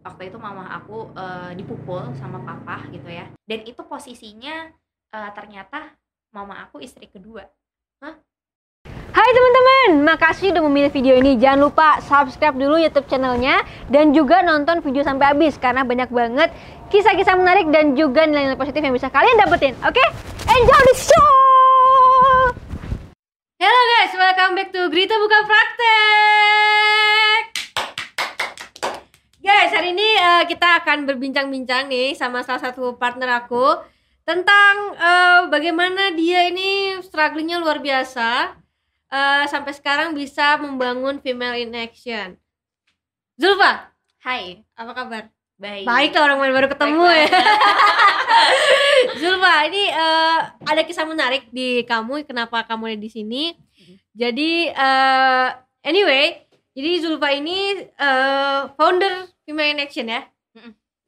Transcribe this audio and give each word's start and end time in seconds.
waktu 0.00 0.32
itu 0.32 0.38
mama 0.40 0.64
aku 0.80 1.12
uh, 1.12 1.52
dipukul 1.52 2.00
sama 2.16 2.40
papa 2.40 2.88
gitu 2.88 3.08
ya 3.08 3.28
dan 3.44 3.60
itu 3.68 3.80
posisinya 3.84 4.72
uh, 5.12 5.30
ternyata 5.36 5.92
mama 6.32 6.64
aku 6.64 6.80
istri 6.80 7.04
kedua 7.08 7.44
Hah? 8.00 8.16
Hai 9.10 9.30
teman-teman, 9.36 10.08
makasih 10.08 10.56
udah 10.56 10.64
memilih 10.64 10.88
video 10.88 11.12
ini. 11.18 11.36
Jangan 11.36 11.68
lupa 11.68 12.00
subscribe 12.00 12.56
dulu 12.56 12.80
YouTube 12.80 13.04
channelnya 13.10 13.60
dan 13.92 14.16
juga 14.16 14.40
nonton 14.40 14.80
video 14.80 15.04
sampai 15.04 15.36
habis 15.36 15.60
karena 15.60 15.84
banyak 15.84 16.08
banget 16.08 16.48
kisah-kisah 16.88 17.36
menarik 17.36 17.68
dan 17.68 17.92
juga 17.92 18.24
nilai-nilai 18.24 18.56
positif 18.56 18.80
yang 18.80 18.96
bisa 18.96 19.12
kalian 19.12 19.36
dapetin. 19.36 19.76
Oke, 19.84 20.00
okay? 20.00 20.08
enjoy 20.48 20.80
the 20.88 20.96
show! 20.96 21.28
Hello 23.60 23.82
guys, 23.98 24.16
welcome 24.16 24.56
back 24.56 24.72
to 24.72 24.88
Grita 24.88 25.20
Buka 25.20 25.44
Praktek. 25.44 27.39
Guys, 29.40 29.72
hari 29.72 29.96
ini 29.96 30.04
uh, 30.20 30.44
kita 30.44 30.84
akan 30.84 31.08
berbincang-bincang 31.08 31.88
nih 31.88 32.12
sama 32.12 32.44
salah 32.44 32.60
satu 32.60 33.00
partner 33.00 33.40
aku 33.40 33.72
tentang 34.28 34.92
uh, 35.00 35.48
bagaimana 35.48 36.12
dia 36.12 36.44
ini 36.44 37.00
strugglingnya 37.00 37.56
luar 37.56 37.80
biasa 37.80 38.52
uh, 39.08 39.44
sampai 39.48 39.72
sekarang 39.72 40.12
bisa 40.12 40.60
membangun 40.60 41.24
female 41.24 41.56
in 41.56 41.72
action. 41.72 42.36
Zulfa, 43.40 43.88
hai, 44.20 44.60
apa 44.76 44.92
kabar? 44.92 45.22
Baik. 45.56 45.88
Baik 45.88 46.10
lah 46.12 46.22
orang 46.28 46.38
baru 46.44 46.68
ketemu 46.68 47.00
Baik 47.08 47.20
ya. 47.24 47.40
Zulfa, 49.24 49.54
ini 49.72 49.88
uh, 49.88 50.38
ada 50.68 50.84
kisah 50.84 51.08
menarik 51.08 51.48
di 51.48 51.80
kamu. 51.88 52.28
Kenapa 52.28 52.60
kamu 52.68 52.92
ada 52.92 53.00
di 53.00 53.08
sini? 53.08 53.56
Jadi 54.12 54.68
uh, 54.68 55.48
anyway, 55.80 56.44
jadi 56.70 56.90
Zulfa 57.02 57.28
ini 57.34 57.88
uh, 57.98 58.70
founder 58.78 59.26
Female 59.42 59.74
in 59.74 59.82
Action 59.82 60.06
ya. 60.06 60.22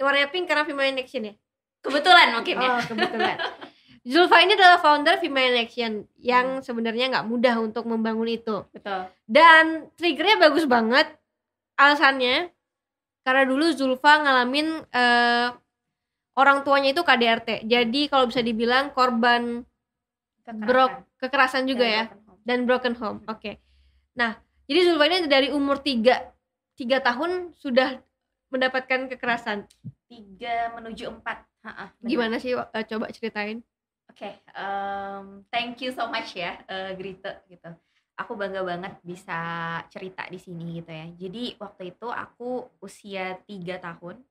Warnanya 0.03 0.35
pink 0.35 0.51
karena 0.51 0.67
Female 0.67 0.91
in 0.91 0.99
Action 0.99 1.23
ya. 1.31 1.35
Kebetulan 1.83 2.35
mungkin 2.35 2.57
ya. 2.59 2.71
Oh, 2.75 2.81
kebetulan. 2.83 3.37
Zulfa 4.03 4.43
ini 4.43 4.59
adalah 4.59 4.83
founder 4.83 5.23
Female 5.23 5.55
in 5.55 5.63
Action 5.63 5.93
yang 6.19 6.59
hmm. 6.59 6.65
sebenarnya 6.67 7.07
nggak 7.15 7.27
mudah 7.31 7.55
untuk 7.63 7.87
membangun 7.87 8.27
itu. 8.27 8.67
Betul. 8.75 9.07
Dan 9.31 9.91
triggernya 9.95 10.43
bagus 10.43 10.67
banget. 10.67 11.07
Alasannya 11.79 12.51
karena 13.23 13.43
dulu 13.47 13.71
Zulfa 13.71 14.19
ngalamin 14.19 14.83
uh, 14.91 15.49
orang 16.35 16.67
tuanya 16.67 16.91
itu 16.91 17.07
KDRT. 17.07 17.71
Jadi 17.71 18.11
kalau 18.11 18.27
bisa 18.27 18.43
dibilang 18.43 18.91
korban 18.91 19.63
kekerasan, 20.43 20.67
brok 20.67 20.93
kekerasan 21.23 21.65
juga 21.71 21.87
dan 21.87 21.95
ya 21.95 22.05
broken 22.11 22.43
dan 22.43 22.59
broken 22.67 22.95
home. 22.99 23.19
Oke. 23.31 23.39
Okay. 23.39 23.55
Nah, 24.19 24.35
jadi 24.73 24.89
Zulfa 24.89 25.05
ini 25.05 25.29
dari 25.29 25.53
umur 25.53 25.85
3 25.85 26.33
3 26.81 27.05
tahun 27.05 27.53
sudah 27.61 28.01
mendapatkan 28.49 29.05
kekerasan. 29.13 29.69
3 30.09 30.81
menuju 30.81 31.13
4. 31.13 32.01
Gimana 32.09 32.41
sih 32.41 32.57
uh, 32.57 32.65
coba 32.65 33.13
ceritain? 33.13 33.61
Oke, 34.09 34.29
okay, 34.29 34.35
um, 34.57 35.45
thank 35.53 35.77
you 35.85 35.93
so 35.93 36.09
much 36.09 36.33
ya, 36.33 36.57
uh, 36.73 36.97
Grita 36.97 37.45
gitu. 37.53 37.69
Aku 38.17 38.33
bangga 38.33 38.65
banget 38.65 38.97
bisa 39.05 39.37
cerita 39.93 40.25
di 40.33 40.41
sini 40.41 40.81
gitu 40.81 40.89
ya. 40.89 41.07
Jadi 41.21 41.61
waktu 41.61 41.93
itu 41.93 42.09
aku 42.09 42.65
usia 42.81 43.37
tiga 43.45 43.77
tahun. 43.77 44.25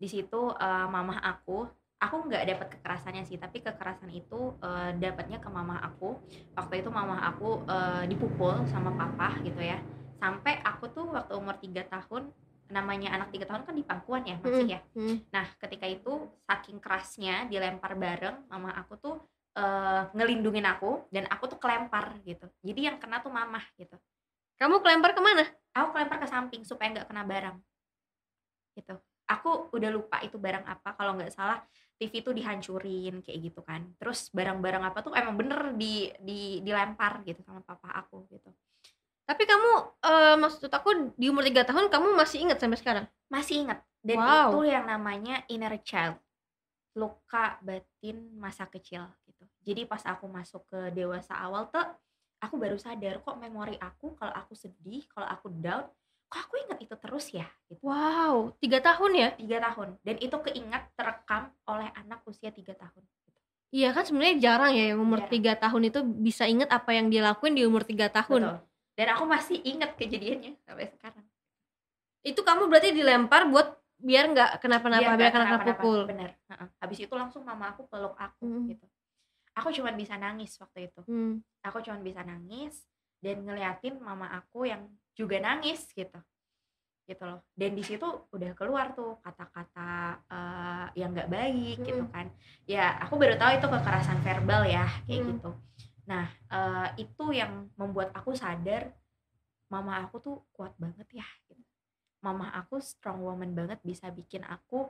Di 0.00 0.08
situ 0.08 0.56
uh, 0.56 0.86
mamah 0.88 1.20
aku, 1.20 1.68
aku 2.02 2.26
nggak 2.26 2.44
dapat 2.50 2.66
kekerasannya 2.78 3.22
sih, 3.22 3.38
tapi 3.38 3.62
kekerasan 3.62 4.10
itu 4.10 4.58
uh, 4.58 4.90
dapatnya 4.98 5.38
ke 5.38 5.46
mamah 5.46 5.86
aku. 5.86 6.18
Waktu 6.58 6.82
itu 6.82 6.90
mamah 6.90 7.30
aku 7.30 7.62
uh, 7.70 8.02
dipukul 8.10 8.66
sama 8.66 8.90
papa 8.98 9.38
gitu 9.46 9.62
ya. 9.62 9.78
Sampai 10.18 10.58
aku 10.66 10.90
tuh 10.90 11.14
waktu 11.14 11.32
umur 11.38 11.54
tiga 11.62 11.86
tahun 11.86 12.34
namanya 12.72 13.12
anak 13.14 13.30
tiga 13.30 13.44
tahun 13.46 13.68
kan 13.68 13.74
di 13.76 13.84
pangkuan 13.86 14.26
ya 14.26 14.36
masih 14.42 14.66
ya. 14.66 14.80
Hmm. 14.98 15.22
Nah 15.30 15.46
ketika 15.62 15.86
itu 15.86 16.26
saking 16.48 16.82
kerasnya 16.82 17.46
dilempar 17.46 17.94
bareng, 17.94 18.50
mama 18.50 18.74
aku 18.74 18.98
tuh 18.98 19.16
uh, 19.54 20.08
ngelindungin 20.16 20.66
aku 20.66 21.06
dan 21.12 21.28
aku 21.30 21.54
tuh 21.54 21.58
kelempar 21.62 22.18
gitu. 22.26 22.48
Jadi 22.64 22.80
yang 22.90 22.96
kena 22.98 23.22
tuh 23.22 23.30
mama 23.30 23.62
gitu. 23.78 23.94
Kamu 24.58 24.82
kelempar 24.82 25.14
ke 25.14 25.22
mana? 25.22 25.44
Aku 25.74 25.94
kelempar 25.94 26.18
ke 26.18 26.26
samping 26.26 26.62
supaya 26.66 26.90
nggak 26.90 27.06
kena 27.06 27.22
barang. 27.22 27.56
Gitu. 28.74 28.94
Aku 29.28 29.70
udah 29.70 29.90
lupa 29.92 30.18
itu 30.24 30.40
barang 30.40 30.64
apa. 30.64 30.96
Kalau 30.96 31.14
nggak 31.18 31.32
salah 31.34 31.60
TV 32.02 32.26
tuh 32.26 32.34
dihancurin 32.34 33.22
kayak 33.22 33.38
gitu 33.38 33.62
kan. 33.62 33.86
Terus 34.02 34.34
barang-barang 34.34 34.82
apa 34.82 34.98
tuh 35.06 35.14
emang 35.14 35.38
bener 35.38 35.78
di 35.78 36.10
di 36.18 36.58
dilempar 36.66 37.22
gitu 37.22 37.38
sama 37.46 37.62
papa 37.62 37.94
aku 37.94 38.26
gitu 38.34 38.50
tapi 39.22 39.48
kamu 39.48 39.72
uh, 40.02 40.36
maksud 40.36 40.68
aku 40.68 41.14
di 41.14 41.30
umur 41.30 41.46
tiga 41.46 41.62
tahun 41.62 41.88
kamu 41.88 42.18
masih 42.18 42.42
ingat 42.42 42.58
sampai 42.58 42.78
sekarang? 42.78 43.06
Masih 43.30 43.64
ingat. 43.64 43.78
Dan 44.02 44.18
wow. 44.18 44.50
itu 44.50 44.68
yang 44.68 44.84
namanya 44.84 45.46
inner 45.46 45.78
child. 45.80 46.18
Luka 46.98 47.56
batin 47.62 48.34
masa 48.36 48.66
kecil 48.66 49.06
gitu. 49.24 49.44
Jadi 49.62 49.86
pas 49.86 50.02
aku 50.02 50.26
masuk 50.26 50.66
ke 50.68 50.92
dewasa 50.92 51.38
awal 51.38 51.70
tuh 51.70 51.80
aku 52.42 52.58
baru 52.58 52.74
sadar 52.76 53.22
kok 53.22 53.38
memori 53.38 53.78
aku 53.78 54.18
kalau 54.18 54.34
aku 54.34 54.58
sedih, 54.58 55.06
kalau 55.08 55.30
aku 55.30 55.48
down, 55.48 55.86
kok 56.32 56.40
aku 56.48 56.54
ingat 56.64 56.78
itu 56.80 56.96
terus 56.96 57.28
ya 57.28 57.44
gitu. 57.68 57.84
Wow, 57.84 58.56
tiga 58.56 58.80
tahun 58.80 59.12
ya? 59.12 59.28
Tiga 59.36 59.60
tahun. 59.60 60.00
Dan 60.00 60.16
itu 60.16 60.36
keingat 60.40 60.88
terekam 60.96 61.52
oleh 61.68 61.92
anak 61.92 62.24
usia 62.24 62.48
tiga 62.48 62.72
tahun. 62.72 63.04
Gitu. 63.04 63.38
Iya 63.76 63.92
kan 63.92 64.08
sebenarnya 64.08 64.36
jarang 64.40 64.72
ya 64.72 64.96
yang 64.96 65.04
umur 65.04 65.28
tiga 65.28 65.60
tahun 65.60 65.92
itu 65.92 66.00
bisa 66.00 66.48
ingat 66.48 66.72
apa 66.72 66.96
yang 66.96 67.12
dia 67.12 67.20
lakuin 67.20 67.52
di 67.52 67.68
umur 67.68 67.84
tiga 67.84 68.08
tahun. 68.08 68.48
Betul 68.48 68.72
dan 68.96 69.06
aku 69.16 69.24
masih 69.24 69.58
inget 69.64 69.96
kejadiannya 69.96 70.60
sampai 70.64 70.88
sekarang 70.92 71.24
itu 72.22 72.40
kamu 72.44 72.70
berarti 72.70 72.94
dilempar 72.94 73.48
buat 73.48 73.80
biar 74.02 74.34
nggak 74.34 74.50
kenapa-napa 74.62 75.14
biar, 75.14 75.18
biar 75.18 75.30
kena 75.32 75.46
kenapa 75.46 75.64
pukul 75.74 76.00
bener 76.06 76.30
habis 76.78 76.98
itu 77.00 77.14
langsung 77.14 77.42
mama 77.46 77.72
aku 77.72 77.86
peluk 77.88 78.14
aku 78.18 78.46
hmm. 78.46 78.66
gitu 78.74 78.86
aku 79.56 79.68
cuma 79.74 79.90
bisa 79.94 80.18
nangis 80.20 80.54
waktu 80.60 80.92
itu 80.92 81.00
hmm. 81.06 81.40
aku 81.64 81.78
cuma 81.82 81.98
bisa 82.02 82.20
nangis 82.22 82.84
dan 83.22 83.46
ngeliatin 83.46 84.02
mama 84.02 84.28
aku 84.34 84.66
yang 84.68 84.90
juga 85.12 85.40
nangis 85.40 85.88
gitu 85.92 86.18
gitu 87.02 87.24
loh 87.26 87.42
dan 87.58 87.74
di 87.74 87.82
situ 87.82 88.06
udah 88.30 88.54
keluar 88.54 88.94
tuh 88.94 89.18
kata-kata 89.26 90.22
uh, 90.30 90.86
yang 90.94 91.10
nggak 91.10 91.28
baik 91.28 91.82
hmm. 91.82 91.86
gitu 91.86 92.04
kan 92.14 92.30
ya 92.64 92.94
aku 93.02 93.18
baru 93.18 93.34
tahu 93.34 93.58
itu 93.58 93.66
kekerasan 93.66 94.22
verbal 94.22 94.62
ya 94.64 94.86
kayak 95.04 95.20
hmm. 95.20 95.30
gitu 95.34 95.50
Nah, 96.10 96.26
uh, 96.50 96.88
itu 96.98 97.30
yang 97.30 97.70
membuat 97.78 98.10
aku 98.14 98.34
sadar 98.34 98.90
mama 99.70 100.02
aku 100.02 100.16
tuh 100.18 100.36
kuat 100.52 100.74
banget 100.76 101.22
ya 101.22 101.26
gitu. 101.48 101.62
Mama 102.22 102.50
aku 102.54 102.78
strong 102.82 103.22
woman 103.22 103.54
banget 103.54 103.78
bisa 103.82 104.10
bikin 104.10 104.42
aku 104.46 104.86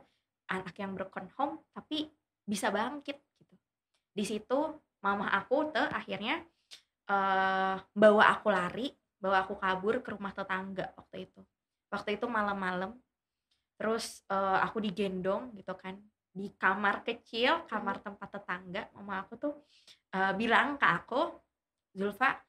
anak 0.49 0.75
yang 0.77 0.97
broken 0.97 1.29
home 1.37 1.65
tapi 1.73 2.09
bisa 2.45 2.73
bangkit 2.73 3.21
gitu. 3.39 3.55
Di 4.13 4.25
situ 4.25 4.61
mama 5.05 5.29
aku 5.31 5.71
tuh 5.73 5.89
akhirnya 5.93 6.41
uh, 7.09 7.77
bawa 7.93 8.25
aku 8.41 8.49
lari, 8.49 8.89
bawa 9.23 9.47
aku 9.47 9.55
kabur 9.55 10.03
ke 10.03 10.11
rumah 10.11 10.35
tetangga 10.35 10.91
waktu 10.99 11.31
itu. 11.31 11.41
Waktu 11.95 12.19
itu 12.19 12.27
malam-malam. 12.27 12.99
Terus 13.79 14.27
uh, 14.27 14.59
aku 14.59 14.83
digendong 14.83 15.55
gitu 15.55 15.79
kan 15.79 15.95
di 16.33 16.49
kamar 16.57 17.05
kecil, 17.05 17.69
kamar 17.69 18.01
tempat 18.01 18.41
tetangga, 18.41 18.89
mama 18.97 19.21
aku 19.23 19.37
tuh 19.37 19.55
uh, 20.17 20.33
bilang 20.33 20.81
ke 20.81 20.87
aku, 20.89 21.29
Zulfa, 21.93 22.41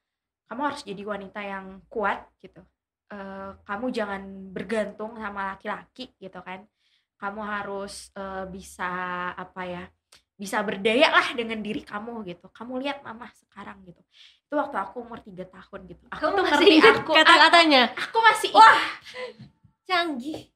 kamu 0.48 0.60
harus 0.72 0.82
jadi 0.82 1.02
wanita 1.04 1.40
yang 1.44 1.84
kuat 1.92 2.24
gitu. 2.40 2.64
Uh, 3.12 3.52
kamu 3.68 3.92
jangan 3.92 4.22
bergantung 4.50 5.20
sama 5.20 5.52
laki-laki 5.52 6.16
gitu 6.16 6.40
kan. 6.40 6.64
Kamu 7.20 7.40
harus 7.44 8.08
uh, 8.16 8.48
bisa 8.48 8.88
apa 9.36 9.62
ya? 9.68 9.84
Bisa 10.34 10.58
berdaya 10.66 11.14
lah 11.14 11.32
dengan 11.32 11.62
diri 11.62 11.82
kamu 11.82 12.26
gitu. 12.26 12.50
Kamu 12.50 12.78
lihat 12.82 13.06
mama 13.06 13.30
sekarang 13.38 13.82
gitu. 13.86 14.02
Itu 14.46 14.54
waktu 14.58 14.76
aku 14.78 15.06
umur 15.06 15.22
tiga 15.22 15.46
tahun 15.46 15.86
gitu. 15.86 16.04
Aku 16.10 16.34
tuh 16.34 16.42
masih 16.42 16.66
ingat 16.78 16.96
kata-katanya. 17.06 17.82
Aku 17.94 18.18
masih 18.18 18.50
Wah, 18.54 18.80
canggih 19.86 20.50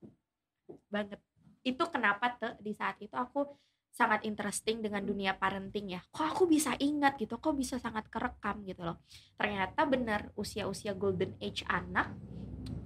banget 0.89 1.21
itu 1.65 1.85
kenapa 1.93 2.33
tuh 2.41 2.57
di 2.59 2.73
saat 2.73 2.97
itu 3.05 3.13
aku 3.13 3.45
sangat 3.93 4.25
interesting 4.25 4.81
dengan 4.81 5.03
dunia 5.03 5.35
parenting 5.37 5.99
ya 5.99 6.01
kok 6.09 6.25
aku 6.25 6.47
bisa 6.49 6.73
ingat 6.79 7.19
gitu 7.19 7.37
kok 7.37 7.57
bisa 7.57 7.77
sangat 7.83 8.07
kerekam 8.09 8.63
gitu 8.65 8.87
loh 8.87 9.03
ternyata 9.35 9.85
benar 9.85 10.31
usia-usia 10.39 10.95
golden 10.95 11.35
age 11.43 11.67
anak 11.69 12.15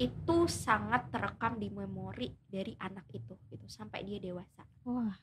itu 0.01 0.49
sangat 0.49 1.13
terekam 1.13 1.61
di 1.61 1.69
memori 1.69 2.33
dari 2.49 2.75
anak 2.81 3.07
itu 3.13 3.37
gitu 3.53 3.67
sampai 3.69 4.03
dia 4.09 4.19
dewasa 4.19 4.65
wah 4.89 5.15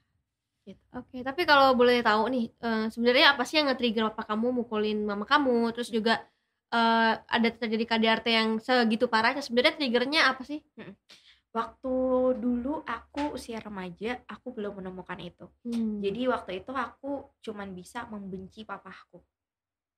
gitu. 0.74 0.84
oke 0.94 1.10
okay, 1.10 1.22
tapi 1.26 1.42
kalau 1.50 1.74
boleh 1.74 2.06
tahu 2.06 2.30
nih 2.30 2.46
uh, 2.62 2.86
sebenarnya 2.94 3.34
apa 3.34 3.44
sih 3.46 3.58
yang 3.58 3.74
nge-trigger 3.74 4.14
papa 4.14 4.36
kamu 4.36 4.62
mukulin 4.62 5.00
mama 5.04 5.26
kamu 5.26 5.74
terus 5.74 5.90
juga 5.90 6.22
uh, 6.70 7.14
ada 7.26 7.50
terjadi 7.50 7.86
KDRT 7.90 8.28
yang 8.30 8.50
segitu 8.62 9.10
parahnya 9.10 9.42
sebenarnya 9.42 9.76
triggernya 9.82 10.22
apa 10.30 10.42
sih 10.46 10.62
hmm 10.78 10.94
Waktu 11.50 11.94
dulu 12.38 12.86
aku 12.86 13.34
usia 13.34 13.58
remaja, 13.58 14.22
aku 14.30 14.54
belum 14.54 14.86
menemukan 14.86 15.18
itu. 15.18 15.50
Hmm. 15.66 15.98
Jadi 15.98 16.30
waktu 16.30 16.62
itu 16.62 16.70
aku 16.70 17.26
cuman 17.42 17.74
bisa 17.74 18.06
membenci 18.06 18.62
papaku. 18.70 19.18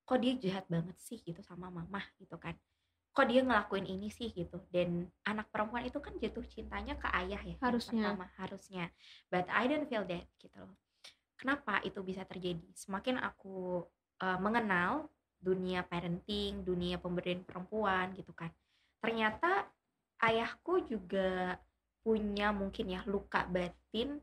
Kok 0.07 0.19
dia 0.23 0.39
jahat 0.39 0.65
banget 0.71 0.95
sih 0.95 1.19
gitu 1.19 1.43
sama 1.43 1.67
mama 1.67 1.99
gitu 2.23 2.39
kan. 2.39 2.55
Kok 3.11 3.27
dia 3.27 3.43
ngelakuin 3.43 3.87
ini 3.87 4.07
sih 4.07 4.31
gitu. 4.31 4.63
Dan 4.71 5.07
anak 5.27 5.51
perempuan 5.51 5.83
itu 5.83 5.99
kan 5.99 6.15
jatuh 6.15 6.43
cintanya 6.47 6.95
ke 6.95 7.07
ayah 7.11 7.41
ya 7.43 7.55
harusnya. 7.59 8.15
pertama 8.15 8.27
harusnya. 8.39 8.85
But 9.27 9.51
I 9.51 9.67
don't 9.67 9.87
feel 9.87 10.07
that 10.07 10.25
gitu 10.39 10.57
loh. 10.57 10.75
Kenapa 11.35 11.81
itu 11.83 11.99
bisa 12.05 12.23
terjadi? 12.23 12.63
Semakin 12.77 13.17
aku 13.19 13.83
uh, 14.21 14.39
mengenal 14.39 15.09
dunia 15.41 15.81
parenting 15.81 16.61
dunia 16.61 17.01
pemberdayaan 17.01 17.41
perempuan 17.41 18.13
gitu 18.13 18.29
kan 18.37 18.53
ternyata 19.01 19.65
ayahku 20.21 20.85
juga 20.85 21.57
punya 22.05 22.53
mungkin 22.53 22.93
ya 22.93 23.01
luka 23.09 23.49
batin 23.49 24.21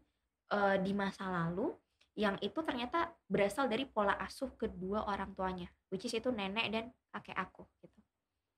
uh, 0.55 0.79
di 0.79 0.95
masa 0.95 1.27
lalu 1.27 1.75
yang 2.15 2.39
itu 2.43 2.59
ternyata 2.63 3.11
berasal 3.27 3.67
dari 3.67 3.87
pola 3.87 4.15
asuh 4.23 4.55
kedua 4.55 5.11
orang 5.11 5.35
tuanya 5.35 5.67
which 5.91 6.07
is 6.07 6.15
itu 6.15 6.31
nenek 6.31 6.71
dan 6.71 6.85
kakek 7.11 7.35
aku 7.35 7.67
gitu 7.83 7.98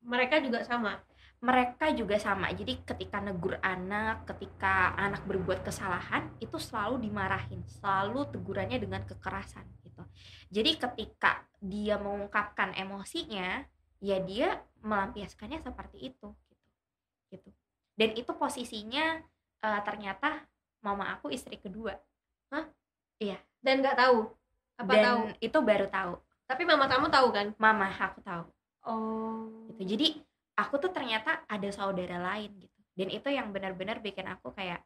mereka 0.05 0.41
juga 0.41 0.65
sama. 0.65 1.01
Mereka 1.41 1.97
juga 1.97 2.21
sama. 2.21 2.53
Jadi 2.53 2.85
ketika 2.85 3.17
negur 3.25 3.57
anak 3.65 4.29
ketika 4.29 4.93
anak 5.01 5.25
berbuat 5.25 5.65
kesalahan 5.65 6.29
itu 6.37 6.61
selalu 6.61 7.09
dimarahin. 7.09 7.65
Selalu 7.65 8.29
tegurannya 8.29 8.77
dengan 8.77 9.03
kekerasan 9.09 9.65
gitu. 9.81 10.05
Jadi 10.53 10.77
ketika 10.77 11.49
dia 11.61 11.97
mengungkapkan 11.97 12.77
emosinya 12.77 13.65
ya 14.01 14.17
dia 14.21 14.61
melampiaskannya 14.85 15.65
seperti 15.65 16.13
itu 16.13 16.29
gitu. 16.49 16.69
Gitu 17.33 17.51
dan 18.01 18.17
itu 18.17 18.33
posisinya 18.33 19.21
uh, 19.61 19.81
ternyata 19.85 20.49
mama 20.81 21.13
aku 21.13 21.29
istri 21.29 21.61
kedua. 21.61 21.93
Hah? 22.49 22.65
Iya. 23.21 23.37
Dan 23.61 23.85
nggak 23.85 24.01
tahu? 24.01 24.25
Apa 24.81 24.93
dan 24.97 25.05
tahu? 25.05 25.21
itu 25.45 25.59
baru 25.61 25.87
tahu. 25.93 26.17
Tapi 26.49 26.63
mama 26.65 26.89
kamu 26.89 27.13
tahu 27.13 27.29
kan? 27.29 27.47
Mama 27.61 27.93
aku 27.93 28.25
tahu 28.25 28.49
oh. 28.87 29.49
Gitu. 29.75 29.97
Jadi 29.97 30.07
aku 30.61 30.75
tuh 30.77 30.93
ternyata 30.93 31.45
ada 31.49 31.69
saudara 31.73 32.21
lain 32.21 32.53
gitu. 32.61 32.79
Dan 32.97 33.09
itu 33.09 33.29
yang 33.33 33.49
benar-benar 33.49 34.05
bikin 34.05 34.29
aku 34.29 34.53
kayak 34.53 34.85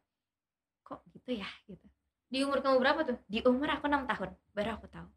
kok 0.87 1.03
gitu 1.11 1.35
ya? 1.35 1.49
Gitu. 1.67 1.87
Di 2.31 2.43
umur 2.47 2.63
kamu 2.63 2.79
berapa 2.79 3.01
tuh? 3.03 3.19
Di 3.27 3.43
umur 3.43 3.69
aku 3.71 3.91
enam 3.91 4.07
tahun 4.07 4.31
baru 4.55 4.71
aku 4.79 4.87
tahu. 4.91 5.09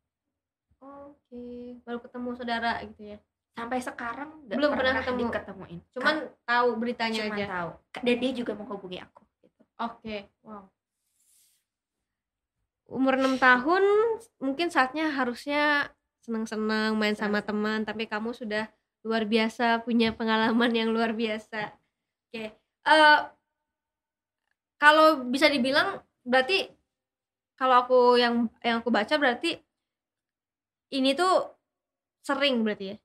Oke 0.78 1.18
okay. 1.34 1.62
baru 1.82 2.00
ketemu 2.02 2.30
saudara 2.38 2.72
gitu 2.86 3.04
ya? 3.16 3.18
Sampai 3.58 3.82
sekarang 3.82 4.46
belum 4.46 4.78
pernah, 4.78 5.02
pernah 5.02 5.02
ketemu. 5.02 5.34
ketemuin 5.34 5.80
cuman 5.98 6.16
tahu 6.46 6.68
beritanya 6.78 7.22
cuman 7.26 7.38
aja. 7.38 7.46
tahu. 7.50 7.70
Dan 8.06 8.16
dia 8.22 8.32
juga 8.38 8.54
menghubungi 8.54 8.98
aku 9.02 9.22
gitu. 9.42 9.62
Oke 9.62 9.70
okay. 9.82 10.20
wow. 10.46 10.66
Umur 12.88 13.20
enam 13.20 13.36
tahun 13.36 13.84
mungkin 14.40 14.72
saatnya 14.72 15.12
harusnya 15.12 15.92
senang-senang 16.28 17.00
main 17.00 17.16
sama 17.16 17.40
teman 17.40 17.88
tapi 17.88 18.04
kamu 18.04 18.36
sudah 18.36 18.68
luar 19.08 19.24
biasa 19.24 19.88
punya 19.88 20.12
pengalaman 20.12 20.76
yang 20.76 20.92
luar 20.92 21.16
biasa. 21.16 21.72
Oke 22.28 22.36
okay. 22.36 22.48
uh, 22.84 22.92
eh, 22.92 23.20
kalau 24.76 25.24
bisa 25.24 25.48
dibilang 25.48 26.04
berarti 26.28 26.68
kalau 27.56 27.88
aku 27.88 28.20
yang 28.20 28.52
yang 28.60 28.84
aku 28.84 28.92
baca 28.92 29.16
berarti 29.16 29.56
ini 30.92 31.16
tuh 31.16 31.48
sering 32.28 32.60
berarti 32.68 32.92
ya? 32.92 32.98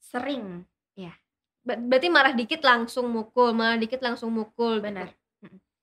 Sering 0.00 0.64
ya 0.96 1.12
Ber 1.60 1.76
berarti 1.76 2.08
marah 2.08 2.32
dikit 2.32 2.64
langsung 2.64 3.12
mukul 3.12 3.52
marah 3.52 3.76
dikit 3.76 4.00
langsung 4.00 4.32
mukul 4.32 4.80
gitu. 4.80 4.88
benar 4.88 5.12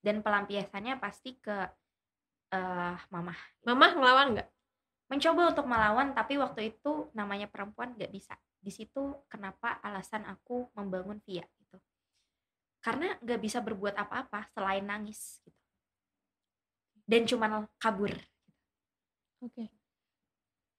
dan 0.02 0.26
pelampiasannya 0.26 0.98
pasti 0.98 1.38
ke 1.38 1.70
uh, 2.54 2.96
mama 3.14 3.38
mama 3.62 3.88
ngelawan 3.94 4.28
nggak 4.34 4.50
mencoba 5.08 5.56
untuk 5.56 5.66
melawan 5.68 6.12
tapi 6.12 6.36
waktu 6.36 6.76
itu 6.76 7.08
namanya 7.16 7.48
perempuan 7.48 7.96
nggak 7.96 8.12
bisa. 8.12 8.36
Di 8.60 8.72
situ 8.72 9.24
kenapa 9.32 9.80
alasan 9.80 10.28
aku 10.28 10.68
membangun 10.76 11.24
Via 11.24 11.48
gitu. 11.60 11.80
Karena 12.84 13.16
nggak 13.24 13.42
bisa 13.42 13.64
berbuat 13.64 13.96
apa-apa 13.96 14.52
selain 14.52 14.84
nangis 14.84 15.40
gitu. 15.44 15.62
Dan 17.08 17.24
cuman 17.24 17.64
kabur. 17.80 18.12
Oke. 19.38 19.54
Okay. 19.54 19.68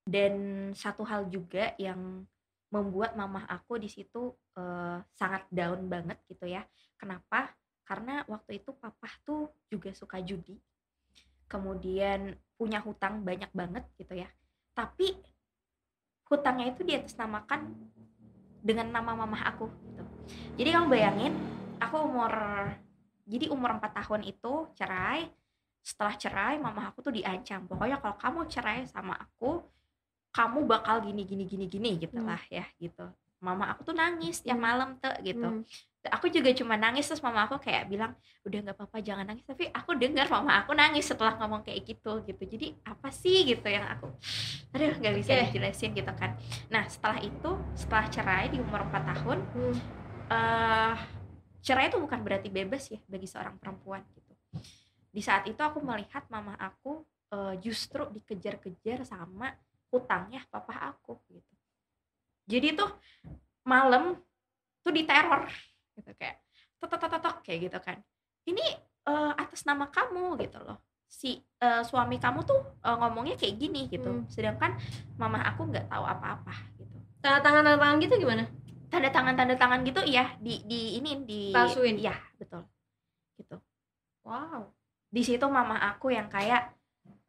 dan 0.09 0.33
satu 0.73 1.05
hal 1.05 1.29
juga 1.29 1.77
yang 1.77 2.25
membuat 2.73 3.13
mamah 3.13 3.45
aku 3.45 3.77
di 3.77 3.85
situ 3.85 4.33
uh, 4.57 4.97
sangat 5.13 5.45
down 5.53 5.85
banget 5.85 6.17
gitu 6.25 6.49
ya. 6.49 6.65
Kenapa? 6.97 7.53
Karena 7.85 8.25
waktu 8.25 8.61
itu 8.61 8.73
papa 8.73 9.09
tuh 9.21 9.53
juga 9.69 9.93
suka 9.93 10.17
judi 10.21 10.57
kemudian 11.49 12.37
punya 12.55 12.79
hutang 12.79 13.25
banyak 13.25 13.49
banget 13.51 13.83
gitu 13.97 14.13
ya 14.13 14.29
tapi 14.77 15.17
hutangnya 16.29 16.69
itu 16.69 16.85
diatasnamakan 16.85 17.73
dengan 18.61 18.93
nama 18.93 19.11
mamah 19.17 19.43
aku 19.49 19.65
gitu. 19.67 20.03
Jadi 20.61 20.69
kamu 20.71 20.87
bayangin, 20.87 21.33
aku 21.81 21.95
umur 22.05 22.31
jadi 23.25 23.49
umur 23.49 23.75
4 23.81 23.99
tahun 24.05 24.21
itu 24.29 24.53
cerai. 24.77 25.27
Setelah 25.81 26.15
cerai, 26.15 26.55
mamah 26.61 26.93
aku 26.93 27.01
tuh 27.01 27.13
diancam. 27.15 27.65
Pokoknya 27.65 27.97
kalau 27.97 28.15
kamu 28.19 28.39
cerai 28.45 28.85
sama 28.85 29.17
aku, 29.17 29.63
kamu 30.29 30.69
bakal 30.69 31.01
gini 31.01 31.25
gini 31.25 31.43
gini 31.49 31.65
gini 31.65 31.89
gitu 31.97 32.21
hmm. 32.21 32.29
lah 32.29 32.41
ya 32.47 32.65
gitu. 32.77 33.09
Mama 33.41 33.73
aku 33.73 33.89
tuh 33.89 33.95
nangis 33.97 34.45
tiap 34.45 34.59
hmm. 34.59 34.63
malam 34.63 34.89
tuh 35.01 35.15
gitu. 35.25 35.49
Hmm 35.49 35.88
aku 36.07 36.31
juga 36.31 36.55
cuma 36.55 36.79
nangis 36.79 37.11
terus 37.11 37.19
mama 37.19 37.43
aku 37.43 37.59
kayak 37.59 37.91
bilang 37.91 38.15
udah 38.47 38.59
nggak 38.63 38.75
apa-apa 38.79 38.97
jangan 39.03 39.27
nangis. 39.27 39.43
Tapi 39.43 39.67
aku 39.67 39.99
dengar 39.99 40.31
mama 40.31 40.63
aku 40.63 40.71
nangis 40.71 41.03
setelah 41.11 41.35
ngomong 41.35 41.67
kayak 41.67 41.83
gitu 41.83 42.23
gitu. 42.23 42.43
Jadi 42.47 42.79
apa 42.87 43.11
sih 43.11 43.43
gitu 43.43 43.67
yang 43.67 43.83
aku 43.83 44.07
aduh 44.73 44.95
nggak 44.95 45.15
bisa 45.19 45.31
okay. 45.35 45.43
dijelasin 45.51 45.91
gitu 45.91 46.13
kan. 46.15 46.39
Nah 46.71 46.87
setelah 46.87 47.19
itu 47.19 47.51
setelah 47.75 48.05
cerai 48.07 48.47
di 48.47 48.63
umur 48.63 48.87
4 48.87 49.11
tahun 49.11 49.37
hmm. 49.43 49.75
uh, 50.31 50.95
cerai 51.59 51.91
itu 51.91 51.99
bukan 51.99 52.19
berarti 52.23 52.47
bebas 52.47 52.87
ya 52.87 52.99
bagi 53.03 53.27
seorang 53.27 53.59
perempuan 53.59 53.99
gitu. 54.15 54.33
Di 55.11 55.19
saat 55.19 55.43
itu 55.51 55.59
aku 55.59 55.83
melihat 55.83 56.23
mama 56.31 56.55
aku 56.55 57.03
uh, 57.35 57.55
justru 57.59 58.07
dikejar-kejar 58.15 59.03
sama 59.03 59.51
hutangnya 59.91 60.45
papa 60.47 60.95
aku 60.95 61.19
gitu. 61.27 61.53
Jadi 62.49 62.73
tuh 62.77 62.89
malam 63.67 64.17
tuh 64.81 64.93
diteror 64.93 65.45
gitu 65.99 66.11
kayak 66.15 66.39
tok 66.79 66.95
tok 66.95 67.19
tok 67.19 67.35
kayak 67.43 67.69
gitu. 67.69 67.77
kan 67.83 67.99
ini 68.47 68.63
uh, 69.05 69.35
atas 69.35 69.67
nama 69.67 69.91
kamu 69.91 70.39
gitu. 70.41 70.59
Loh 70.63 70.79
si 71.09 71.41
uh, 71.65 71.81
suami 71.81 72.21
kamu 72.21 72.45
tuh 72.45 72.61
uh, 72.85 72.97
ngomongnya 73.01 73.33
kayak 73.33 73.57
gini 73.57 73.89
gitu 73.89 74.21
hmm. 74.21 74.29
sedangkan 74.29 74.77
mama 75.17 75.41
aku 75.41 75.65
nggak 75.65 75.89
tahu 75.89 76.05
apa-apa 76.05 76.53
gitu 76.77 76.95
tanda 77.17 77.41
tangan 77.41 77.65
tanda 77.65 77.81
tangan 77.81 77.97
gitu 77.97 78.13
gimana 78.21 78.45
tanda 78.89 79.09
tangan 79.13 79.35
tanda 79.37 79.55
tangan 79.55 79.79
gitu 79.85 80.01
ya 80.09 80.33
di 80.41 80.65
di 80.65 80.97
ini 80.97 81.21
di 81.23 81.41
palsuin. 81.53 82.01
Ya 82.01 82.17
betul. 82.41 82.65
Gitu. 83.37 83.55
Wow. 84.25 84.73
Di 85.09 85.21
situ 85.21 85.45
mama 85.45 85.77
aku 85.77 86.13
yang 86.13 86.27
kayak 86.27 86.73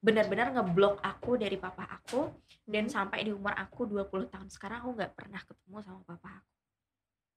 benar-benar 0.00 0.56
ngeblok 0.56 1.04
aku 1.04 1.36
dari 1.36 1.60
papa 1.60 1.84
aku 1.84 2.32
dan 2.64 2.88
hmm. 2.88 2.92
sampai 2.92 3.28
di 3.28 3.30
umur 3.36 3.52
aku 3.52 3.84
20 3.84 4.32
tahun. 4.32 4.48
Sekarang 4.48 4.80
aku 4.84 4.90
nggak 4.96 5.12
pernah 5.12 5.40
ketemu 5.44 5.76
sama 5.84 6.00
papa 6.08 6.40
aku 6.40 6.59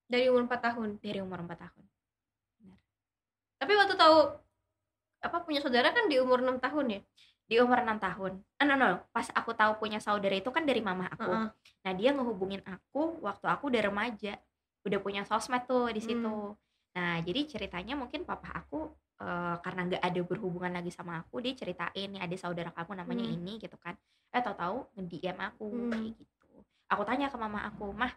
dari 0.07 0.29
umur 0.29 0.45
4 0.45 0.59
tahun? 0.71 0.89
Dari 0.99 1.19
umur 1.23 1.39
4 1.43 1.55
tahun. 1.55 1.83
Benar. 2.59 2.79
Tapi 3.59 3.73
waktu 3.79 3.95
tahu 3.95 4.17
apa 5.23 5.37
punya 5.47 5.59
saudara 5.63 5.89
kan 5.95 6.11
di 6.11 6.19
umur 6.19 6.43
6 6.43 6.59
tahun 6.59 6.85
ya? 6.99 7.01
Di 7.47 7.55
umur 7.59 7.79
6 7.83 7.99
tahun. 7.99 8.31
Ah, 8.59 8.65
no, 8.67 8.75
no, 8.75 8.89
pas 9.11 9.27
aku 9.31 9.51
tahu 9.55 9.79
punya 9.79 9.99
saudara 10.03 10.35
itu 10.35 10.51
kan 10.51 10.63
dari 10.67 10.83
mama 10.83 11.07
aku. 11.11 11.31
Uh 11.31 11.47
-uh. 11.47 11.49
Nah, 11.83 11.91
dia 11.95 12.11
ngehubungin 12.11 12.63
aku 12.63 13.19
waktu 13.23 13.45
aku 13.47 13.71
udah 13.71 13.81
remaja. 13.87 14.39
Udah 14.83 14.99
punya 14.99 15.23
sosmed 15.23 15.63
tuh 15.63 15.91
di 15.95 16.03
situ. 16.03 16.27
Hmm. 16.27 16.59
Nah, 16.93 17.23
jadi 17.23 17.47
ceritanya 17.47 17.95
mungkin 17.95 18.27
papa 18.27 18.51
aku 18.53 18.91
uh, 19.23 19.55
karena 19.63 19.81
nggak 19.89 20.03
ada 20.03 20.21
berhubungan 20.21 20.71
lagi 20.75 20.91
sama 20.91 21.23
aku, 21.23 21.39
dia 21.39 21.55
ceritain 21.55 22.09
nih 22.11 22.21
ada 22.21 22.35
saudara 22.37 22.69
kamu 22.69 22.99
namanya 22.99 23.25
hmm. 23.25 23.35
ini 23.39 23.53
gitu 23.63 23.79
kan. 23.79 23.95
Eh 24.29 24.41
tahu-tahu 24.43 24.91
nge-DM 24.99 25.37
aku 25.39 25.65
hmm. 25.71 25.89
kayak 25.89 26.11
gitu. 26.19 26.51
Aku 26.91 27.01
tanya 27.07 27.31
ke 27.31 27.37
mama 27.39 27.65
aku, 27.65 27.89
"Mah, 27.95 28.13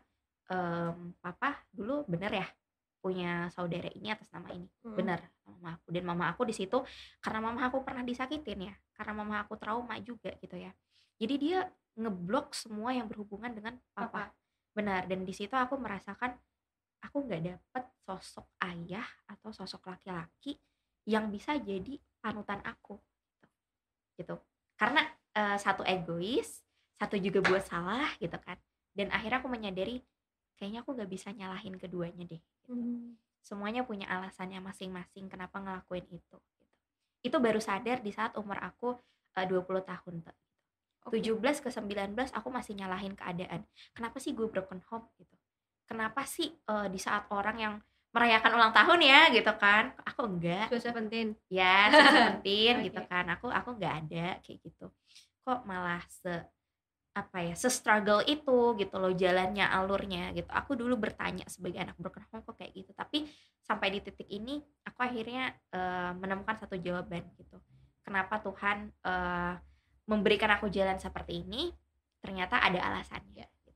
um, 0.50 1.14
papa 1.18 1.62
dulu 1.72 2.06
bener 2.06 2.32
ya 2.42 2.48
punya 3.06 3.46
saudara 3.54 3.86
ini 3.94 4.10
atas 4.10 4.26
nama 4.34 4.50
ini 4.50 4.66
hmm. 4.82 4.96
bener 4.98 5.22
mama 5.46 5.78
aku 5.78 5.88
dan 5.94 6.02
mama 6.02 6.24
aku 6.34 6.42
di 6.42 6.54
situ 6.56 6.82
karena 7.22 7.38
mama 7.38 7.70
aku 7.70 7.86
pernah 7.86 8.02
disakitin 8.02 8.72
ya 8.72 8.74
karena 8.98 9.12
mama 9.14 9.46
aku 9.46 9.54
trauma 9.54 9.94
juga 10.02 10.34
gitu 10.42 10.58
ya 10.58 10.74
jadi 11.16 11.34
dia 11.38 11.58
ngeblok 11.96 12.52
semua 12.52 12.92
yang 12.92 13.06
berhubungan 13.06 13.54
dengan 13.54 13.78
papa, 13.94 14.28
papa. 14.28 14.34
benar 14.74 15.06
dan 15.06 15.22
di 15.22 15.30
situ 15.30 15.54
aku 15.54 15.78
merasakan 15.78 16.34
aku 16.98 17.16
nggak 17.30 17.42
dapet 17.46 17.84
sosok 18.02 18.46
ayah 18.66 19.06
atau 19.30 19.54
sosok 19.54 19.86
laki-laki 19.86 20.58
yang 21.06 21.30
bisa 21.30 21.54
jadi 21.62 22.02
panutan 22.18 22.58
aku 22.66 22.98
gitu, 24.18 24.34
gitu. 24.34 24.36
karena 24.74 25.06
uh, 25.38 25.56
satu 25.56 25.86
egois 25.86 26.66
satu 26.98 27.14
juga 27.22 27.38
buat 27.46 27.62
salah 27.62 28.10
gitu 28.18 28.34
kan 28.42 28.58
dan 28.98 29.14
akhirnya 29.14 29.38
aku 29.38 29.46
menyadari 29.52 30.02
kayaknya 30.56 30.82
aku 30.82 30.96
gak 30.96 31.10
bisa 31.12 31.30
nyalahin 31.32 31.76
keduanya 31.76 32.24
deh 32.24 32.40
gitu. 32.40 32.72
hmm. 32.72 33.14
semuanya 33.44 33.86
punya 33.86 34.08
alasannya 34.08 34.58
masing-masing 34.64 35.30
kenapa 35.30 35.60
ngelakuin 35.62 36.04
itu 36.10 36.36
gitu. 36.36 36.64
itu 37.22 37.36
baru 37.36 37.60
sadar 37.60 38.00
di 38.02 38.10
saat 38.10 38.34
umur 38.40 38.58
aku 38.58 38.96
uh, 39.36 39.46
20 39.46 39.62
tahun 39.84 40.14
tuh 40.24 40.36
gitu. 41.14 41.38
okay. 41.38 41.52
17 41.52 41.64
ke 41.64 41.68
19 41.70 42.16
aku 42.32 42.48
masih 42.50 42.72
nyalahin 42.74 43.14
keadaan 43.14 43.62
kenapa 43.92 44.16
sih 44.18 44.32
gue 44.32 44.48
broken 44.48 44.82
home 44.88 45.06
gitu 45.20 45.36
kenapa 45.86 46.26
sih 46.26 46.50
uh, 46.66 46.90
di 46.90 46.98
saat 46.98 47.30
orang 47.30 47.56
yang 47.60 47.74
merayakan 48.16 48.52
ulang 48.56 48.72
tahun 48.72 49.00
ya 49.04 49.20
gitu 49.28 49.52
kan 49.60 49.92
aku 50.00 50.24
enggak 50.24 50.72
Sweet 50.72 50.84
Seventeen 50.88 51.28
ya 51.52 51.92
Sweet 51.92 52.08
Seventeen 52.16 52.74
okay. 52.80 52.86
gitu 52.88 53.00
kan 53.04 53.24
aku 53.28 53.46
aku 53.52 53.76
enggak 53.76 53.94
ada 54.00 54.26
kayak 54.40 54.58
gitu 54.64 54.88
kok 55.44 55.60
malah 55.68 56.00
se 56.08 56.32
apa 57.16 57.40
ya 57.40 57.54
se 57.56 57.72
struggle 57.72 58.20
itu 58.28 58.76
gitu 58.76 58.96
loh 59.00 59.08
jalannya 59.16 59.64
alurnya 59.64 60.36
gitu. 60.36 60.52
Aku 60.52 60.76
dulu 60.76 61.00
bertanya 61.00 61.48
sebagai 61.48 61.80
anak 61.80 61.96
broken 61.96 62.20
kok 62.28 62.44
kayak 62.52 62.76
gitu. 62.76 62.92
Tapi 62.92 63.24
sampai 63.64 63.88
di 63.96 64.04
titik 64.04 64.28
ini 64.28 64.60
aku 64.84 65.00
akhirnya 65.00 65.56
uh, 65.72 66.12
menemukan 66.12 66.60
satu 66.60 66.76
jawaban 66.76 67.24
gitu. 67.40 67.56
Kenapa 68.04 68.38
Tuhan 68.44 68.92
uh, 69.08 69.56
memberikan 70.04 70.52
aku 70.60 70.68
jalan 70.68 71.00
seperti 71.00 71.40
ini? 71.40 71.72
Ternyata 72.20 72.60
ada 72.60 72.84
alasannya. 72.92 73.48
Gitu. 73.48 73.72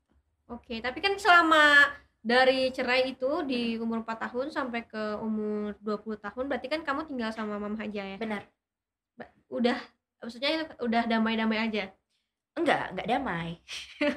oke 0.52 0.74
tapi 0.84 0.98
kan 1.00 1.16
selama 1.16 1.88
dari 2.20 2.68
cerai 2.76 3.16
itu 3.16 3.40
di 3.48 3.80
umur 3.80 4.04
4 4.04 4.28
tahun 4.28 4.46
sampai 4.52 4.84
ke 4.84 5.16
umur 5.24 5.72
20 5.80 6.20
tahun 6.20 6.44
berarti 6.44 6.68
kan 6.68 6.84
kamu 6.84 7.08
tinggal 7.08 7.32
sama 7.32 7.56
mama 7.56 7.80
aja 7.80 8.04
ya? 8.04 8.20
Benar. 8.20 8.44
Udah 9.48 9.80
maksudnya 10.20 10.68
udah 10.84 11.08
damai-damai 11.08 11.56
aja 11.56 11.88
enggak 12.58 12.94
enggak 12.94 13.06
damai. 13.06 13.50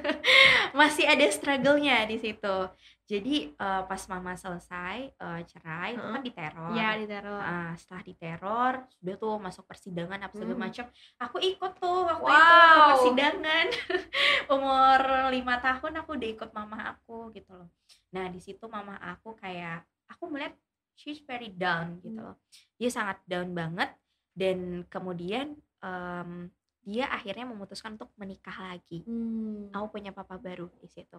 Masih 0.80 1.06
ada 1.06 1.26
struggle-nya 1.30 2.06
di 2.10 2.18
situ. 2.18 2.58
Jadi 3.04 3.52
uh, 3.60 3.84
pas 3.84 4.00
mama 4.08 4.32
selesai 4.34 5.12
uh, 5.20 5.44
cerai 5.44 6.00
itu 6.00 6.08
kan 6.08 6.24
diteror. 6.24 6.72
Ya 6.72 6.96
diteror. 6.96 7.42
Uh, 7.44 7.72
setelah 7.76 8.04
diteror 8.08 8.74
sudah 8.96 9.16
tuh 9.20 9.36
masuk 9.44 9.64
persidangan 9.68 10.20
apa 10.24 10.34
segala 10.34 10.56
hmm. 10.56 10.64
macam 10.64 10.86
aku 11.20 11.38
ikut 11.44 11.72
tuh 11.84 12.00
waktu 12.08 12.32
wow. 12.32 12.40
itu 12.40 12.56
ke 12.64 12.82
persidangan. 12.96 13.66
Umur 14.56 15.00
lima 15.36 15.56
tahun 15.60 15.94
aku 16.00 16.10
udah 16.16 16.30
ikut 16.32 16.50
mama 16.56 16.78
aku 16.96 17.30
gitu 17.36 17.52
loh. 17.54 17.70
Nah 18.16 18.32
di 18.32 18.40
situ 18.40 18.66
mama 18.72 18.96
aku 19.04 19.36
kayak 19.36 19.84
aku 20.08 20.32
melihat 20.32 20.56
she's 20.96 21.20
very 21.28 21.52
down 21.52 22.00
gitu 22.00 22.18
hmm. 22.18 22.34
loh. 22.34 22.38
Dia 22.80 22.90
sangat 22.90 23.20
down 23.28 23.52
banget. 23.52 23.92
Dan 24.34 24.88
kemudian 24.90 25.54
um, 25.86 26.50
dia 26.84 27.08
akhirnya 27.08 27.48
memutuskan 27.48 27.96
untuk 27.96 28.12
menikah 28.20 28.56
lagi. 28.60 29.08
Hmm. 29.08 29.72
Aku 29.72 29.96
punya 29.96 30.12
papa 30.12 30.36
baru 30.36 30.68
di 30.84 30.88
situ. 30.92 31.16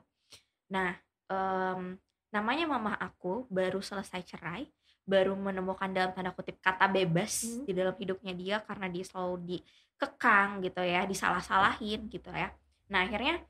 Nah, 0.68 0.92
um, 1.28 1.96
namanya 2.28 2.68
mama 2.68 2.92
aku 3.00 3.48
baru 3.48 3.80
selesai 3.80 4.24
cerai, 4.28 4.68
baru 5.08 5.32
menemukan 5.32 5.88
dalam 5.88 6.12
tanda 6.12 6.36
kutip 6.36 6.60
kata 6.60 6.84
bebas 6.88 7.44
hmm. 7.44 7.64
di 7.64 7.72
dalam 7.72 7.96
hidupnya 7.96 8.32
dia 8.36 8.56
karena 8.60 8.86
dia 8.92 9.04
selalu 9.08 9.36
dikekang 9.44 10.60
gitu 10.60 10.84
ya, 10.84 11.08
disalah-salahin 11.08 12.12
gitu 12.12 12.28
ya. 12.28 12.52
Nah, 12.92 13.08
akhirnya 13.08 13.40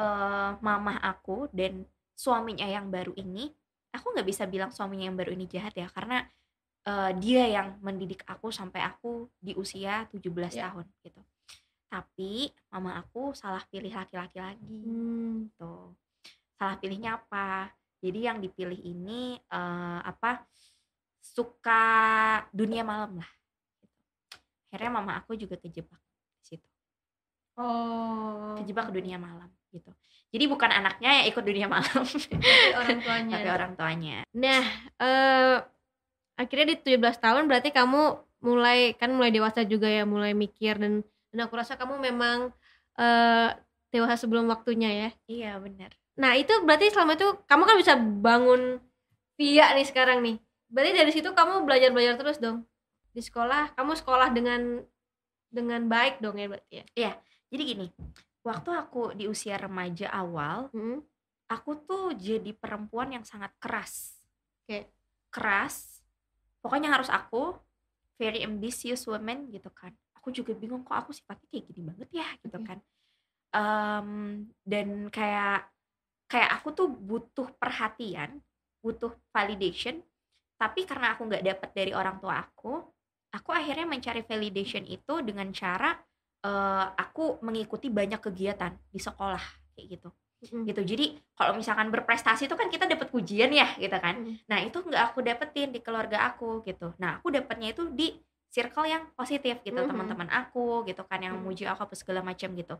uh, 0.00 0.56
mama 0.64 0.96
aku 1.04 1.52
dan 1.52 1.84
suaminya 2.16 2.64
yang 2.64 2.88
baru 2.88 3.12
ini, 3.20 3.52
aku 3.92 4.16
nggak 4.16 4.26
bisa 4.26 4.48
bilang 4.48 4.72
suaminya 4.72 5.12
yang 5.12 5.18
baru 5.20 5.36
ini 5.36 5.44
jahat 5.44 5.76
ya, 5.76 5.92
karena 5.92 6.24
uh, 6.88 7.12
dia 7.12 7.44
yang 7.44 7.76
mendidik 7.84 8.24
aku 8.24 8.48
sampai 8.48 8.80
aku 8.88 9.28
di 9.36 9.52
usia 9.52 10.08
17 10.08 10.24
yeah. 10.56 10.72
tahun 10.72 10.88
gitu 11.04 11.20
tapi 11.88 12.52
mama 12.68 13.00
aku 13.00 13.32
salah 13.32 13.64
pilih 13.72 13.90
laki-laki 13.90 14.38
lagi. 14.38 14.78
Hmm. 14.84 15.48
tuh 15.56 15.96
salah 16.58 16.76
pilihnya 16.76 17.16
apa? 17.16 17.72
Jadi 17.98 18.28
yang 18.30 18.38
dipilih 18.38 18.78
ini 18.78 19.38
uh, 19.50 20.04
apa 20.04 20.42
suka 21.18 21.84
dunia 22.52 22.82
malam 22.86 23.18
lah. 23.18 23.30
Gitu. 23.82 23.96
akhirnya 24.68 24.90
mama 24.92 25.12
aku 25.18 25.34
juga 25.34 25.56
kejebak 25.56 25.98
di 26.42 26.44
situ. 26.44 26.68
Oh. 27.58 28.54
Kejebak 28.60 28.90
ke 28.90 28.92
dunia 29.00 29.16
malam 29.18 29.48
gitu. 29.72 29.90
Jadi 30.28 30.44
bukan 30.44 30.68
anaknya 30.68 31.24
yang 31.24 31.26
ikut 31.32 31.44
dunia 31.46 31.66
malam. 31.66 32.04
Tapi 32.44 32.74
orang 32.76 32.98
tuanya. 33.00 33.34
Tapi 33.38 33.48
orang 33.48 33.72
tuanya. 33.74 34.18
Nah 34.36 34.64
uh, 35.00 35.56
akhirnya 36.38 36.76
di 36.76 37.00
17 37.00 37.18
tahun 37.18 37.44
berarti 37.48 37.72
kamu 37.74 38.02
mulai 38.38 38.94
kan 38.94 39.10
mulai 39.10 39.34
dewasa 39.34 39.66
juga 39.66 39.90
ya 39.90 40.06
mulai 40.06 40.30
mikir 40.30 40.78
dan 40.78 41.02
dan 41.32 41.48
aku 41.48 41.54
rasa 41.60 41.76
kamu 41.76 42.00
memang 42.00 42.52
uh, 42.96 43.50
dewasa 43.92 44.16
sebelum 44.20 44.48
waktunya 44.48 44.90
ya. 44.90 45.10
Iya 45.28 45.52
benar. 45.60 45.92
Nah 46.18 46.34
itu 46.36 46.52
berarti 46.64 46.92
selama 46.92 47.16
itu 47.16 47.28
kamu 47.46 47.62
kan 47.64 47.76
bisa 47.78 47.94
bangun 47.96 48.82
via 49.38 49.72
nih 49.76 49.86
sekarang 49.86 50.18
nih. 50.24 50.36
Berarti 50.68 50.90
dari 50.92 51.12
situ 51.14 51.28
kamu 51.32 51.64
belajar 51.64 51.90
belajar 51.92 52.14
terus 52.20 52.36
dong? 52.40 52.64
Di 53.12 53.22
sekolah 53.24 53.76
kamu 53.78 53.92
sekolah 53.96 54.28
dengan 54.34 54.84
dengan 55.48 55.88
baik 55.88 56.20
dong 56.20 56.36
ya 56.36 56.48
berarti 56.50 56.72
ya? 56.82 56.84
Iya. 56.96 57.12
Jadi 57.48 57.62
gini 57.64 57.86
waktu 58.44 58.70
aku 58.72 59.12
di 59.12 59.28
usia 59.28 59.60
remaja 59.60 60.08
awal 60.08 60.72
hmm. 60.72 61.04
aku 61.52 61.84
tuh 61.84 62.16
jadi 62.16 62.52
perempuan 62.56 63.12
yang 63.12 63.24
sangat 63.24 63.52
keras. 63.56 64.20
Kayak 64.68 64.92
keras. 65.32 66.04
Pokoknya 66.60 66.92
harus 66.92 67.08
aku 67.08 67.56
very 68.18 68.42
ambitious 68.42 69.06
woman 69.06 69.48
gitu 69.54 69.70
kan 69.70 69.94
aku 70.28 70.44
juga 70.44 70.52
bingung 70.52 70.84
kok 70.84 70.92
aku 70.92 71.16
sifatnya 71.16 71.48
kayak 71.48 71.64
gini 71.72 71.80
banget 71.88 72.08
ya? 72.12 72.28
Gitu 72.44 72.58
kan. 72.60 72.78
Um, 73.48 74.08
dan 74.60 75.08
kayak 75.08 75.72
kayak 76.28 76.50
aku 76.60 76.68
tuh 76.76 76.92
butuh 76.92 77.48
perhatian 77.56 78.44
butuh 78.84 79.16
validation. 79.32 80.04
Tapi 80.60 80.84
karena 80.84 81.16
aku 81.16 81.24
nggak 81.32 81.40
dapet 81.48 81.70
dari 81.72 81.96
orang 81.96 82.20
tua 82.20 82.44
aku 82.44 82.76
aku 83.32 83.50
akhirnya 83.56 83.88
mencari 83.88 84.20
validation 84.20 84.84
itu 84.84 85.24
dengan 85.24 85.48
cara 85.52 85.96
uh, 86.44 86.92
aku 86.92 87.40
mengikuti 87.40 87.88
banyak 87.88 88.20
kegiatan 88.20 88.76
di 88.92 89.00
sekolah 89.00 89.40
kayak 89.72 89.96
gitu. 89.96 90.10
Mm. 90.38 90.70
gitu. 90.70 90.82
Jadi 90.94 91.06
kalau 91.34 91.58
misalkan 91.58 91.90
berprestasi 91.90 92.46
itu 92.46 92.54
kan 92.54 92.70
kita 92.70 92.86
dapat 92.86 93.10
pujian 93.10 93.50
ya 93.50 93.74
gitu 93.74 93.96
kan. 93.98 94.22
Mm. 94.22 94.36
nah 94.46 94.58
itu 94.62 94.78
nggak 94.78 95.02
aku 95.10 95.18
dapetin 95.24 95.72
di 95.74 95.80
keluarga 95.82 96.28
aku 96.28 96.62
gitu. 96.62 96.94
Nah 97.00 97.18
aku 97.18 97.32
dapetnya 97.32 97.72
itu 97.72 97.90
di 97.90 98.12
circle 98.48 98.88
yang 98.88 99.04
positif 99.12 99.60
gitu 99.62 99.76
mm-hmm. 99.76 99.90
teman-teman 99.92 100.28
aku 100.32 100.84
gitu 100.88 101.04
kan 101.04 101.20
yang 101.20 101.36
mm-hmm. 101.36 101.48
muji 101.48 101.64
aku 101.68 101.84
apa 101.84 101.94
segala 101.94 102.20
macam 102.24 102.52
gitu 102.56 102.76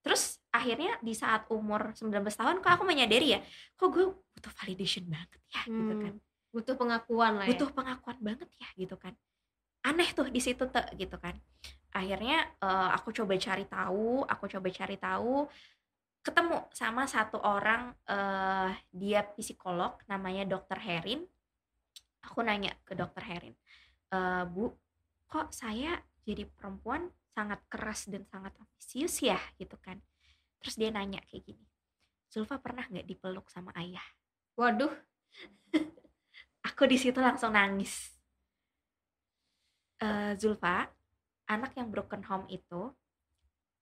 terus 0.00 0.40
akhirnya 0.48 0.96
di 1.04 1.12
saat 1.12 1.44
umur 1.52 1.92
19 1.92 2.24
tahun 2.24 2.56
kok 2.64 2.72
aku 2.72 2.84
menyadari 2.88 3.36
ya 3.36 3.40
kok 3.76 3.92
gue 3.92 4.08
butuh 4.08 4.52
validation 4.56 5.04
banget 5.12 5.40
ya 5.52 5.62
hmm. 5.68 5.76
gitu 5.76 5.94
kan 6.00 6.14
butuh 6.50 6.74
pengakuan 6.80 7.32
lah 7.36 7.44
ya. 7.44 7.52
butuh 7.52 7.68
pengakuan 7.76 8.18
banget 8.24 8.48
ya 8.56 8.68
gitu 8.80 8.96
kan 8.96 9.12
aneh 9.84 10.08
tuh 10.16 10.32
di 10.32 10.40
situ 10.40 10.64
tuh 10.72 10.84
gitu 10.96 11.16
kan 11.20 11.36
akhirnya 11.92 12.48
uh, 12.64 12.96
aku 12.96 13.12
coba 13.12 13.36
cari 13.36 13.68
tahu 13.68 14.24
aku 14.24 14.44
coba 14.48 14.68
cari 14.72 14.96
tahu 14.96 15.44
ketemu 16.24 16.64
sama 16.72 17.04
satu 17.04 17.36
orang 17.40 17.92
uh, 18.08 18.72
dia 18.88 19.20
psikolog 19.36 20.00
namanya 20.08 20.48
dokter 20.48 20.80
Herin 20.80 21.28
aku 22.24 22.40
nanya 22.44 22.72
ke 22.84 22.92
dokter 22.92 23.24
Herin 23.24 23.56
e, 24.12 24.18
bu 24.44 24.68
kok 25.30 25.54
saya 25.54 26.02
jadi 26.26 26.44
perempuan 26.44 27.08
sangat 27.30 27.62
keras 27.70 28.10
dan 28.10 28.26
sangat 28.26 28.52
ambisius 28.58 29.22
ya 29.22 29.38
gitu 29.56 29.78
kan. 29.78 30.02
Terus 30.60 30.74
dia 30.76 30.90
nanya 30.92 31.22
kayak 31.24 31.46
gini 31.46 31.70
Zulfa 32.30 32.62
pernah 32.62 32.86
nggak 32.86 33.10
dipeluk 33.10 33.50
sama 33.50 33.74
ayah? 33.74 34.06
Waduh. 34.54 34.94
Aku 36.70 36.86
di 36.86 36.94
situ 36.94 37.18
langsung 37.18 37.58
nangis. 37.58 38.14
Uh, 39.98 40.38
Zulfa 40.38 40.86
anak 41.50 41.74
yang 41.74 41.90
broken 41.90 42.22
home 42.22 42.46
itu 42.46 42.94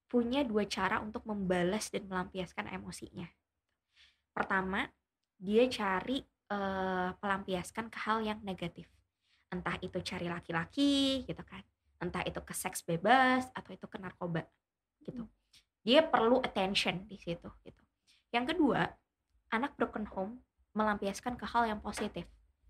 punya 0.09 0.41
dua 0.41 0.65
cara 0.65 0.97
untuk 0.97 1.21
membalas 1.29 1.93
dan 1.93 2.09
melampiaskan 2.09 2.73
emosinya. 2.73 3.29
Pertama 4.33 4.89
dia 5.37 5.69
cari 5.69 6.25
uh, 6.49 7.13
pelampiaskan 7.21 7.93
ke 7.93 7.97
hal 8.01 8.25
yang 8.25 8.41
negatif 8.41 8.89
entah 9.49 9.75
itu 9.81 9.97
cari 10.01 10.29
laki-laki 10.29 11.25
gitu 11.25 11.43
kan. 11.43 11.61
Entah 11.99 12.23
itu 12.23 12.39
ke 12.39 12.53
seks 12.55 12.85
bebas 12.85 13.49
atau 13.51 13.75
itu 13.75 13.85
ke 13.89 13.97
narkoba 13.99 14.45
gitu. 15.03 15.25
Dia 15.83 16.05
perlu 16.05 16.39
attention 16.39 17.03
di 17.09 17.17
situ 17.17 17.49
gitu. 17.65 17.83
Yang 18.31 18.55
kedua 18.55 18.87
anak 19.49 19.73
broken 19.75 20.05
home 20.13 20.33
melampiaskan 20.77 21.35
ke 21.35 21.45
hal 21.49 21.65
yang 21.65 21.81
positif. 21.81 22.29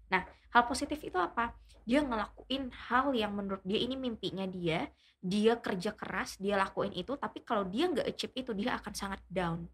Nah 0.09 0.23
hal 0.55 0.63
positif 0.65 0.97
itu 1.03 1.19
apa? 1.19 1.53
Dia 1.83 2.01
ngelakuin 2.01 2.71
hal 2.89 3.11
yang 3.13 3.35
menurut 3.35 3.61
dia 3.67 3.79
ini 3.81 3.99
mimpinya 3.99 4.47
dia 4.47 4.87
dia 5.19 5.59
kerja 5.59 5.91
keras 5.91 6.39
dia 6.39 6.55
lakuin 6.55 6.95
itu 6.95 7.11
tapi 7.19 7.43
kalau 7.43 7.67
dia 7.67 7.91
nggak 7.91 8.07
achieve 8.07 8.33
itu 8.39 8.55
dia 8.55 8.79
akan 8.79 8.93
sangat 8.95 9.21
down 9.27 9.67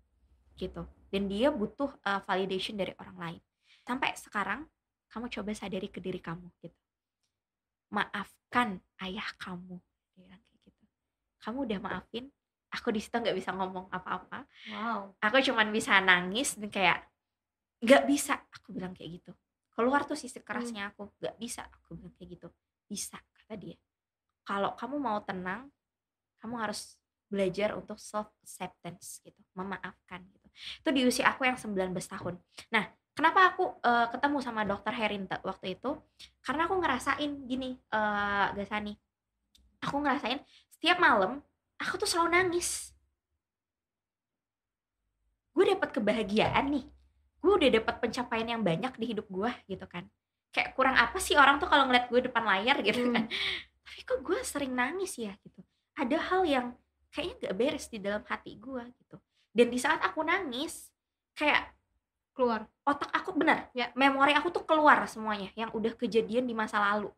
gitu. 0.58 0.84
Dan 1.14 1.32
dia 1.32 1.48
butuh 1.54 1.96
uh, 2.04 2.20
validation 2.28 2.76
dari 2.76 2.92
orang 3.00 3.16
lain. 3.16 3.42
Sampai 3.86 4.18
sekarang 4.18 4.68
kamu 5.14 5.32
coba 5.32 5.52
sadari 5.56 5.88
ke 5.88 6.04
diri 6.04 6.20
kamu 6.20 6.50
gitu 6.60 6.85
maafkan 7.92 8.82
ayah 9.04 9.30
kamu. 9.42 9.78
Dia 10.16 10.24
bilang 10.26 10.42
kayak 10.42 10.60
gitu. 10.66 10.84
Kamu 11.42 11.58
udah 11.68 11.80
maafin 11.82 12.26
aku 12.76 12.92
di 12.92 13.00
situ 13.00 13.16
nggak 13.16 13.36
bisa 13.36 13.56
ngomong 13.56 13.88
apa-apa. 13.88 14.44
Wow. 14.68 15.16
Aku 15.24 15.40
cuman 15.40 15.72
bisa 15.72 16.04
nangis 16.04 16.60
dan 16.60 16.68
kayak 16.68 17.08
nggak 17.80 18.04
bisa. 18.04 18.44
Aku 18.60 18.76
bilang 18.76 18.92
kayak 18.92 19.24
gitu. 19.24 19.32
Keluar 19.72 20.04
tuh 20.04 20.20
sisi 20.20 20.44
kerasnya 20.44 20.88
hmm. 20.88 20.92
aku. 20.92 21.04
Nggak 21.24 21.36
bisa. 21.40 21.62
Aku 21.72 21.96
bilang 21.96 22.14
kayak 22.20 22.30
gitu. 22.36 22.48
Bisa 22.86 23.16
kata 23.16 23.56
dia. 23.56 23.80
Kalau 24.46 24.76
kamu 24.76 25.00
mau 25.00 25.18
tenang 25.24 25.72
kamu 26.44 26.62
harus 26.62 27.00
belajar 27.26 27.74
untuk 27.74 27.98
self 27.98 28.30
acceptance 28.44 29.24
gitu. 29.24 29.40
Memaafkan 29.56 30.22
gitu. 30.30 30.48
Itu 30.84 30.90
di 30.92 31.02
usia 31.08 31.32
aku 31.32 31.48
yang 31.48 31.58
19 31.58 31.96
tahun. 31.96 32.36
Nah 32.76 32.86
kenapa 33.16 33.56
aku 33.56 33.80
uh, 33.82 34.12
ketemu 34.12 34.38
sama 34.44 34.68
dokter 34.68 34.92
Herinta 34.92 35.40
waktu 35.42 35.80
itu? 35.80 35.96
Karena 36.44 36.68
aku 36.68 36.76
ngerasain 36.78 37.32
gini 37.48 37.80
uh, 37.90 38.52
Gasani 38.54 39.00
aku 39.86 40.02
ngerasain 40.02 40.42
setiap 40.74 40.98
malam 40.98 41.46
aku 41.78 42.02
tuh 42.02 42.10
selalu 42.10 42.34
nangis. 42.34 42.92
Gue 45.56 45.72
dapat 45.72 45.94
kebahagiaan 45.96 46.68
nih. 46.74 46.86
Gue 47.40 47.54
udah 47.62 47.70
dapat 47.80 47.96
pencapaian 48.02 48.58
yang 48.58 48.62
banyak 48.66 48.92
di 48.98 49.06
hidup 49.14 49.30
gue 49.30 49.52
gitu 49.70 49.86
kan. 49.86 50.10
Kayak 50.52 50.74
kurang 50.74 50.98
apa 50.98 51.22
sih 51.22 51.38
orang 51.38 51.62
tuh 51.62 51.70
kalau 51.70 51.88
ngeliat 51.88 52.10
gue 52.10 52.20
depan 52.26 52.44
layar 52.44 52.82
gitu 52.82 53.14
kan. 53.14 53.30
Hmm. 53.30 53.64
tapi 53.86 54.02
kok 54.02 54.20
gue 54.26 54.40
sering 54.42 54.74
nangis 54.74 55.14
ya 55.16 55.32
gitu. 55.46 55.62
Ada 55.96 56.18
hal 56.20 56.42
yang 56.44 56.68
kayaknya 57.14 57.48
gak 57.48 57.56
beres 57.56 57.86
di 57.88 58.02
dalam 58.02 58.26
hati 58.26 58.58
gue 58.58 58.84
gitu. 59.00 59.18
Dan 59.56 59.72
di 59.72 59.80
saat 59.80 60.04
aku 60.04 60.26
nangis 60.26 60.92
kayak 61.38 61.72
keluar. 62.36 62.68
Otak 62.84 63.10
aku 63.16 63.32
benar. 63.34 63.72
Ya. 63.72 63.90
Memori 63.96 64.36
aku 64.36 64.52
tuh 64.52 64.68
keluar 64.68 65.08
semuanya 65.08 65.50
yang 65.56 65.72
udah 65.72 65.96
kejadian 65.96 66.46
di 66.46 66.54
masa 66.54 66.78
lalu. 66.84 67.10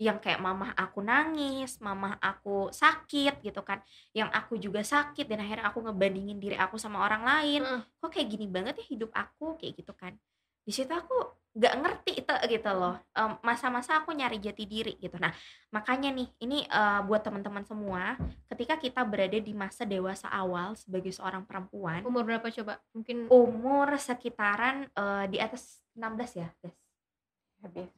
Yang 0.00 0.24
kayak 0.24 0.40
mama 0.40 0.72
aku 0.78 1.04
nangis, 1.04 1.76
mama 1.76 2.16
aku 2.24 2.72
sakit 2.72 3.44
gitu 3.44 3.60
kan, 3.60 3.84
yang 4.16 4.32
aku 4.32 4.56
juga 4.56 4.80
sakit 4.80 5.28
dan 5.28 5.44
akhirnya 5.44 5.68
aku 5.68 5.84
ngebandingin 5.84 6.40
diri 6.40 6.56
aku 6.56 6.80
sama 6.80 7.04
orang 7.04 7.20
lain, 7.20 7.60
kok 8.00 8.08
kayak 8.08 8.32
gini 8.32 8.48
banget 8.48 8.80
ya 8.80 8.86
hidup 8.96 9.12
aku? 9.12 9.60
Kayak 9.60 9.84
gitu 9.84 9.92
kan 9.92 10.16
di 10.64 10.72
situ 10.72 10.92
aku 10.92 11.40
nggak 11.50 11.74
ngerti 11.82 12.12
itu 12.22 12.34
gitu 12.46 12.70
loh 12.70 12.94
masa-masa 13.42 13.98
aku 13.98 14.14
nyari 14.14 14.38
jati 14.38 14.70
diri 14.70 14.94
gitu. 15.02 15.18
Nah 15.18 15.34
makanya 15.74 16.14
nih 16.14 16.30
ini 16.46 16.62
uh, 16.70 17.02
buat 17.02 17.26
teman-teman 17.26 17.66
semua 17.66 18.14
ketika 18.54 18.78
kita 18.78 19.02
berada 19.02 19.34
di 19.34 19.50
masa 19.50 19.82
dewasa 19.82 20.30
awal 20.30 20.78
sebagai 20.78 21.10
seorang 21.10 21.42
perempuan 21.42 22.06
umur 22.06 22.22
berapa 22.22 22.46
coba? 22.54 22.78
Mungkin 22.94 23.26
umur 23.34 23.98
sekitaran 23.98 24.86
uh, 24.94 25.26
di 25.26 25.42
atas 25.42 25.82
16 25.98 26.38
ya 26.38 26.48
guys 26.62 26.78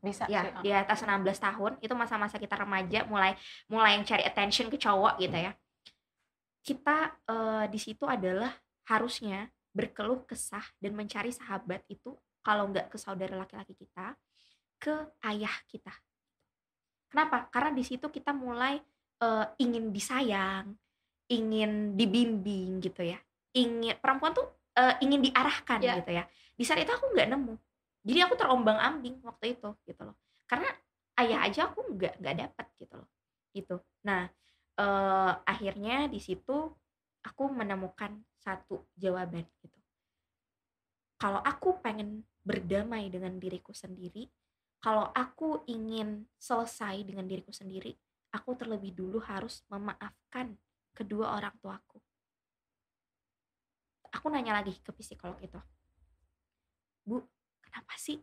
bisa 0.02 0.26
ya 0.26 0.42
sih. 0.42 0.66
di 0.66 0.70
atas 0.74 1.06
16 1.06 1.22
tahun 1.38 1.72
itu 1.78 1.94
masa-masa 1.94 2.34
kita 2.40 2.58
remaja 2.58 3.06
mulai 3.06 3.38
mulai 3.70 3.94
yang 3.94 4.02
cari 4.02 4.26
attention 4.26 4.72
ke 4.72 4.80
cowok 4.80 5.20
gitu 5.22 5.38
ya. 5.38 5.52
Kita 6.62 7.14
uh, 7.30 7.64
di 7.68 7.78
situ 7.78 8.08
adalah 8.08 8.50
harusnya 8.88 9.50
berkeluh 9.70 10.24
kesah 10.26 10.64
dan 10.82 10.98
mencari 10.98 11.30
sahabat 11.30 11.84
itu 11.86 12.16
kalau 12.42 12.68
nggak 12.70 12.90
ke 12.90 12.98
saudara 12.98 13.38
laki-laki 13.38 13.74
kita 13.78 14.18
ke 14.82 14.94
ayah 15.30 15.54
kita. 15.70 15.94
Kenapa? 17.06 17.46
Karena 17.54 17.70
di 17.70 17.86
situ 17.86 18.10
kita 18.10 18.34
mulai 18.34 18.82
uh, 19.22 19.46
ingin 19.62 19.94
disayang 19.94 20.74
ingin 21.32 21.96
dibimbing 21.96 22.82
gitu 22.84 23.00
ya. 23.00 23.16
Ingin 23.56 23.96
perempuan 23.96 24.36
tuh 24.36 24.44
uh, 24.76 24.94
ingin 25.00 25.24
diarahkan 25.24 25.80
yeah. 25.80 25.96
gitu 26.02 26.10
ya. 26.12 26.24
Di 26.52 26.64
saat 26.68 26.84
itu 26.84 26.92
aku 26.92 27.16
nggak 27.16 27.28
nemu. 27.32 27.54
Jadi 28.02 28.18
aku 28.26 28.34
terombang 28.36 28.76
ambing 28.76 29.16
waktu 29.24 29.56
itu 29.56 29.72
gitu 29.88 30.02
loh. 30.04 30.16
Karena 30.44 30.68
ayah 31.22 31.48
aja 31.48 31.70
aku 31.72 31.96
nggak 31.96 32.20
nggak 32.20 32.36
dapat 32.36 32.66
gitu 32.76 32.94
loh. 33.00 33.08
Gitu. 33.56 33.76
Nah 34.04 34.28
uh, 34.76 35.32
akhirnya 35.48 36.10
di 36.12 36.20
situ 36.20 36.68
aku 37.22 37.42
menemukan 37.48 38.20
satu 38.42 38.84
jawaban 38.98 39.46
gitu. 39.62 39.78
Kalau 41.16 41.38
aku 41.38 41.78
pengen 41.78 42.26
berdamai 42.42 43.06
dengan 43.08 43.38
diriku 43.38 43.70
sendiri 43.70 44.26
kalau 44.82 45.14
aku 45.14 45.62
ingin 45.70 46.26
selesai 46.42 47.06
dengan 47.06 47.30
diriku 47.30 47.54
sendiri 47.54 47.94
aku 48.34 48.58
terlebih 48.58 48.90
dulu 48.96 49.22
harus 49.22 49.62
memaafkan 49.68 50.56
kedua 50.96 51.36
orang 51.36 51.54
tuaku. 51.60 52.00
Aku 54.12 54.28
nanya 54.28 54.60
lagi 54.60 54.76
ke 54.80 54.92
psikolog 54.92 55.38
itu 55.40 55.60
bu 57.02 57.18
kenapa 57.58 57.94
sih 57.98 58.22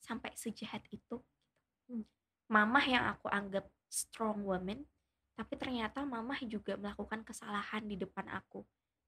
sampai 0.00 0.32
sejahat 0.36 0.84
itu? 0.92 1.20
Hmm. 1.90 2.06
mamah 2.52 2.84
yang 2.86 3.04
aku 3.10 3.26
anggap 3.32 3.66
strong 3.90 4.46
woman 4.46 4.84
tapi 5.34 5.56
ternyata 5.56 6.04
mamah 6.04 6.38
juga 6.44 6.76
melakukan 6.76 7.24
kesalahan 7.24 7.82
di 7.88 7.96
depan 7.96 8.28
aku. 8.28 8.62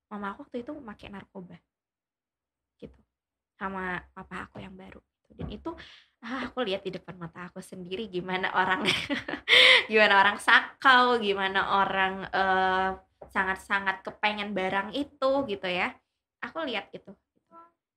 Mama 0.08 0.32
aku 0.32 0.48
waktu 0.48 0.64
itu 0.64 0.72
memakai 0.72 1.08
narkoba 1.12 1.56
sama 3.62 4.02
papa 4.10 4.50
aku 4.50 4.58
yang 4.58 4.74
baru 4.74 4.98
gitu. 4.98 5.30
dan 5.38 5.46
itu 5.54 5.70
ah, 6.26 6.50
aku 6.50 6.66
lihat 6.66 6.82
di 6.82 6.90
depan 6.90 7.14
mata 7.14 7.46
aku 7.46 7.62
sendiri 7.62 8.10
gimana 8.10 8.50
orang 8.58 8.82
gimana 9.90 10.18
orang 10.18 10.36
sakau 10.42 11.22
gimana 11.22 11.78
orang 11.78 12.26
eh, 12.26 12.90
sangat-sangat 13.30 14.02
kepengen 14.02 14.50
barang 14.50 14.90
itu 14.98 15.30
gitu 15.46 15.68
ya 15.70 15.94
aku 16.42 16.66
lihat 16.66 16.90
itu 16.90 17.14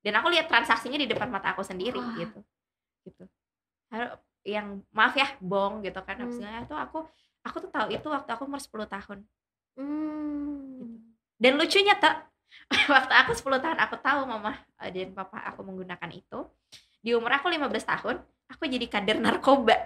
dan 0.05 0.21
aku 0.21 0.29
lihat 0.29 0.45
transaksinya 0.45 1.01
di 1.01 1.09
depan 1.09 1.33
mata 1.33 1.57
aku 1.57 1.65
sendiri 1.65 1.97
Wah. 1.97 2.13
gitu 2.13 2.39
gitu 3.09 3.25
yang 4.45 4.85
maaf 4.93 5.17
ya 5.17 5.33
bong 5.41 5.81
gitu 5.81 5.97
kan 6.05 6.21
hmm. 6.21 6.69
itu 6.69 6.75
aku 6.77 7.09
aku 7.41 7.57
tuh 7.65 7.71
tahu 7.73 7.89
itu 7.89 8.05
waktu 8.05 8.29
aku 8.29 8.45
umur 8.45 8.61
10 8.61 8.85
tahun 8.85 9.19
hmm. 9.81 10.77
gitu. 10.77 10.85
dan 11.41 11.53
lucunya 11.57 11.97
tuh 11.97 12.13
waktu 12.93 13.13
aku 13.13 13.31
10 13.33 13.61
tahun 13.61 13.77
aku 13.77 13.95
tahu 14.01 14.25
mama 14.25 14.57
eh, 14.81 14.89
dan 14.89 15.13
papa 15.13 15.41
aku 15.45 15.61
menggunakan 15.61 16.09
itu. 16.11 16.49
Di 17.05 17.13
umur 17.13 17.29
aku 17.37 17.53
15 17.53 17.69
tahun 17.85 18.15
aku 18.49 18.63
jadi 18.65 18.85
kader 18.89 19.17
narkoba. 19.21 19.77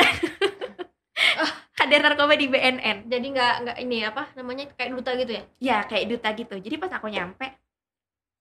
Oh. 1.40 1.52
kader 1.80 2.00
narkoba 2.04 2.36
di 2.36 2.48
BNN 2.52 3.08
jadi 3.08 3.28
nggak 3.32 3.54
nggak 3.64 3.78
ini 3.84 3.98
apa 4.04 4.24
namanya 4.36 4.72
kayak 4.76 4.96
duta 4.96 5.12
gitu 5.20 5.32
ya? 5.36 5.44
Ya 5.60 5.78
kayak 5.84 6.06
duta 6.08 6.30
gitu. 6.36 6.56
Jadi 6.60 6.76
pas 6.80 6.92
aku 6.96 7.08
nyampe 7.12 7.48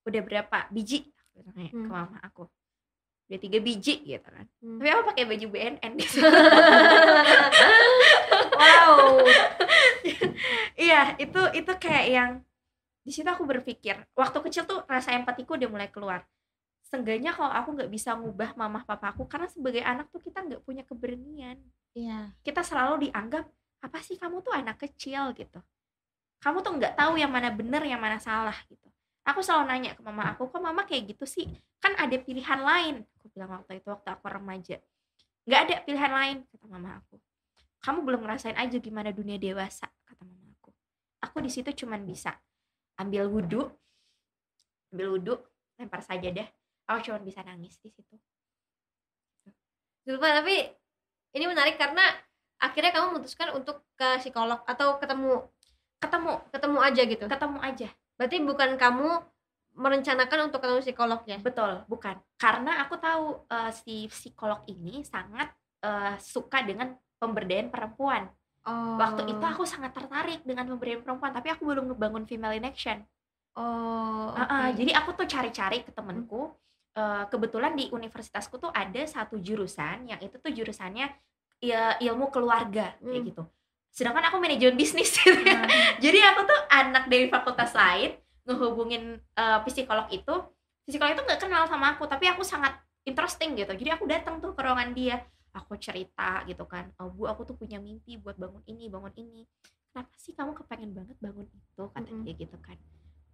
udah 0.07 0.23
berapa 0.25 0.59
biji 0.71 1.11
hmm. 1.35 1.75
ke 1.75 1.91
mama 1.91 2.19
aku. 2.23 2.47
Udah 3.29 3.39
tiga 3.43 3.59
biji 3.61 4.01
gitu 4.07 4.25
kan. 4.25 4.47
Hmm. 4.63 4.79
tapi 4.81 4.89
aku 4.89 5.03
pakai 5.13 5.25
baju 5.29 5.47
BNN 5.53 5.93
wow. 8.59 9.21
Iya 10.79 11.19
itu 11.21 11.43
itu 11.53 11.73
kayak 11.77 12.07
yang 12.09 12.31
di 13.09 13.13
situ 13.17 13.25
aku 13.25 13.49
berpikir 13.49 13.97
waktu 14.13 14.37
kecil 14.45 14.69
tuh 14.69 14.85
rasa 14.85 15.17
empatiku 15.17 15.57
udah 15.57 15.69
mulai 15.73 15.89
keluar. 15.89 16.29
Seenggaknya 16.85 17.33
kalau 17.33 17.49
aku 17.49 17.73
nggak 17.73 17.89
bisa 17.89 18.13
ngubah 18.13 18.53
mamah 18.53 18.85
papaku 18.85 19.25
karena 19.25 19.49
sebagai 19.49 19.81
anak 19.81 20.13
tuh 20.13 20.21
kita 20.21 20.45
nggak 20.45 20.61
punya 20.61 20.85
keberanian. 20.85 21.57
Iya. 21.97 22.37
Kita 22.45 22.61
selalu 22.61 23.09
dianggap 23.09 23.49
apa 23.81 23.99
sih 24.05 24.21
kamu 24.21 24.45
tuh 24.45 24.53
anak 24.53 24.77
kecil? 24.77 25.33
gitu. 25.33 25.57
Kamu 26.45 26.61
tuh 26.61 26.77
nggak 26.77 27.01
tahu 27.01 27.17
yang 27.17 27.33
mana 27.33 27.49
bener 27.49 27.81
yang 27.89 27.97
mana 27.97 28.21
salah 28.21 28.57
gitu. 28.69 28.93
Aku 29.25 29.41
selalu 29.41 29.73
nanya 29.73 29.97
ke 29.97 30.05
mama 30.05 30.29
aku 30.29 30.53
kok 30.53 30.61
mama 30.61 30.85
kayak 30.85 31.17
gitu 31.17 31.25
sih? 31.25 31.49
Kan 31.81 31.97
ada 31.97 32.17
pilihan 32.21 32.61
lain. 32.61 33.09
Aku 33.17 33.33
bilang 33.33 33.57
waktu 33.57 33.81
itu 33.81 33.89
waktu 33.89 34.09
aku 34.13 34.29
remaja. 34.29 34.77
Nggak 35.49 35.61
ada 35.65 35.75
pilihan 35.81 36.13
lain 36.13 36.37
kata 36.45 36.67
mama 36.69 37.01
aku. 37.01 37.17
Kamu 37.81 38.05
belum 38.05 38.21
ngerasain 38.29 38.57
aja 38.61 38.77
gimana 38.77 39.17
dunia 39.17 39.41
dewasa 39.41 39.89
kata 40.05 40.29
mama 40.29 40.53
aku. 40.61 40.77
Aku 41.25 41.41
di 41.41 41.49
situ 41.49 41.73
cuman 41.73 42.05
bisa 42.05 42.37
ambil 42.99 43.31
wudhu 43.31 43.63
ambil 44.93 45.17
wudhu 45.17 45.35
lempar 45.79 46.03
saja 46.03 46.29
deh. 46.29 46.49
Aku 46.91 47.05
cuma 47.05 47.23
bisa 47.23 47.45
nangis 47.47 47.79
di 47.79 47.89
situ. 47.93 48.15
Lupa 50.09 50.41
tapi 50.41 50.65
ini 51.37 51.45
menarik 51.45 51.77
karena 51.77 52.03
akhirnya 52.59 52.91
kamu 52.91 53.07
memutuskan 53.15 53.55
untuk 53.55 53.85
ke 53.95 54.19
psikolog 54.19 54.65
atau 54.67 54.97
ketemu 54.99 55.47
ketemu 56.01 56.33
ketemu 56.51 56.79
aja 56.81 57.03
gitu? 57.05 57.25
Ketemu 57.29 57.59
aja. 57.61 57.89
Berarti 58.19 58.37
bukan 58.43 58.71
kamu 58.81 59.09
merencanakan 59.79 60.51
untuk 60.51 60.59
ketemu 60.65 60.81
psikolog 60.83 61.21
ya? 61.29 61.39
Betul 61.39 61.85
bukan. 61.87 62.19
Karena 62.41 62.83
aku 62.83 62.99
tahu 62.99 63.47
uh, 63.47 63.71
si 63.71 64.09
psikolog 64.11 64.65
ini 64.67 65.05
sangat 65.05 65.53
uh, 65.85 66.17
suka 66.19 66.65
dengan 66.65 66.97
pemberdayaan 67.21 67.69
perempuan 67.71 68.27
Oh. 68.69 69.01
Waktu 69.01 69.33
itu 69.33 69.41
aku 69.41 69.65
sangat 69.65 69.97
tertarik 69.97 70.45
dengan 70.45 70.69
pemberian 70.69 71.01
perempuan, 71.01 71.33
tapi 71.33 71.49
aku 71.49 71.65
belum 71.65 71.89
ngebangun 71.93 72.29
female 72.29 72.53
in 72.53 72.69
action. 72.69 73.01
Oh. 73.57 74.37
Okay. 74.37 74.45
Uh, 74.45 74.53
uh, 74.53 74.69
jadi 74.77 74.91
aku 75.01 75.17
tuh 75.17 75.27
cari-cari 75.27 75.81
ke 75.83 75.91
temenku. 75.91 76.53
Uh, 76.99 77.31
kebetulan 77.31 77.79
di 77.79 77.87
universitasku 77.95 78.59
tuh 78.59 78.75
ada 78.75 78.99
satu 79.07 79.39
jurusan 79.39 80.11
yang 80.11 80.19
itu 80.19 80.35
tuh 80.35 80.51
jurusannya 80.51 81.07
ya, 81.63 81.95
ilmu 82.03 82.27
keluarga 82.35 82.99
hmm. 82.99 83.07
kayak 83.07 83.23
gitu. 83.33 83.43
Sedangkan 83.95 84.27
aku 84.29 84.43
manajemen 84.43 84.75
bisnis. 84.75 85.15
Hmm. 85.23 85.69
jadi 86.05 86.19
aku 86.35 86.41
tuh 86.45 86.61
anak 86.69 87.07
dari 87.07 87.31
fakultas 87.31 87.71
lain 87.73 88.19
ngehubungin 88.45 89.23
uh, 89.39 89.63
psikolog 89.65 90.11
itu. 90.11 90.35
Psikolog 90.85 91.15
itu 91.15 91.23
nggak 91.23 91.41
kenal 91.41 91.65
sama 91.71 91.95
aku, 91.95 92.09
tapi 92.11 92.27
aku 92.27 92.43
sangat 92.43 92.75
interesting 93.07 93.55
gitu. 93.57 93.73
Jadi 93.79 93.91
aku 93.95 94.05
datang 94.05 94.43
tuh 94.43 94.53
ke 94.53 94.61
ruangan 94.61 94.91
dia 94.93 95.23
aku 95.55 95.77
cerita 95.81 96.45
gitu 96.45 96.65
kan 96.69 96.91
oh, 97.01 97.09
bu 97.13 97.29
aku 97.29 97.49
tuh 97.49 97.57
punya 97.57 97.81
mimpi 97.81 98.21
buat 98.21 98.37
bangun 98.37 98.63
ini 98.69 98.89
bangun 98.89 99.13
ini 99.17 99.45
kenapa 99.93 100.15
sih 100.17 100.33
kamu 100.37 100.53
kepengen 100.55 100.93
banget 100.95 101.17
bangun 101.19 101.47
itu 101.49 101.83
kata 101.91 102.05
mm 102.05 102.09
-hmm. 102.09 102.25
dia 102.25 102.35
gitu 102.37 102.57
kan 102.61 102.79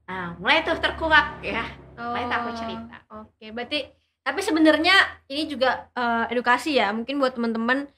nah 0.05 0.37
mulai 0.37 0.61
tuh 0.61 0.77
terkuak 0.77 1.41
ya 1.41 1.65
oh, 1.97 2.13
mulai 2.13 2.25
tuh 2.29 2.37
aku 2.37 2.51
oh, 2.51 2.57
cerita 2.57 2.97
oke 3.09 3.29
okay. 3.35 3.49
berarti 3.51 3.79
tapi 4.25 4.41
sebenarnya 4.41 4.97
ini 5.29 5.45
juga 5.45 5.89
uh, 5.93 6.25
edukasi 6.33 6.81
ya 6.81 6.93
mungkin 6.97 7.21
buat 7.21 7.37
teman-teman 7.37 7.89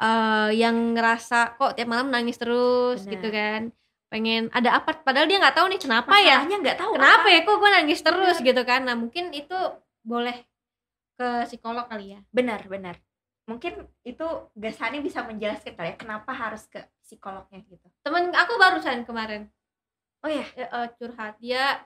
uh, 0.00 0.50
yang 0.52 0.92
ngerasa 0.92 1.56
kok 1.56 1.76
tiap 1.76 1.88
malam 1.88 2.12
nangis 2.12 2.36
terus 2.36 3.04
Bener. 3.04 3.12
gitu 3.16 3.28
kan 3.32 3.60
pengen 4.12 4.52
ada 4.52 4.76
apa 4.76 4.92
padahal 5.00 5.24
dia 5.24 5.40
nggak 5.40 5.56
tahu 5.56 5.72
nih 5.72 5.80
kenapa 5.80 6.12
ya? 6.20 6.44
Masalahnya 6.44 6.56
nggak 6.60 6.78
tahu 6.84 6.90
kenapa 7.00 7.24
apa. 7.24 7.32
ya 7.32 7.40
kok 7.48 7.56
gue 7.56 7.70
nangis 7.72 8.00
terus 8.04 8.36
bener. 8.36 8.48
gitu 8.52 8.62
kan 8.68 8.80
nah 8.84 8.96
mungkin 8.96 9.24
itu 9.32 9.58
boleh 10.04 10.36
ke 11.16 11.28
psikolog 11.48 11.88
kali 11.88 12.16
ya 12.16 12.20
benar 12.28 12.60
benar 12.68 13.00
mungkin 13.48 13.86
itu 14.06 14.26
Gasani 14.54 15.02
bisa 15.02 15.26
menjelaskan 15.26 15.74
kali 15.74 15.94
ya 15.94 15.96
kenapa 15.98 16.30
harus 16.30 16.62
ke 16.70 16.78
psikolognya 17.02 17.58
gitu 17.66 17.86
temen 18.06 18.30
aku 18.30 18.54
barusan 18.56 19.02
kemarin 19.02 19.50
oh 20.22 20.30
ya 20.30 20.46
uh, 20.70 20.88
curhat 20.94 21.36
dia 21.42 21.82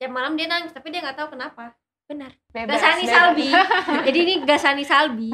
tiap 0.00 0.12
malam 0.14 0.34
dia 0.38 0.48
nangis 0.48 0.72
tapi 0.72 0.88
dia 0.88 1.04
nggak 1.04 1.18
tahu 1.18 1.36
kenapa 1.36 1.76
benar 2.08 2.32
bebas, 2.48 2.80
Gasani 2.80 3.04
bebas. 3.04 3.12
Salbi 3.12 3.48
jadi 4.08 4.18
ini 4.24 4.34
Gasani 4.48 4.84
Salbi 4.88 5.30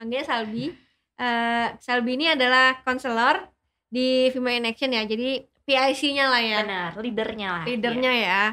panggilnya 0.00 0.24
Salbi 0.24 0.72
uh, 1.20 1.68
Salbi 1.76 2.12
ini 2.16 2.32
adalah 2.32 2.80
konselor 2.80 3.44
di 3.92 4.32
Vima 4.32 4.56
in 4.56 4.64
Action 4.64 4.88
ya 4.88 5.04
jadi 5.04 5.44
PIC-nya 5.64 6.28
lah 6.28 6.42
ya. 6.44 6.60
Benar, 6.62 6.92
leadernya 7.00 7.48
lah. 7.48 7.64
Leadernya 7.64 8.12
iya. 8.12 8.28
ya. 8.28 8.44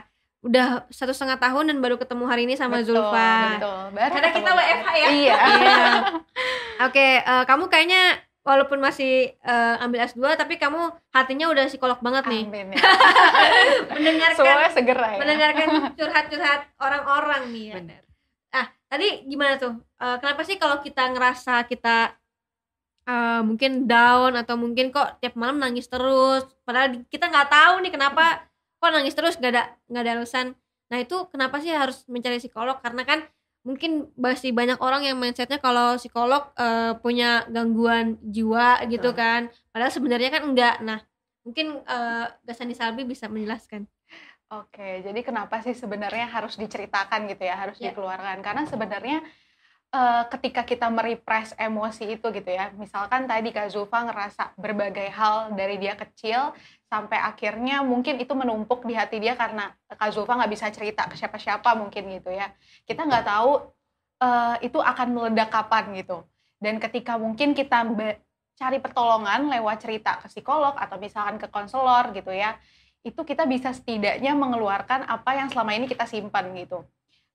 Udah 0.42 0.90
satu 0.90 1.14
setengah 1.14 1.38
tahun 1.38 1.70
dan 1.70 1.78
baru 1.78 2.02
ketemu 2.02 2.26
hari 2.26 2.50
ini 2.50 2.58
sama 2.58 2.82
betul, 2.82 2.98
Zulfa. 2.98 3.62
Betul, 3.62 3.82
Karena 3.94 4.30
kita 4.34 4.50
WFH 4.58 4.88
ya. 4.90 5.08
Iya. 5.08 5.36
iya. 5.38 5.38
Oke, 6.90 6.98
okay, 6.98 7.12
uh, 7.22 7.42
eh, 7.42 7.44
kamu 7.46 7.70
kayaknya 7.70 8.18
walaupun 8.42 8.82
masih 8.82 9.38
uh, 9.46 9.78
ambil 9.86 10.02
S2 10.10 10.34
tapi 10.34 10.58
kamu 10.58 10.90
hatinya 11.14 11.46
udah 11.54 11.70
psikolog 11.70 12.02
banget 12.02 12.26
nih. 12.26 12.44
Amin, 12.50 12.68
ya. 12.74 12.82
mendengarkan 13.96 14.74
segera 14.74 15.08
ya. 15.14 15.20
Mendengarkan 15.22 15.68
curhat-curhat 15.94 16.62
orang-orang 16.82 17.42
nih 17.54 17.66
ya. 17.70 17.76
Benar. 17.78 18.02
Ah, 18.52 18.68
tadi 18.90 19.08
gimana 19.30 19.62
tuh? 19.62 19.78
Uh, 20.02 20.18
kenapa 20.18 20.42
sih 20.42 20.58
kalau 20.58 20.82
kita 20.82 21.06
ngerasa 21.14 21.70
kita 21.70 22.18
uh, 23.06 23.42
mungkin 23.46 23.86
down 23.86 24.34
atau 24.38 24.58
mungkin 24.58 24.90
kok 24.90 25.22
tiap 25.22 25.38
malam 25.38 25.62
nangis 25.62 25.86
terus 25.86 26.46
padahal 26.66 27.06
kita 27.08 27.30
nggak 27.30 27.50
tahu 27.50 27.74
nih 27.86 27.94
kenapa 27.94 28.51
kok 28.82 28.90
nangis 28.90 29.14
terus? 29.14 29.38
Nggak 29.38 29.52
ada 29.54 29.64
nggak 29.86 30.02
ada 30.02 30.12
alasan. 30.18 30.48
Nah 30.90 30.98
itu 30.98 31.30
kenapa 31.30 31.62
sih 31.62 31.70
harus 31.70 32.02
mencari 32.10 32.42
psikolog? 32.42 32.82
Karena 32.82 33.06
kan 33.06 33.22
mungkin 33.62 34.10
masih 34.18 34.58
banyak 34.58 34.82
orang 34.82 35.06
yang 35.06 35.22
mindsetnya 35.22 35.62
kalau 35.62 36.02
psikolog 36.02 36.50
uh, 36.58 36.98
punya 36.98 37.46
gangguan 37.54 38.18
jiwa 38.26 38.82
gitu 38.90 39.14
kan. 39.14 39.54
Padahal 39.70 39.94
sebenarnya 39.94 40.34
kan 40.34 40.44
enggak. 40.50 40.82
Nah 40.82 41.00
mungkin 41.46 41.78
uh, 41.86 42.26
Gasani 42.42 42.74
Salbi 42.74 43.06
bisa 43.06 43.30
menjelaskan. 43.30 43.86
Oke, 44.52 45.00
jadi 45.00 45.16
kenapa 45.24 45.64
sih 45.64 45.72
sebenarnya 45.72 46.28
harus 46.28 46.60
diceritakan 46.60 47.24
gitu 47.32 47.48
ya, 47.48 47.56
harus 47.56 47.80
yeah. 47.80 47.96
dikeluarkan? 47.96 48.44
Karena 48.44 48.68
sebenarnya 48.68 49.24
uh, 49.92 50.24
ketika 50.32 50.64
kita 50.64 50.88
merepress 50.88 51.54
emosi 51.60 52.18
itu 52.18 52.28
gitu 52.32 52.50
ya. 52.50 52.72
Misalkan 52.76 53.28
tadi 53.28 53.52
Kak 53.52 53.72
Zulfa 53.72 54.08
ngerasa 54.08 54.56
berbagai 54.56 55.12
hal 55.12 55.54
dari 55.54 55.78
dia 55.78 55.94
kecil 56.00 56.56
sampai 56.88 57.20
akhirnya 57.20 57.84
mungkin 57.84 58.20
itu 58.20 58.32
menumpuk 58.36 58.84
di 58.88 58.96
hati 58.96 59.20
dia 59.20 59.36
karena 59.36 59.72
Kak 59.88 60.12
Zulfa 60.16 60.36
nggak 60.40 60.52
bisa 60.52 60.68
cerita 60.72 61.08
ke 61.08 61.16
siapa-siapa 61.16 61.76
mungkin 61.78 62.08
gitu 62.12 62.32
ya. 62.32 62.50
Kita 62.88 63.06
nggak 63.06 63.26
tahu 63.28 63.52
uh, 64.24 64.56
itu 64.64 64.80
akan 64.80 65.08
meledak 65.12 65.52
kapan 65.52 65.94
gitu. 65.96 66.24
Dan 66.62 66.80
ketika 66.80 67.18
mungkin 67.18 67.54
kita 67.58 67.86
cari 68.62 68.78
pertolongan 68.78 69.50
lewat 69.50 69.78
cerita 69.82 70.22
ke 70.22 70.30
psikolog 70.30 70.78
atau 70.78 71.02
misalkan 71.02 71.42
ke 71.42 71.50
konselor 71.50 72.14
gitu 72.14 72.30
ya 72.30 72.62
itu 73.02 73.18
kita 73.26 73.50
bisa 73.50 73.74
setidaknya 73.74 74.38
mengeluarkan 74.38 75.10
apa 75.10 75.34
yang 75.34 75.50
selama 75.50 75.74
ini 75.74 75.90
kita 75.90 76.06
simpan 76.06 76.54
gitu 76.54 76.86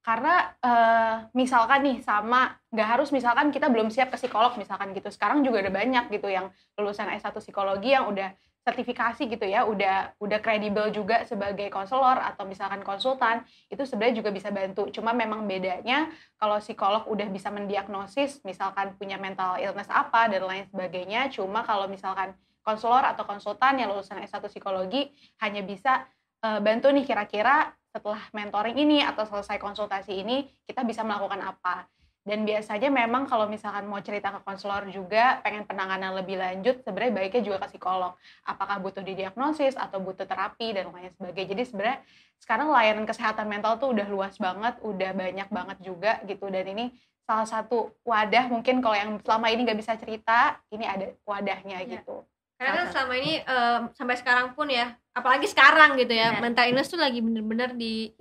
karena 0.07 0.55
uh, 0.63 1.27
misalkan 1.35 1.83
nih 1.83 1.99
sama 1.99 2.55
nggak 2.71 2.89
harus 2.95 3.11
misalkan 3.11 3.51
kita 3.51 3.67
belum 3.67 3.91
siap 3.91 4.15
ke 4.15 4.19
psikolog 4.23 4.55
misalkan 4.55 4.95
gitu. 4.95 5.11
Sekarang 5.11 5.43
juga 5.43 5.59
ada 5.59 5.75
banyak 5.75 6.07
gitu 6.15 6.31
yang 6.31 6.55
lulusan 6.79 7.11
S1 7.11 7.35
psikologi 7.43 7.91
yang 7.91 8.07
udah 8.07 8.31
sertifikasi 8.63 9.27
gitu 9.27 9.47
ya 9.47 9.67
udah 9.67 10.15
udah 10.23 10.39
kredibel 10.39 10.95
juga 10.95 11.27
sebagai 11.27 11.67
konselor 11.75 12.23
atau 12.23 12.47
misalkan 12.47 12.87
konsultan 12.87 13.43
itu 13.67 13.83
sebenarnya 13.83 14.23
juga 14.23 14.31
bisa 14.31 14.55
bantu. 14.55 14.87
Cuma 14.95 15.11
memang 15.11 15.43
bedanya 15.43 16.07
kalau 16.39 16.63
psikolog 16.63 17.03
udah 17.11 17.27
bisa 17.27 17.51
mendiagnosis 17.51 18.47
misalkan 18.47 18.95
punya 18.95 19.19
mental 19.19 19.59
illness 19.59 19.91
apa 19.91 20.31
dan 20.31 20.47
lain 20.47 20.71
sebagainya 20.71 21.35
cuma 21.35 21.67
kalau 21.67 21.91
misalkan 21.91 22.31
konselor 22.63 23.03
atau 23.03 23.27
konsultan 23.27 23.83
yang 23.83 23.91
lulusan 23.91 24.23
S1 24.23 24.39
psikologi 24.51 25.11
hanya 25.43 25.67
bisa 25.67 26.07
uh, 26.47 26.59
bantu 26.63 26.91
nih 26.95 27.07
kira-kira 27.07 27.75
setelah 27.97 28.21
mentoring 28.37 28.77
ini 28.77 29.01
atau 29.01 29.25
selesai 29.25 29.57
konsultasi 29.57 30.13
ini 30.21 30.45
kita 30.69 30.85
bisa 30.85 31.01
melakukan 31.01 31.41
apa. 31.41 31.89
Dan 32.27 32.43
biasanya 32.43 32.91
memang 32.91 33.31
kalau 33.31 33.47
misalkan 33.47 33.87
mau 33.87 34.03
cerita 34.03 34.35
ke 34.35 34.43
konselor 34.43 34.91
juga 34.91 35.39
pengen 35.47 35.63
penanganan 35.63 36.11
lebih 36.19 36.37
lanjut 36.37 36.83
sebenarnya 36.83 37.15
baiknya 37.15 37.43
juga 37.47 37.57
ke 37.65 37.79
psikolog. 37.79 38.19
Apakah 38.43 38.83
butuh 38.83 39.01
didiagnosis 39.01 39.79
atau 39.79 40.03
butuh 40.03 40.27
terapi 40.27 40.75
dan 40.75 40.91
lain 40.91 41.15
sebagainya. 41.15 41.55
Jadi 41.55 41.63
sebenarnya 41.71 41.99
sekarang 42.43 42.69
layanan 42.75 43.07
kesehatan 43.07 43.47
mental 43.47 43.79
tuh 43.79 43.95
udah 43.95 44.11
luas 44.11 44.35
banget 44.43 44.75
udah 44.83 45.11
banyak 45.15 45.49
banget 45.49 45.79
juga 45.87 46.13
gitu. 46.27 46.51
Dan 46.51 46.67
ini 46.67 46.85
salah 47.23 47.47
satu 47.47 47.95
wadah 48.03 48.51
mungkin 48.51 48.83
kalau 48.83 48.99
yang 48.99 49.11
selama 49.23 49.47
ini 49.55 49.63
nggak 49.63 49.79
bisa 49.79 49.95
cerita 49.95 50.59
ini 50.75 50.83
ada 50.83 51.15
wadahnya 51.23 51.79
ya. 51.87 52.03
gitu 52.03 52.27
karena 52.57 52.73
kan 52.73 52.87
selama 52.89 53.15
ini 53.21 53.33
um, 53.45 53.81
sampai 53.93 54.17
sekarang 54.17 54.57
pun 54.57 54.69
ya 54.73 54.97
apalagi 55.13 55.45
sekarang 55.49 56.01
gitu 56.01 56.13
ya 56.13 56.37
Benar. 56.37 56.43
mental 56.43 56.65
illness 56.73 56.89
tuh 56.93 57.01
lagi 57.01 57.21
bener-bener 57.21 57.77
di 57.77 58.17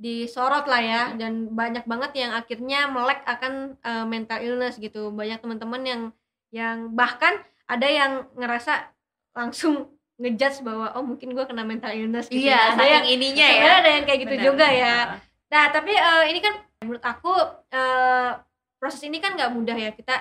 disorot 0.00 0.64
lah 0.64 0.80
ya 0.80 1.02
dan 1.12 1.52
banyak 1.52 1.84
banget 1.84 2.24
yang 2.24 2.32
akhirnya 2.32 2.88
melek 2.88 3.20
akan 3.28 3.76
uh, 3.84 4.08
mental 4.08 4.40
illness 4.40 4.80
gitu. 4.80 5.12
Banyak 5.12 5.44
teman-teman 5.44 5.82
yang 5.84 6.02
yang 6.48 6.76
bahkan 6.96 7.36
ada 7.68 7.84
yang 7.84 8.24
ngerasa 8.32 8.88
langsung 9.36 9.92
ngejudge 10.16 10.64
bahwa 10.64 10.96
oh 10.96 11.04
mungkin 11.04 11.36
gue 11.36 11.44
kena 11.44 11.68
mental 11.68 11.92
illness 11.92 12.32
gitu 12.32 12.48
iya, 12.48 12.74
ada 12.76 12.84
yang 12.84 13.06
ininya 13.08 13.46
ya. 13.46 13.72
ada 13.80 13.90
yang 13.92 14.04
kayak 14.08 14.20
gitu 14.24 14.34
Benar. 14.40 14.46
juga 14.48 14.66
ya. 14.72 14.96
Nah 15.52 15.64
tapi 15.68 15.92
uh, 15.92 16.24
ini 16.32 16.40
kan 16.40 16.54
menurut 16.80 17.04
aku 17.04 17.32
uh, 17.68 18.40
proses 18.80 19.04
ini 19.04 19.20
kan 19.20 19.36
nggak 19.36 19.52
mudah 19.52 19.76
ya. 19.76 19.92
Kita 19.92 20.16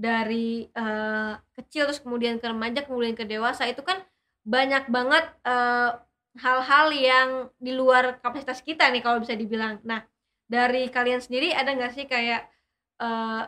dari 0.00 0.64
uh, 0.72 1.36
kecil 1.60 1.84
terus 1.92 2.00
kemudian 2.00 2.40
ke 2.40 2.48
remaja 2.48 2.80
kemudian 2.88 3.12
ke 3.12 3.28
dewasa 3.28 3.68
itu 3.68 3.84
kan 3.84 4.00
banyak 4.40 4.88
banget 4.88 5.24
eh, 5.44 5.90
hal-hal 6.40 6.86
yang 6.94 7.28
di 7.60 7.76
luar 7.76 8.22
kapasitas 8.22 8.64
kita 8.64 8.88
nih 8.88 9.02
kalau 9.02 9.20
bisa 9.20 9.36
dibilang. 9.36 9.82
Nah 9.84 10.06
dari 10.48 10.88
kalian 10.88 11.20
sendiri 11.20 11.52
ada 11.52 11.70
nggak 11.74 11.92
sih 11.94 12.06
kayak 12.10 12.48
uh, 12.98 13.46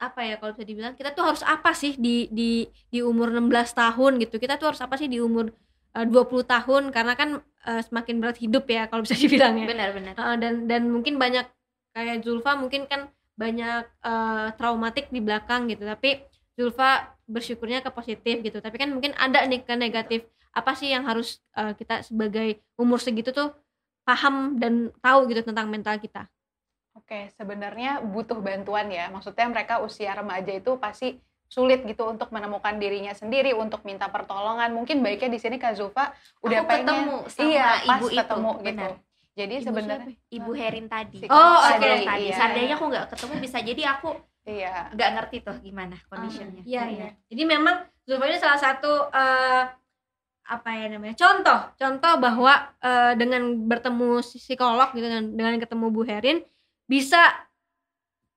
apa 0.00 0.20
ya 0.24 0.36
kalau 0.40 0.52
bisa 0.56 0.64
dibilang 0.64 0.96
kita 0.96 1.12
tuh 1.12 1.24
harus 1.24 1.42
apa 1.44 1.72
sih 1.76 1.96
di 1.96 2.28
di 2.32 2.68
di 2.88 3.00
umur 3.00 3.32
16 3.32 3.50
tahun 3.74 4.12
gitu? 4.22 4.36
Kita 4.36 4.60
tuh 4.60 4.72
harus 4.72 4.82
apa 4.84 4.96
sih 5.00 5.08
di 5.08 5.20
umur 5.20 5.52
uh, 5.96 6.06
20 6.06 6.44
tahun? 6.44 6.82
Karena 6.92 7.12
kan 7.16 7.40
uh, 7.40 7.82
semakin 7.82 8.20
berat 8.20 8.38
hidup 8.40 8.64
ya 8.68 8.88
kalau 8.88 9.04
bisa 9.04 9.16
dibilang 9.22 9.56
ya. 9.58 9.66
Benar-benar 9.68 10.14
uh, 10.16 10.36
dan 10.36 10.68
dan 10.68 10.88
mungkin 10.88 11.16
banyak 11.16 11.48
kayak 11.96 12.24
Zulfa 12.24 12.56
mungkin 12.56 12.84
kan 12.86 13.08
banyak 13.34 13.84
uh, 14.06 14.54
traumatik 14.54 15.10
di 15.10 15.18
belakang 15.18 15.66
gitu 15.66 15.84
tapi 15.86 16.22
Zulfa 16.54 17.14
bersyukurnya 17.26 17.82
ke 17.82 17.90
positif 17.90 18.40
gitu 18.46 18.62
tapi 18.62 18.78
kan 18.78 18.94
mungkin 18.94 19.10
ada 19.18 19.42
nih 19.44 19.66
ke 19.66 19.74
negatif 19.74 20.26
apa 20.54 20.72
sih 20.78 20.94
yang 20.94 21.02
harus 21.02 21.42
uh, 21.58 21.74
kita 21.74 22.06
sebagai 22.06 22.62
umur 22.78 23.02
segitu 23.02 23.34
tuh 23.34 23.50
paham 24.06 24.54
dan 24.62 24.94
tahu 25.02 25.26
gitu 25.26 25.42
tentang 25.42 25.66
mental 25.66 25.98
kita 25.98 26.30
Oke, 26.94 27.26
sebenarnya 27.34 27.98
butuh 28.06 28.38
bantuan 28.38 28.86
ya. 28.86 29.10
Maksudnya 29.10 29.50
mereka 29.50 29.82
usia 29.82 30.14
remaja 30.14 30.54
itu 30.54 30.78
pasti 30.78 31.18
sulit 31.50 31.82
gitu 31.86 32.06
untuk 32.06 32.30
menemukan 32.30 32.78
dirinya 32.78 33.10
sendiri 33.14 33.50
untuk 33.50 33.82
minta 33.82 34.06
pertolongan. 34.06 34.70
Mungkin 34.70 35.02
baiknya 35.02 35.34
di 35.34 35.38
sini 35.42 35.58
Kak 35.58 35.74
Zulfa 35.74 36.14
udah 36.42 36.62
Aku 36.62 36.70
pengen 36.70 36.86
ketemu 36.86 37.16
sama 37.30 37.46
iya, 37.50 37.68
pas 37.82 37.98
ibu 37.98 38.06
ketemu 38.14 38.50
itu. 38.50 38.66
gitu. 38.70 38.88
Jadi 39.34 39.66
sebenarnya 39.66 40.14
Ibu 40.30 40.50
Herin 40.54 40.86
tadi. 40.86 41.26
Oh, 41.26 41.58
oke. 41.58 41.82
Okay. 41.82 42.06
tadi. 42.06 42.30
Iya. 42.30 42.34
Seandainya 42.38 42.74
aku 42.78 42.86
nggak 42.86 43.06
ketemu 43.10 43.34
bisa 43.42 43.58
jadi 43.58 43.82
aku 43.98 44.10
iya 44.44 44.92
nggak 44.92 45.10
ngerti 45.18 45.36
tuh 45.42 45.56
gimana 45.58 45.98
kondisinya. 46.06 46.62
Iya, 46.62 46.82
iya. 46.94 47.08
Jadi 47.26 47.42
memang 47.42 47.82
Zulfa 48.06 48.30
ini 48.30 48.38
salah 48.38 48.60
satu 48.60 49.10
uh, 49.10 49.62
apa 50.44 50.70
ya 50.76 50.86
namanya? 50.92 51.16
Contoh, 51.16 51.60
contoh 51.74 52.14
bahwa 52.20 52.52
uh, 52.78 53.12
dengan 53.18 53.64
bertemu 53.66 54.22
psikolog 54.22 54.92
gitu 54.94 55.02
dengan 55.02 55.24
dengan 55.34 55.54
ketemu 55.58 55.86
Bu 55.90 56.04
Herin 56.06 56.38
bisa 56.84 57.32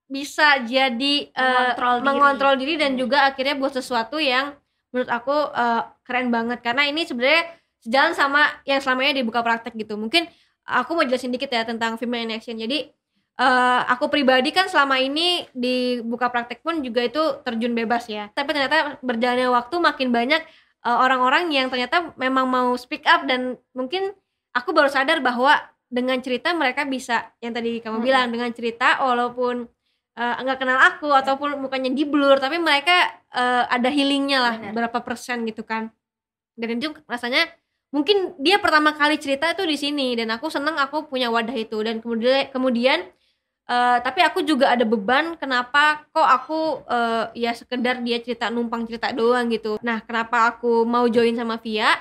bisa 0.07 0.63
jadi 0.63 1.29
uh, 1.35 1.99
mengontrol, 1.99 2.55
diri. 2.55 2.79
diri 2.79 2.83
dan 2.87 2.91
hmm. 2.95 2.99
juga 3.03 3.27
akhirnya 3.27 3.59
buat 3.59 3.75
sesuatu 3.75 4.17
yang 4.23 4.55
menurut 4.95 5.11
aku 5.11 5.35
uh, 5.51 5.83
keren 6.07 6.31
banget 6.31 6.63
karena 6.63 6.87
ini 6.87 7.03
sebenarnya 7.03 7.43
sejalan 7.83 8.15
sama 8.15 8.41
yang 8.63 8.79
selamanya 8.79 9.19
dibuka 9.19 9.43
praktek 9.43 9.75
gitu. 9.75 9.99
Mungkin 9.99 10.31
aku 10.67 10.91
mau 10.93 11.07
jelasin 11.07 11.31
dikit 11.31 11.47
ya 11.47 11.63
tentang 11.63 11.95
female 11.95 12.27
in 12.27 12.35
action 12.35 12.59
jadi 12.59 12.91
uh, 13.39 13.81
aku 13.87 14.11
pribadi 14.11 14.51
kan 14.51 14.67
selama 14.67 14.99
ini 14.99 15.47
di 15.55 16.03
buka 16.03 16.27
praktek 16.27 16.59
pun 16.59 16.83
juga 16.83 17.07
itu 17.07 17.23
terjun 17.47 17.71
bebas 17.71 18.05
ya 18.11 18.27
tapi 18.35 18.51
ternyata 18.51 18.99
berjalannya 18.99 19.47
waktu 19.47 19.75
makin 19.79 20.11
banyak 20.11 20.41
uh, 20.83 20.97
orang-orang 20.99 21.49
yang 21.53 21.71
ternyata 21.71 22.11
memang 22.19 22.45
mau 22.45 22.75
speak 22.75 23.07
up 23.07 23.23
dan 23.25 23.55
mungkin 23.71 24.11
aku 24.51 24.75
baru 24.75 24.91
sadar 24.91 25.23
bahwa 25.23 25.55
dengan 25.87 26.19
cerita 26.19 26.51
mereka 26.51 26.83
bisa 26.83 27.31
yang 27.39 27.55
tadi 27.55 27.79
kamu 27.79 28.03
hmm. 28.03 28.05
bilang 28.05 28.27
dengan 28.27 28.51
cerita 28.51 28.99
walaupun 28.99 29.71
uh, 30.19 30.35
nggak 30.43 30.59
kenal 30.59 30.79
aku 30.83 31.07
ataupun 31.15 31.63
mukanya 31.63 31.93
di 31.93 32.03
blur 32.03 32.41
tapi 32.43 32.59
mereka 32.59 33.23
uh, 33.31 33.63
ada 33.71 33.87
healingnya 33.87 34.39
lah 34.43 34.55
Benar. 34.59 34.73
berapa 34.75 34.99
persen 34.99 35.47
gitu 35.47 35.63
kan 35.63 35.87
dan 36.59 36.75
itu 36.75 36.91
rasanya 37.07 37.47
mungkin 37.91 38.35
dia 38.41 38.59
pertama 38.59 38.91
kali 38.93 39.15
cerita 39.17 39.51
itu 39.51 39.63
di 39.63 39.77
sini 39.79 40.07
dan 40.19 40.27
aku 40.33 40.51
seneng 40.51 40.75
aku 40.75 41.07
punya 41.07 41.31
wadah 41.31 41.55
itu. 41.55 41.79
Dan 41.83 42.03
kemudian 42.03 42.51
kemudian 42.51 42.99
uh, 43.69 43.97
tapi 44.03 44.23
aku 44.23 44.43
juga 44.43 44.73
ada 44.73 44.83
beban 44.83 45.35
kenapa 45.39 46.07
kok 46.11 46.27
aku 46.27 46.59
uh, 46.87 47.31
ya 47.31 47.55
sekedar 47.55 48.03
dia 48.03 48.19
cerita 48.19 48.51
numpang 48.51 48.87
cerita 48.87 49.11
doang 49.15 49.47
gitu. 49.51 49.79
Nah 49.83 50.03
kenapa 50.03 50.51
aku 50.51 50.83
mau 50.83 51.07
join 51.07 51.35
sama 51.35 51.59
Via? 51.59 51.95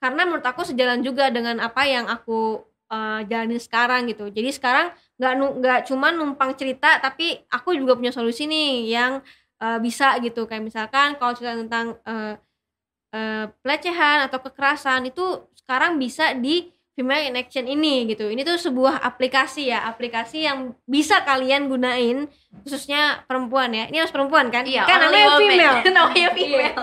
Karena 0.00 0.24
menurut 0.24 0.46
aku 0.46 0.64
sejalan 0.64 1.04
juga 1.04 1.28
dengan 1.28 1.60
apa 1.60 1.84
yang 1.84 2.08
aku 2.08 2.64
uh, 2.88 3.20
jalani 3.28 3.60
sekarang 3.60 4.08
gitu. 4.08 4.32
Jadi 4.32 4.50
sekarang 4.56 4.92
nggak 5.20 5.34
nggak 5.60 5.80
cuma 5.92 6.08
numpang 6.08 6.56
cerita 6.56 6.96
tapi 6.96 7.36
aku 7.52 7.76
juga 7.76 7.92
punya 8.00 8.08
solusi 8.08 8.48
nih 8.48 8.88
yang 8.88 9.12
uh, 9.60 9.78
bisa 9.78 10.16
gitu. 10.24 10.48
Kayak 10.48 10.64
misalkan 10.72 11.20
kalau 11.20 11.36
cerita 11.36 11.60
tentang 11.60 12.00
uh, 12.08 12.40
uh, 13.14 13.50
pelecehan 13.62 14.26
atau 14.26 14.38
kekerasan 14.42 15.10
itu 15.10 15.46
sekarang 15.54 15.98
bisa 15.98 16.34
di 16.34 16.70
Female 17.00 17.32
in 17.32 17.38
Action 17.40 17.64
ini 17.64 18.04
gitu. 18.12 18.28
Ini 18.28 18.44
tuh 18.44 18.60
sebuah 18.60 19.00
aplikasi 19.00 19.72
ya, 19.72 19.88
aplikasi 19.88 20.44
yang 20.44 20.76
bisa 20.84 21.24
kalian 21.24 21.72
gunain 21.72 22.28
khususnya 22.60 23.24
perempuan 23.24 23.72
ya. 23.72 23.88
Ini 23.88 24.04
harus 24.04 24.12
perempuan 24.12 24.52
kan? 24.52 24.68
Iya, 24.68 24.84
kan 24.84 25.00
namanya 25.08 25.40
female. 25.40 25.76
namanya 25.96 26.30
female. 26.36 26.76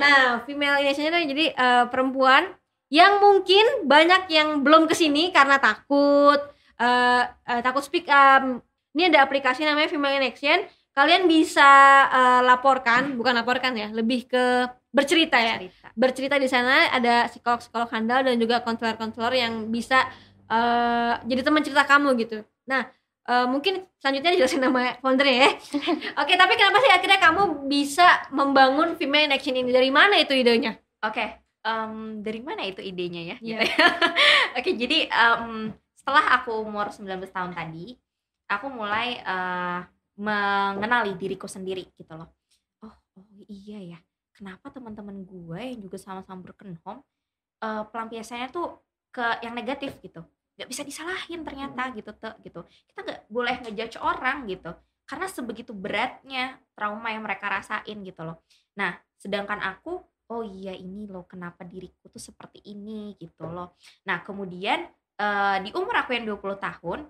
nah, 0.00 0.40
Female 0.48 0.80
in 0.80 0.88
Action 0.88 1.10
itu 1.12 1.20
jadi 1.34 1.46
uh, 1.60 1.84
perempuan 1.92 2.56
yang 2.88 3.20
mungkin 3.20 3.84
banyak 3.84 4.32
yang 4.32 4.64
belum 4.64 4.88
ke 4.88 4.96
sini 4.96 5.28
karena 5.28 5.60
takut, 5.60 6.40
uh, 6.80 7.22
uh, 7.28 7.60
takut 7.60 7.84
speak 7.84 8.08
up. 8.08 8.64
Ini 8.96 9.12
ada 9.12 9.28
aplikasi 9.28 9.68
namanya 9.68 9.92
Female 9.92 10.24
in 10.24 10.24
Action. 10.24 10.64
Kalian 10.96 11.28
bisa 11.28 11.68
uh, 12.08 12.40
laporkan, 12.48 13.12
bukan 13.20 13.36
laporkan 13.36 13.76
ya, 13.76 13.92
lebih 13.92 14.24
ke 14.24 14.72
bercerita 14.88 15.36
ya. 15.36 15.56
Bercerita, 15.60 15.88
bercerita 15.94 16.36
di 16.40 16.48
sana 16.48 16.88
ada 16.88 17.28
psikolog 17.28 17.60
psikolog 17.60 17.88
handal 17.92 18.24
dan 18.24 18.36
juga 18.40 18.64
konselor 18.64 18.96
konselor 18.96 19.32
yang 19.36 19.68
bisa 19.68 20.08
uh, 20.48 21.20
jadi 21.28 21.40
teman 21.44 21.62
cerita 21.64 21.84
kamu 21.84 22.16
gitu. 22.24 22.40
Nah 22.64 22.88
uh, 23.28 23.46
mungkin 23.46 23.84
selanjutnya 24.00 24.32
dijelasin 24.34 24.64
nama 24.64 24.96
founder 25.04 25.28
ya. 25.28 25.52
Oke 26.20 26.32
tapi 26.34 26.52
kenapa 26.56 26.78
sih 26.80 26.92
akhirnya 26.92 27.20
kamu 27.20 27.68
bisa 27.68 28.28
membangun 28.32 28.96
female 28.96 29.28
in 29.28 29.36
action 29.36 29.56
ini? 29.56 29.70
Dari 29.70 29.92
mana 29.92 30.16
itu 30.16 30.32
idenya? 30.32 30.80
Oke 31.04 31.14
okay, 31.14 31.28
um, 31.68 32.24
dari 32.24 32.40
mana 32.40 32.64
itu 32.64 32.80
idenya 32.80 33.36
ya? 33.36 33.36
Yeah. 33.44 33.60
oke 34.56 34.64
okay, 34.64 34.74
jadi 34.74 35.12
um, 35.12 35.70
setelah 35.92 36.40
aku 36.40 36.64
umur 36.64 36.88
19 36.88 37.28
tahun 37.28 37.52
tadi 37.52 37.92
aku 38.48 38.66
mulai 38.72 39.20
uh, 39.20 39.84
mengenali 40.18 41.14
diriku 41.20 41.46
sendiri 41.46 41.84
gitu 41.94 42.16
loh. 42.16 42.32
Oh 42.80 42.94
oh 43.20 43.28
iya 43.46 43.78
ya 43.84 43.98
kenapa 44.38 44.70
teman-teman 44.70 45.26
gue 45.26 45.60
yang 45.74 45.80
juga 45.82 45.98
sama-sama 45.98 46.38
broken 46.46 46.78
home 46.86 47.02
uh, 47.66 47.82
pelampiasannya 47.90 48.54
tuh 48.54 48.78
ke 49.10 49.42
yang 49.42 49.58
negatif 49.58 49.98
gitu. 49.98 50.22
Nggak 50.54 50.68
bisa 50.70 50.82
disalahin 50.86 51.42
ternyata 51.42 51.90
gitu 51.98 52.14
tuh 52.14 52.34
gitu. 52.46 52.62
Kita 52.86 52.98
nggak 53.02 53.20
boleh 53.26 53.54
ngejudge 53.66 53.98
orang 53.98 54.46
gitu 54.46 54.70
karena 55.08 55.26
sebegitu 55.26 55.72
beratnya 55.74 56.60
trauma 56.76 57.10
yang 57.10 57.26
mereka 57.26 57.50
rasain 57.50 57.98
gitu 58.06 58.22
loh. 58.22 58.46
Nah 58.78 58.94
sedangkan 59.18 59.58
aku 59.58 59.98
oh 60.28 60.44
iya 60.44 60.76
ini 60.76 61.08
loh 61.08 61.24
kenapa 61.26 61.64
diriku 61.66 62.06
tuh 62.06 62.22
seperti 62.22 62.62
ini 62.62 63.18
gitu 63.18 63.48
loh. 63.48 63.74
Nah 64.06 64.22
kemudian 64.22 64.86
uh, 65.18 65.58
di 65.58 65.74
umur 65.74 66.06
aku 66.06 66.14
yang 66.14 66.28
20 66.28 66.60
tahun 66.62 67.00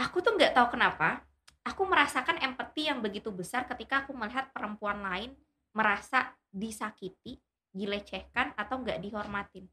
aku 0.00 0.16
tuh 0.24 0.32
nggak 0.34 0.56
tahu 0.56 0.74
kenapa 0.74 1.22
aku 1.62 1.86
merasakan 1.86 2.42
empati 2.42 2.90
yang 2.90 2.98
begitu 2.98 3.30
besar 3.30 3.68
ketika 3.68 4.02
aku 4.02 4.16
melihat 4.16 4.50
perempuan 4.50 4.98
lain 5.04 5.30
merasa 5.72 6.32
disakiti, 6.52 7.40
dilecehkan 7.72 8.52
atau 8.56 8.80
nggak 8.84 9.00
dihormatin. 9.00 9.64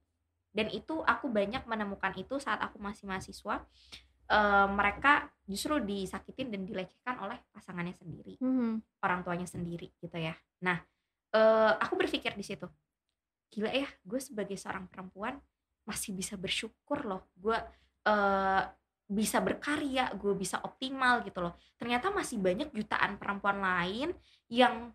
Dan 0.50 0.72
itu 0.74 1.04
aku 1.06 1.30
banyak 1.30 1.68
menemukan 1.70 2.16
itu 2.18 2.42
saat 2.42 2.58
aku 2.64 2.82
masih 2.82 3.06
mahasiswa. 3.06 3.62
E, 4.30 4.40
mereka 4.72 5.30
justru 5.46 5.78
disakitin 5.84 6.50
dan 6.50 6.62
dilecehkan 6.66 7.20
oleh 7.22 7.38
pasangannya 7.54 7.94
sendiri, 7.98 8.38
mm-hmm. 8.40 9.04
orang 9.04 9.22
tuanya 9.26 9.48
sendiri 9.50 9.94
gitu 10.00 10.18
ya. 10.18 10.34
Nah, 10.64 10.80
e, 11.34 11.42
aku 11.78 11.98
berpikir 11.98 12.34
di 12.38 12.46
situ, 12.46 12.66
gila 13.50 13.74
ya, 13.74 13.90
gue 14.06 14.22
sebagai 14.22 14.58
seorang 14.58 14.86
perempuan 14.86 15.38
masih 15.86 16.14
bisa 16.14 16.38
bersyukur 16.38 17.06
loh, 17.06 17.26
gue 17.38 17.58
e, 18.06 18.16
bisa 19.10 19.42
berkarya, 19.42 20.14
gue 20.14 20.34
bisa 20.38 20.62
optimal 20.62 21.26
gitu 21.26 21.42
loh. 21.42 21.58
Ternyata 21.82 22.14
masih 22.14 22.38
banyak 22.38 22.70
jutaan 22.70 23.18
perempuan 23.18 23.58
lain 23.58 24.14
yang 24.46 24.94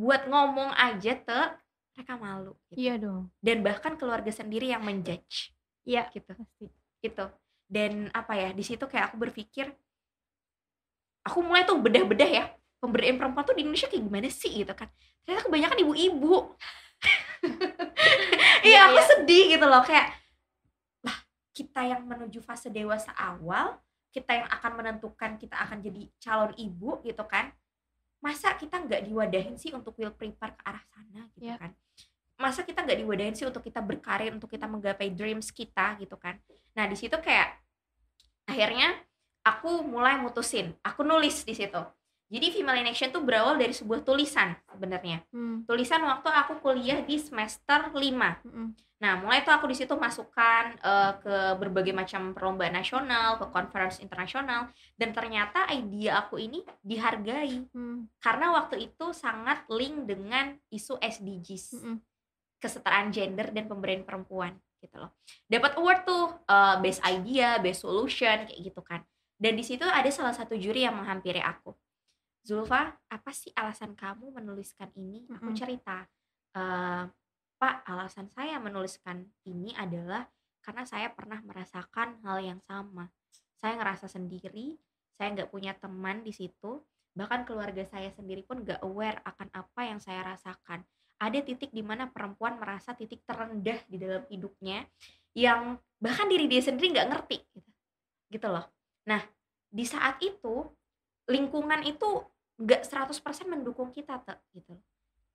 buat 0.00 0.24
ngomong 0.24 0.72
aja 0.80 1.12
tuh 1.20 1.46
mereka 1.92 2.16
malu 2.16 2.56
gitu. 2.72 2.80
iya 2.80 2.94
dong. 2.96 3.28
Dan 3.44 3.60
bahkan 3.60 4.00
keluarga 4.00 4.32
sendiri 4.32 4.72
yang 4.72 4.80
menjudge 4.80 5.52
iya 5.84 6.08
gitu. 6.08 6.32
pasti. 6.32 6.72
Gitu. 7.04 7.26
Dan 7.68 8.08
apa 8.16 8.32
ya 8.32 8.56
di 8.56 8.64
situ 8.64 8.88
kayak 8.88 9.12
aku 9.12 9.28
berpikir 9.28 9.68
aku 11.20 11.44
mulai 11.44 11.68
tuh 11.68 11.76
bedah-bedah 11.76 12.30
ya 12.32 12.44
pemberdayaan 12.80 13.20
perempuan 13.20 13.44
tuh 13.44 13.52
di 13.52 13.68
Indonesia 13.68 13.92
kayak 13.92 14.04
gimana 14.08 14.28
sih 14.32 14.52
gitu 14.64 14.72
kan. 14.72 14.88
Ternyata 15.28 15.44
kebanyakan 15.44 15.78
ibu-ibu. 15.84 16.34
Iya 18.60 18.92
aku 18.92 19.00
iya. 19.00 19.08
sedih 19.08 19.44
gitu 19.56 19.64
loh 19.64 19.80
kayak 19.80 20.12
lah 21.00 21.16
kita 21.56 21.80
yang 21.80 22.04
menuju 22.04 22.44
fase 22.44 22.68
dewasa 22.68 23.08
awal 23.16 23.80
kita 24.12 24.36
yang 24.36 24.48
akan 24.52 24.72
menentukan 24.76 25.40
kita 25.40 25.56
akan 25.56 25.80
jadi 25.80 26.02
calon 26.20 26.52
ibu 26.58 27.00
gitu 27.06 27.24
kan 27.24 27.54
masa 28.20 28.52
kita 28.56 28.76
nggak 28.84 29.08
diwadahin 29.08 29.56
sih 29.56 29.72
untuk 29.72 29.96
will 29.96 30.12
prepare 30.12 30.52
ke 30.56 30.62
arah 30.64 30.84
sana 30.92 31.26
gitu 31.36 31.50
yeah. 31.50 31.58
kan? 31.58 31.72
Masa 32.40 32.64
kita 32.64 32.84
nggak 32.84 33.00
diwadahin 33.04 33.34
sih 33.36 33.44
untuk 33.44 33.64
kita 33.64 33.80
berkarir 33.84 34.32
untuk 34.32 34.48
kita 34.48 34.64
menggapai 34.64 35.12
dreams 35.12 35.52
kita 35.52 35.96
gitu 36.00 36.16
kan? 36.20 36.36
Nah 36.76 36.84
di 36.88 36.96
situ 36.96 37.16
kayak 37.16 37.60
akhirnya 38.50 38.92
aku 39.46 39.86
mulai 39.86 40.20
mutusin 40.20 40.76
aku 40.84 41.00
nulis 41.06 41.46
di 41.46 41.54
situ 41.56 41.80
jadi 42.30 42.46
female 42.54 42.80
in 42.80 42.88
action 42.88 43.10
tuh 43.10 43.26
berawal 43.26 43.58
dari 43.58 43.74
sebuah 43.74 44.06
tulisan 44.06 44.54
sebenarnya 44.70 45.26
hmm. 45.34 45.66
tulisan 45.66 46.00
waktu 46.06 46.30
aku 46.30 46.62
kuliah 46.62 47.02
di 47.02 47.18
semester 47.18 47.90
5 47.90 47.98
hmm. 47.98 48.90
Nah, 49.00 49.16
mulai 49.16 49.40
tuh 49.40 49.56
aku 49.56 49.64
di 49.64 49.72
situ 49.72 49.96
masukkan 49.96 50.76
uh, 50.84 51.16
ke 51.24 51.36
berbagai 51.56 51.96
macam 51.96 52.36
perlombaan 52.36 52.76
nasional, 52.76 53.40
ke 53.40 53.48
conference 53.48 53.96
internasional, 54.04 54.68
dan 55.00 55.16
ternyata 55.16 55.64
ide 55.72 56.12
aku 56.12 56.36
ini 56.36 56.60
dihargai 56.84 57.64
hmm. 57.72 58.20
karena 58.20 58.52
waktu 58.52 58.92
itu 58.92 59.16
sangat 59.16 59.64
link 59.72 60.04
dengan 60.04 60.52
isu 60.68 61.00
SDGs, 61.00 61.80
hmm. 61.80 61.96
kesetaraan 62.60 63.08
gender 63.08 63.48
dan 63.56 63.72
pemberdayaan 63.72 64.04
perempuan 64.04 64.52
gitu 64.84 65.00
loh. 65.00 65.16
Dapat 65.48 65.80
award 65.80 66.00
tuh 66.04 66.24
uh, 66.44 66.76
best 66.84 67.00
idea, 67.08 67.56
best 67.56 67.80
solution 67.80 68.44
kayak 68.52 68.60
gitu 68.60 68.84
kan. 68.84 69.00
Dan 69.40 69.56
di 69.56 69.64
situ 69.64 69.88
ada 69.88 70.12
salah 70.12 70.36
satu 70.36 70.52
juri 70.60 70.84
yang 70.84 71.00
menghampiri 71.00 71.40
aku. 71.40 71.72
Zulfa, 72.40 72.96
apa 72.96 73.30
sih 73.36 73.52
alasan 73.52 73.92
kamu 73.92 74.32
menuliskan 74.32 74.88
ini? 74.96 75.28
Aku 75.36 75.52
cerita. 75.52 76.08
Uh, 76.56 77.04
Pak, 77.60 77.84
alasan 77.84 78.32
saya 78.32 78.56
menuliskan 78.56 79.28
ini 79.44 79.76
adalah 79.76 80.24
karena 80.64 80.88
saya 80.88 81.12
pernah 81.12 81.40
merasakan 81.44 82.20
hal 82.24 82.40
yang 82.40 82.60
sama. 82.64 83.12
Saya 83.60 83.76
ngerasa 83.76 84.08
sendiri, 84.08 84.80
saya 85.20 85.36
nggak 85.36 85.52
punya 85.52 85.76
teman 85.76 86.24
di 86.24 86.32
situ, 86.32 86.80
bahkan 87.12 87.44
keluarga 87.44 87.84
saya 87.84 88.08
sendiri 88.08 88.40
pun 88.40 88.64
nggak 88.64 88.80
aware 88.80 89.20
akan 89.28 89.48
apa 89.52 89.80
yang 89.84 90.00
saya 90.00 90.24
rasakan. 90.24 90.80
Ada 91.20 91.44
titik 91.44 91.68
di 91.68 91.84
mana 91.84 92.08
perempuan 92.08 92.56
merasa 92.56 92.96
titik 92.96 93.20
terendah 93.28 93.76
di 93.84 94.00
dalam 94.00 94.24
hidupnya 94.32 94.88
yang 95.36 95.76
bahkan 96.00 96.24
diri 96.32 96.48
dia 96.48 96.64
sendiri 96.64 96.96
nggak 96.96 97.08
ngerti 97.12 97.38
gitu. 97.52 97.70
gitu 98.32 98.48
loh. 98.48 98.64
Nah, 99.04 99.20
di 99.68 99.84
saat 99.84 100.16
itu 100.24 100.64
lingkungan 101.30 101.86
itu 101.86 102.26
nggak 102.60 102.82
100% 102.84 103.48
mendukung 103.48 103.94
kita 103.94 104.20
tuh 104.20 104.36
gitu 104.52 104.74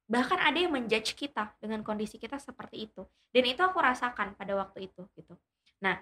bahkan 0.05 0.38
ada 0.38 0.58
yang 0.58 0.69
menjudge 0.69 1.17
kita 1.17 1.49
dengan 1.58 1.81
kondisi 1.81 2.21
kita 2.21 2.38
seperti 2.38 2.89
itu. 2.89 3.01
Dan 3.34 3.43
itu 3.49 3.62
aku 3.65 3.81
rasakan 3.81 4.38
pada 4.38 4.53
waktu 4.53 4.89
itu 4.89 5.01
gitu. 5.17 5.34
Nah 5.81 5.97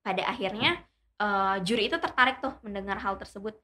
pada 0.00 0.24
akhirnya 0.24 0.80
uh, 1.20 1.60
juri 1.60 1.92
itu 1.92 2.00
tertarik 2.00 2.40
tuh 2.40 2.56
mendengar 2.64 2.96
hal 3.00 3.20
tersebut. 3.20 3.56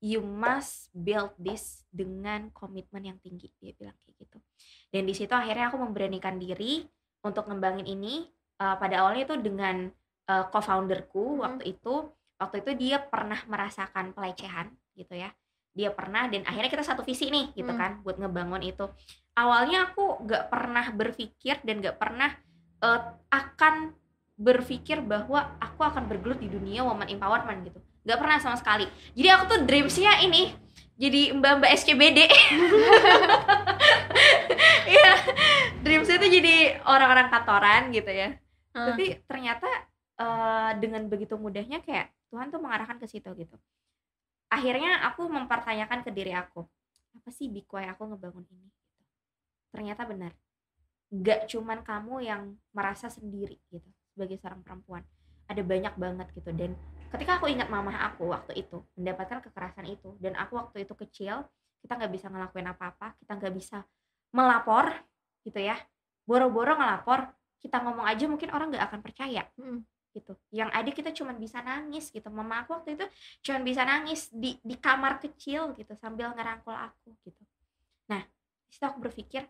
You 0.00 0.24
must 0.24 0.88
build 0.96 1.36
this 1.36 1.84
dengan 1.92 2.48
komitmen 2.56 3.04
yang 3.04 3.18
tinggi 3.20 3.52
dia 3.60 3.76
bilang 3.76 3.98
kayak 4.00 4.16
gitu. 4.16 4.38
Dan 4.88 5.04
di 5.04 5.12
situ 5.12 5.34
akhirnya 5.34 5.68
aku 5.68 5.76
memberanikan 5.76 6.40
diri 6.40 6.86
untuk 7.20 7.50
ngembangin 7.50 7.84
ini. 7.84 8.30
Uh, 8.60 8.76
pada 8.76 9.00
awalnya 9.00 9.24
itu 9.24 9.36
dengan 9.40 9.88
uh, 10.28 10.44
co-founderku 10.52 11.36
hmm. 11.36 11.40
waktu 11.40 11.64
itu 11.76 12.12
waktu 12.40 12.64
itu 12.64 12.70
dia 12.80 12.96
pernah 12.96 13.36
merasakan 13.44 14.16
pelecehan 14.16 14.72
gitu 14.96 15.12
ya. 15.12 15.28
Dia 15.76 15.92
pernah 15.92 16.26
dan 16.26 16.42
akhirnya 16.48 16.72
kita 16.72 16.82
satu 16.82 17.04
visi 17.04 17.28
nih 17.30 17.52
gitu 17.54 17.70
hmm. 17.70 17.78
kan 17.78 17.92
buat 18.00 18.16
ngebangun 18.16 18.64
itu. 18.64 18.88
Awalnya 19.36 19.92
aku 19.92 20.24
gak 20.26 20.48
pernah 20.48 20.88
berpikir 20.90 21.60
dan 21.62 21.84
gak 21.84 22.00
pernah 22.00 22.32
uh, 22.82 23.14
akan 23.30 23.94
berpikir 24.40 25.04
bahwa 25.04 25.54
aku 25.60 25.84
akan 25.84 26.08
bergelut 26.08 26.40
di 26.40 26.48
dunia 26.48 26.82
woman 26.82 27.06
empowerment 27.06 27.68
gitu. 27.68 27.78
Gak 28.08 28.18
pernah 28.18 28.40
sama 28.40 28.56
sekali. 28.56 28.88
Jadi 29.14 29.28
aku 29.30 29.44
tuh 29.46 29.60
dreamsnya 29.68 30.24
ini 30.24 30.56
jadi 31.00 31.32
mbak 31.32 31.64
mbak 31.64 31.70
SCBD 31.80 32.18
Iya, 34.90 35.12
dreamsnya 35.80 36.18
orang-orang 36.84 37.30
kantoran 37.30 37.94
gitu 37.94 38.10
ya. 38.10 38.36
Hmm. 38.70 38.94
tapi 38.94 39.18
ternyata 39.26 39.66
uh, 40.14 40.70
dengan 40.78 41.10
begitu 41.10 41.34
mudahnya 41.34 41.82
kayak 41.82 42.06
Tuhan 42.30 42.48
tuh 42.54 42.62
mengarahkan 42.62 42.96
ke 43.02 43.06
situ 43.10 43.28
gitu. 43.34 43.56
Akhirnya 44.50 45.06
aku 45.06 45.26
mempertanyakan 45.30 46.02
ke 46.06 46.10
diri 46.10 46.34
aku 46.34 46.66
apa 47.16 47.30
sih 47.34 47.50
bikuai 47.50 47.90
aku 47.90 48.06
ngebangun 48.06 48.46
ini? 48.50 48.68
Gitu. 48.70 48.78
ternyata 49.70 50.02
benar. 50.02 50.32
Nggak 51.14 51.46
cuman 51.50 51.78
kamu 51.86 52.14
yang 52.26 52.42
merasa 52.74 53.06
sendiri 53.06 53.58
gitu 53.70 53.86
sebagai 54.14 54.38
seorang 54.38 54.62
perempuan. 54.66 55.02
Ada 55.46 55.62
banyak 55.62 55.94
banget 55.94 56.26
gitu. 56.34 56.50
Dan 56.54 56.74
ketika 57.10 57.38
aku 57.38 57.50
ingat 57.50 57.70
mamah 57.70 58.10
aku 58.10 58.30
waktu 58.30 58.66
itu 58.66 58.82
mendapatkan 58.98 59.42
kekerasan 59.42 59.86
itu 59.86 60.14
dan 60.18 60.34
aku 60.38 60.58
waktu 60.58 60.86
itu 60.86 60.94
kecil 60.94 61.46
kita 61.82 61.98
nggak 61.98 62.12
bisa 62.12 62.26
ngelakuin 62.30 62.66
apa-apa 62.70 63.14
kita 63.18 63.32
nggak 63.38 63.54
bisa 63.54 63.82
melapor 64.34 64.90
gitu 65.46 65.58
ya. 65.58 65.78
Boro-boro 66.26 66.74
ngelapor 66.78 67.30
kita 67.62 67.82
ngomong 67.82 68.06
aja 68.06 68.24
mungkin 68.26 68.50
orang 68.50 68.74
nggak 68.74 68.86
akan 68.90 69.00
percaya. 69.02 69.46
Hmm. 69.54 69.86
Gitu. 70.14 70.34
Yang 70.50 70.70
ada 70.74 70.90
kita 70.90 71.10
cuma 71.14 71.32
bisa 71.34 71.62
nangis 71.62 72.10
gitu. 72.10 72.26
Mama 72.28 72.62
aku 72.66 72.76
waktu 72.76 72.98
itu 72.98 73.06
cuma 73.46 73.58
bisa 73.62 73.82
nangis 73.86 74.28
di 74.30 74.58
di 74.60 74.76
kamar 74.76 75.22
kecil 75.22 75.74
gitu 75.78 75.94
sambil 75.98 76.34
ngerangkul 76.34 76.74
aku 76.74 77.14
gitu. 77.26 77.42
Nah 78.10 78.22
situ 78.70 78.84
aku 78.86 78.98
berpikir 79.02 79.46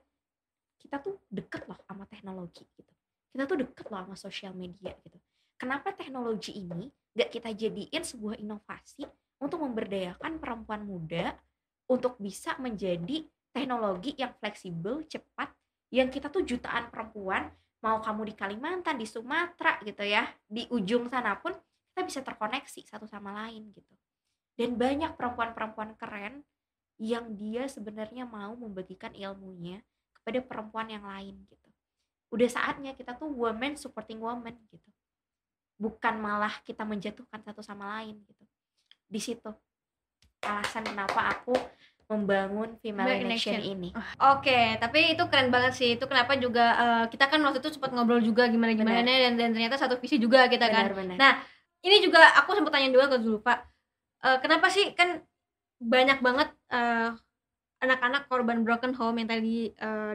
kita 0.80 0.96
tuh 1.00 1.20
deket 1.28 1.68
loh 1.68 1.76
sama 1.84 2.08
teknologi 2.08 2.64
gitu. 2.76 2.92
Kita 3.30 3.44
tuh 3.46 3.56
deket 3.62 3.86
loh 3.92 4.00
sama 4.04 4.16
sosial 4.16 4.52
media 4.56 4.96
gitu. 5.04 5.18
Kenapa 5.60 5.92
teknologi 5.92 6.56
ini 6.56 6.88
gak 7.12 7.36
kita 7.36 7.52
jadiin 7.52 8.00
sebuah 8.00 8.40
inovasi 8.40 9.04
untuk 9.40 9.60
memberdayakan 9.60 10.40
perempuan 10.40 10.88
muda 10.88 11.36
untuk 11.90 12.16
bisa 12.16 12.56
menjadi 12.56 13.26
teknologi 13.50 14.14
yang 14.14 14.32
fleksibel, 14.38 15.02
cepat, 15.10 15.50
yang 15.90 16.06
kita 16.06 16.30
tuh 16.30 16.46
jutaan 16.46 16.86
perempuan, 16.88 17.50
mau 17.80 18.00
kamu 18.00 18.32
di 18.32 18.34
Kalimantan, 18.36 18.96
di 19.00 19.08
Sumatera 19.08 19.80
gitu 19.84 20.04
ya, 20.04 20.28
di 20.44 20.68
ujung 20.68 21.08
sana 21.08 21.36
pun 21.40 21.56
kita 21.92 22.00
bisa 22.04 22.20
terkoneksi 22.20 22.80
satu 22.84 23.08
sama 23.08 23.32
lain 23.44 23.72
gitu. 23.72 23.94
Dan 24.56 24.76
banyak 24.76 25.16
perempuan-perempuan 25.16 25.96
keren 25.96 26.44
yang 27.00 27.32
dia 27.32 27.64
sebenarnya 27.64 28.28
mau 28.28 28.52
membagikan 28.52 29.10
ilmunya 29.16 29.80
kepada 30.20 30.44
perempuan 30.44 30.92
yang 30.92 31.04
lain 31.08 31.48
gitu. 31.48 31.68
Udah 32.30 32.48
saatnya 32.48 32.92
kita 32.92 33.16
tuh 33.16 33.32
woman 33.32 33.74
supporting 33.80 34.20
woman 34.20 34.54
gitu 34.68 34.90
bukan 35.80 36.20
malah 36.20 36.52
kita 36.60 36.84
menjatuhkan 36.84 37.40
satu 37.40 37.64
sama 37.64 37.88
lain 37.96 38.20
gitu 38.28 38.44
di 39.08 39.16
situ 39.16 39.48
alasan 40.44 40.84
kenapa 40.84 41.32
aku 41.32 41.56
membangun 42.10 42.74
female 42.82 43.22
in 43.22 43.30
action, 43.30 43.62
ini. 43.62 43.94
Oke, 43.94 44.50
okay, 44.50 44.66
tapi 44.82 45.14
itu 45.14 45.22
keren 45.30 45.54
banget 45.54 45.78
sih. 45.78 45.94
Itu 45.94 46.10
kenapa 46.10 46.34
juga 46.34 46.66
uh, 46.74 47.04
kita 47.06 47.30
kan 47.30 47.38
waktu 47.46 47.62
itu 47.62 47.70
sempat 47.78 47.94
ngobrol 47.94 48.18
juga 48.18 48.50
gimana 48.50 48.74
gimana 48.74 48.98
dan 49.06 49.38
dan 49.38 49.54
ternyata 49.54 49.78
satu 49.78 49.94
visi 50.02 50.18
juga 50.18 50.50
kita 50.50 50.66
benar, 50.66 50.90
kan. 50.90 50.98
Benar. 50.98 51.16
Nah, 51.16 51.32
ini 51.86 52.02
juga 52.02 52.18
aku 52.34 52.58
sempat 52.58 52.74
tanya 52.74 52.90
dua 52.90 53.06
ke 53.06 53.22
Zulfa. 53.22 53.62
Uh, 54.26 54.42
kenapa 54.42 54.66
sih 54.68 54.90
kan 54.98 55.22
banyak 55.80 56.20
banget 56.20 56.52
eh, 56.68 57.08
anak-anak 57.80 58.28
korban 58.28 58.60
broken 58.68 58.92
home 58.92 59.16
yang 59.16 59.32
tadi 59.32 59.72
uh, 59.80 60.12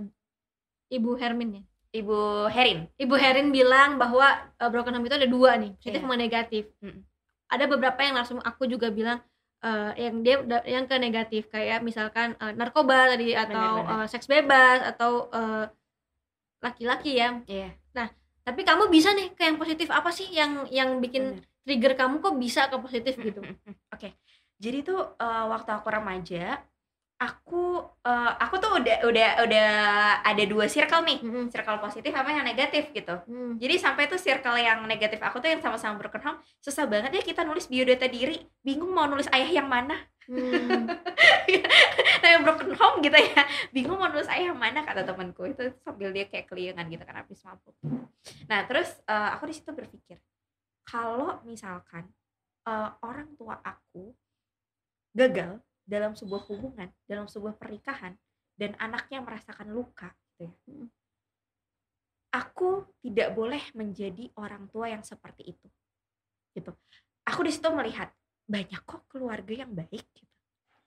Ibu 0.94 1.18
Hermin 1.18 1.58
ya 1.58 1.64
Ibu 1.96 2.52
Herin. 2.52 2.92
Ibu 3.00 3.16
Herin 3.16 3.48
bilang 3.56 3.96
bahwa 3.96 4.36
uh, 4.60 4.70
broken 4.70 5.00
home 5.00 5.08
itu 5.08 5.16
ada 5.16 5.30
dua 5.32 5.56
nih, 5.56 5.72
positif 5.80 5.96
yeah. 5.96 6.04
sama 6.04 6.16
negatif. 6.20 6.64
Mm. 6.84 7.00
Ada 7.48 7.66
beberapa 7.72 8.00
yang 8.04 8.20
langsung 8.20 8.44
aku 8.44 8.68
juga 8.68 8.92
bilang 8.92 9.24
uh, 9.64 9.92
yang 9.96 10.26
dia 10.26 10.42
yang 10.66 10.86
ke 10.90 10.96
negatif 11.00 11.48
kayak 11.48 11.86
misalkan 11.86 12.34
uh, 12.42 12.52
narkoba 12.52 13.16
tadi 13.16 13.38
atau 13.38 13.86
bener, 13.86 13.88
bener. 13.88 14.02
Uh, 14.04 14.08
seks 14.10 14.28
bebas 14.28 14.80
atau 14.84 15.30
laki-laki 16.60 17.16
uh, 17.16 17.20
ya. 17.22 17.30
Yeah. 17.46 17.72
Nah, 17.96 18.08
tapi 18.44 18.66
kamu 18.66 18.92
bisa 18.92 19.14
nih 19.14 19.32
ke 19.38 19.46
yang 19.48 19.58
positif 19.62 19.88
apa 19.94 20.10
sih 20.12 20.28
yang 20.34 20.68
yang 20.74 21.00
bikin 21.00 21.40
bener. 21.40 21.64
trigger 21.64 21.94
kamu 21.96 22.16
kok 22.20 22.36
bisa 22.36 22.68
ke 22.68 22.78
positif 22.82 23.14
gitu? 23.22 23.40
Oke. 23.46 23.72
Okay. 23.94 24.12
Jadi 24.56 24.88
tuh 24.88 25.00
uh, 25.20 25.46
waktu 25.52 25.70
aku 25.76 25.88
remaja 25.92 26.64
aku 27.16 27.80
uh, 28.04 28.32
aku 28.44 28.60
tuh 28.60 28.76
udah 28.76 29.08
udah 29.08 29.30
udah 29.48 29.70
ada 30.20 30.44
dua 30.44 30.68
circle 30.68 31.04
nih. 31.08 31.20
Hmm. 31.24 31.48
circle 31.48 31.80
positif 31.80 32.12
sama 32.12 32.36
yang 32.36 32.44
negatif 32.44 32.92
gitu. 32.92 33.16
Hmm. 33.24 33.56
jadi 33.56 33.80
sampai 33.80 34.12
tuh 34.12 34.20
circle 34.20 34.60
yang 34.60 34.84
negatif 34.84 35.24
aku 35.24 35.40
tuh 35.40 35.48
yang 35.48 35.64
sama-sama 35.64 35.96
broken 35.96 36.22
home 36.22 36.40
susah 36.60 36.84
banget 36.84 37.16
ya 37.16 37.24
kita 37.24 37.48
nulis 37.48 37.72
biodata 37.72 38.12
diri. 38.12 38.44
Bingung 38.60 38.92
mau 38.92 39.08
nulis 39.08 39.32
ayah 39.32 39.64
yang 39.64 39.68
mana. 39.72 39.96
Hmm. 40.28 40.92
nah 42.22 42.30
yang 42.30 42.44
broken 42.44 42.76
home 42.76 43.00
gitu 43.00 43.16
ya. 43.16 43.42
Bingung 43.72 43.96
mau 43.96 44.12
nulis 44.12 44.28
ayah 44.28 44.52
yang 44.52 44.60
mana 44.60 44.84
kata 44.84 45.08
temanku. 45.08 45.48
Itu 45.48 45.72
sambil 45.88 46.12
dia 46.12 46.28
kayak 46.28 46.52
keliangan 46.52 46.86
gitu 46.92 47.04
kan 47.08 47.16
habis 47.24 47.40
mabuk. 47.48 47.76
Nah 48.52 48.68
terus 48.68 48.92
uh, 49.08 49.34
aku 49.40 49.48
di 49.48 49.56
situ 49.56 49.72
berpikir 49.72 50.20
kalau 50.86 51.42
misalkan 51.48 52.12
uh, 52.70 52.94
orang 53.02 53.34
tua 53.36 53.58
aku 53.66 54.14
gagal 55.16 55.64
dalam 55.86 56.18
sebuah 56.18 56.50
hubungan, 56.50 56.90
dalam 57.06 57.30
sebuah 57.30 57.56
pernikahan 57.62 58.18
dan 58.58 58.74
anaknya 58.82 59.22
merasakan 59.22 59.70
luka 59.72 60.10
gitu 60.36 60.44
ya. 60.50 60.54
Aku 62.36 62.84
tidak 63.00 63.32
boleh 63.32 63.64
menjadi 63.72 64.28
orang 64.36 64.68
tua 64.68 64.92
yang 64.92 65.06
seperti 65.06 65.56
itu. 65.56 65.68
Gitu. 66.52 66.74
Aku 67.24 67.48
di 67.48 67.52
situ 67.54 67.72
melihat 67.72 68.12
banyak 68.44 68.82
kok 68.84 69.08
keluarga 69.08 69.64
yang 69.64 69.72
baik 69.72 70.04
gitu. 70.12 70.34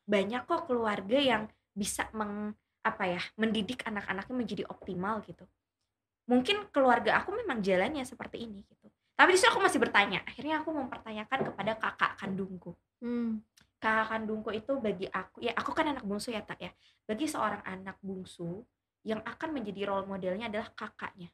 Banyak 0.04 0.44
kok 0.44 0.68
keluarga 0.68 1.16
yang 1.16 1.48
bisa 1.72 2.10
meng 2.12 2.52
apa 2.84 3.04
ya, 3.08 3.22
mendidik 3.40 3.80
anak-anaknya 3.88 4.34
menjadi 4.36 4.62
optimal 4.68 5.24
gitu. 5.24 5.48
Mungkin 6.28 6.68
keluarga 6.68 7.16
aku 7.24 7.32
memang 7.32 7.64
jalannya 7.64 8.04
seperti 8.04 8.44
ini 8.44 8.60
gitu. 8.68 8.92
Tapi 9.16 9.32
di 9.32 9.38
situ 9.40 9.48
aku 9.48 9.64
masih 9.64 9.80
bertanya. 9.80 10.20
Akhirnya 10.28 10.60
aku 10.60 10.70
mempertanyakan 10.76 11.48
kepada 11.48 11.72
kakak 11.80 12.12
kandungku. 12.20 12.76
Hmm 13.00 13.40
kakak 13.78 14.06
kandungku 14.10 14.50
itu 14.50 14.74
bagi 14.82 15.06
aku 15.06 15.38
ya 15.38 15.54
aku 15.54 15.70
kan 15.70 15.94
anak 15.94 16.02
bungsu 16.02 16.34
ya 16.34 16.42
tak 16.42 16.58
ya. 16.58 16.70
Bagi 17.06 17.30
seorang 17.30 17.62
anak 17.64 17.96
bungsu 18.02 18.62
yang 19.06 19.22
akan 19.22 19.54
menjadi 19.54 19.88
role 19.88 20.06
modelnya 20.06 20.50
adalah 20.50 20.68
kakaknya 20.74 21.30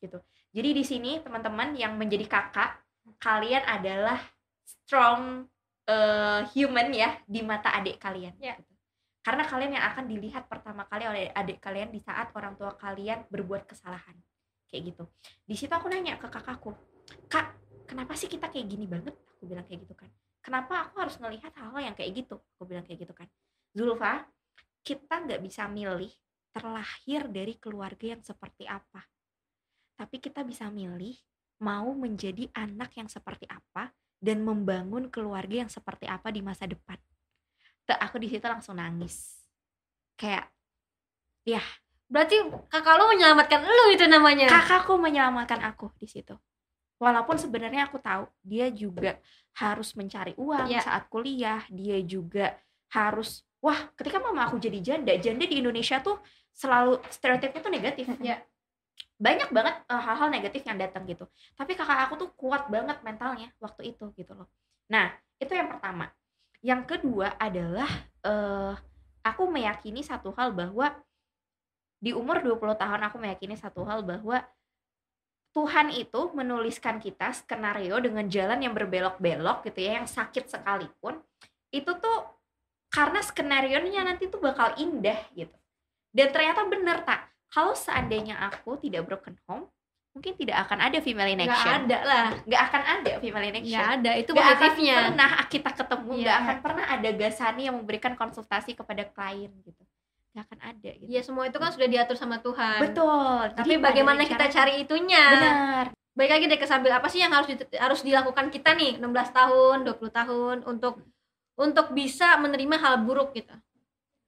gitu. 0.00 0.18
Jadi 0.52 0.68
di 0.72 0.84
sini 0.84 1.12
teman-teman 1.20 1.76
yang 1.76 1.96
menjadi 1.96 2.24
kakak 2.28 2.80
kalian 3.20 3.64
adalah 3.64 4.18
strong 4.64 5.46
uh, 5.88 6.40
human 6.52 6.88
ya 6.90 7.16
di 7.28 7.40
mata 7.44 7.70
adik 7.76 8.00
kalian 8.00 8.34
ya. 8.40 8.56
gitu. 8.58 8.72
karena 9.26 9.42
kalian 9.42 9.72
yang 9.74 9.84
akan 9.90 10.04
dilihat 10.06 10.46
pertama 10.46 10.86
kali 10.86 11.02
oleh 11.02 11.24
adik 11.34 11.58
kalian 11.58 11.90
di 11.90 11.98
saat 11.98 12.30
orang 12.38 12.54
tua 12.54 12.78
kalian 12.78 13.26
berbuat 13.26 13.66
kesalahan 13.66 14.14
kayak 14.70 14.94
gitu. 14.94 15.04
Di 15.42 15.54
situ 15.58 15.70
aku 15.74 15.90
nanya 15.90 16.14
ke 16.14 16.30
kakakku 16.30 16.74
kak 17.26 17.58
kenapa 17.90 18.14
sih 18.14 18.30
kita 18.30 18.50
kayak 18.50 18.66
gini 18.70 18.86
banget? 18.86 19.14
Aku 19.34 19.50
bilang 19.50 19.66
kayak 19.66 19.82
gitu 19.82 19.94
kan 19.98 20.10
kenapa 20.46 20.86
aku 20.86 21.02
harus 21.02 21.18
ngelihat 21.18 21.50
hal-hal 21.58 21.90
yang 21.90 21.96
kayak 21.98 22.22
gitu? 22.22 22.38
Aku 22.54 22.70
bilang 22.70 22.86
kayak 22.86 23.02
gitu 23.02 23.10
kan. 23.10 23.26
Zulfa 23.74 24.22
kita 24.86 25.26
nggak 25.26 25.42
bisa 25.42 25.66
milih 25.66 26.14
terlahir 26.54 27.26
dari 27.26 27.58
keluarga 27.58 28.14
yang 28.14 28.22
seperti 28.22 28.70
apa. 28.70 29.02
Tapi 29.98 30.22
kita 30.22 30.46
bisa 30.46 30.70
milih 30.70 31.18
mau 31.66 31.90
menjadi 31.98 32.46
anak 32.54 32.94
yang 32.94 33.10
seperti 33.10 33.50
apa 33.50 33.90
dan 34.22 34.46
membangun 34.46 35.10
keluarga 35.10 35.66
yang 35.66 35.72
seperti 35.72 36.06
apa 36.06 36.30
di 36.30 36.40
masa 36.46 36.70
depan. 36.70 36.96
Tuh, 37.82 37.98
aku 37.98 38.22
di 38.22 38.30
situ 38.30 38.46
langsung 38.46 38.78
nangis. 38.78 39.42
Kayak 40.14 40.46
ya 41.42 41.60
berarti 42.06 42.38
kakak 42.70 42.94
lo 43.02 43.10
menyelamatkan 43.10 43.66
lo 43.66 43.90
itu 43.90 44.06
namanya? 44.06 44.46
Kakakku 44.46 44.94
menyelamatkan 44.94 45.58
aku 45.66 45.90
di 45.98 46.06
situ 46.06 46.38
walaupun 46.96 47.36
sebenarnya 47.36 47.88
aku 47.88 48.00
tahu 48.00 48.24
dia 48.40 48.68
juga 48.72 49.20
harus 49.56 49.92
mencari 49.96 50.32
uang 50.36 50.68
ya. 50.68 50.80
saat 50.84 51.08
kuliah 51.08 51.64
dia 51.72 52.00
juga 52.04 52.56
harus 52.92 53.44
wah 53.60 53.88
ketika 53.96 54.20
mama 54.20 54.46
aku 54.48 54.60
jadi 54.60 54.78
janda 54.80 55.12
janda 55.16 55.44
di 55.44 55.60
Indonesia 55.60 56.00
tuh 56.00 56.20
selalu 56.56 57.00
stereotipnya 57.12 57.60
tuh 57.60 57.72
negatif. 57.72 58.04
Ya 58.20 58.40
banyak 59.16 59.48
banget 59.48 59.80
hal 59.88 59.96
eh, 59.96 60.02
hal-hal 60.04 60.28
negatif 60.28 60.62
yang 60.64 60.76
datang 60.76 61.08
gitu. 61.08 61.24
Tapi 61.56 61.72
kakak 61.72 62.08
aku 62.08 62.14
tuh 62.20 62.30
kuat 62.36 62.68
banget 62.68 63.00
mentalnya 63.00 63.48
waktu 63.60 63.96
itu 63.96 64.12
gitu 64.16 64.32
loh. 64.36 64.48
Nah 64.92 65.12
itu 65.40 65.52
yang 65.52 65.68
pertama. 65.68 66.12
Yang 66.64 66.82
kedua 66.96 67.36
adalah 67.36 67.86
uh, 68.26 68.74
aku 69.22 69.46
meyakini 69.46 70.02
satu 70.02 70.34
hal 70.34 70.50
bahwa 70.50 70.90
di 72.00 72.10
umur 72.10 72.42
20 72.42 72.58
tahun 72.74 73.00
aku 73.06 73.16
meyakini 73.22 73.54
satu 73.54 73.86
hal 73.86 74.02
bahwa 74.02 74.42
Tuhan 75.56 75.88
itu 75.88 76.36
menuliskan 76.36 77.00
kita 77.00 77.32
skenario 77.32 77.96
dengan 77.96 78.28
jalan 78.28 78.60
yang 78.60 78.76
berbelok-belok 78.76 79.64
gitu 79.64 79.88
ya, 79.88 79.96
yang 79.96 80.04
sakit 80.04 80.52
sekalipun, 80.52 81.16
itu 81.72 81.88
tuh 81.96 82.18
karena 82.92 83.24
skenario 83.24 83.80
nya 83.88 84.04
nanti 84.04 84.28
tuh 84.28 84.36
bakal 84.36 84.76
indah 84.76 85.16
gitu. 85.32 85.56
Dan 86.12 86.28
ternyata 86.28 86.60
bener 86.68 87.00
tak, 87.08 87.32
kalau 87.48 87.72
seandainya 87.72 88.36
aku 88.36 88.76
tidak 88.84 89.08
broken 89.08 89.40
home, 89.48 89.64
mungkin 90.12 90.36
tidak 90.36 90.68
akan 90.68 90.92
ada 90.92 91.00
female 91.00 91.32
in 91.32 91.40
action. 91.40 91.56
Gak 91.56 91.88
ada 91.88 91.98
lah. 92.04 92.28
Gak 92.44 92.62
akan 92.68 92.82
ada 92.84 93.12
female 93.16 93.46
in 93.48 93.56
action. 93.56 93.80
Gak 93.80 93.90
ada, 93.96 94.10
itu 94.12 94.30
gak 94.36 94.44
positifnya. 94.44 94.92
akan 94.92 95.08
pernah 95.16 95.30
kita 95.48 95.70
ketemu, 95.72 96.12
yeah. 96.20 96.24
gak 96.24 96.36
akan 96.36 96.56
pernah 96.60 96.84
ada 96.84 97.10
Gasani 97.16 97.62
yang 97.64 97.76
memberikan 97.80 98.12
konsultasi 98.12 98.76
kepada 98.76 99.08
klien 99.08 99.52
gitu. 99.64 99.82
Nggak 100.36 100.52
akan 100.52 100.60
ada 100.76 100.90
gitu. 101.00 101.08
Ya 101.08 101.24
semua 101.24 101.48
itu 101.48 101.56
kan 101.56 101.72
sudah 101.72 101.88
diatur 101.88 102.20
sama 102.20 102.36
Tuhan. 102.44 102.84
Betul. 102.84 103.56
Tapi 103.56 103.80
Jadi 103.80 103.80
bagaimana 103.80 104.20
kita 104.28 104.52
cari 104.52 104.84
itunya? 104.84 105.24
Benar. 105.32 105.84
Baik 106.12 106.30
lagi 106.36 106.44
deh 106.44 106.60
kesambil 106.60 106.92
apa 106.92 107.08
sih 107.08 107.24
yang 107.24 107.32
harus 107.32 107.48
di, 107.48 107.56
harus 107.72 108.00
dilakukan 108.04 108.52
kita 108.52 108.76
nih 108.76 109.00
16 109.00 109.32
tahun, 109.32 109.76
20 109.88 109.96
tahun 110.12 110.56
untuk 110.68 111.00
untuk 111.56 111.96
bisa 111.96 112.36
menerima 112.36 112.76
hal 112.76 112.94
buruk 113.08 113.32
gitu. 113.32 113.56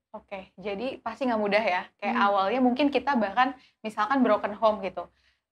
Oke, 0.09 0.49
jadi 0.57 0.97
pasti 0.97 1.29
nggak 1.29 1.37
mudah 1.37 1.61
ya. 1.61 1.85
Kayak 2.01 2.17
hmm. 2.17 2.25
awalnya 2.25 2.59
mungkin 2.65 2.89
kita 2.89 3.13
bahkan 3.13 3.53
misalkan 3.85 4.25
broken 4.25 4.57
home 4.57 4.81
gitu 4.81 5.05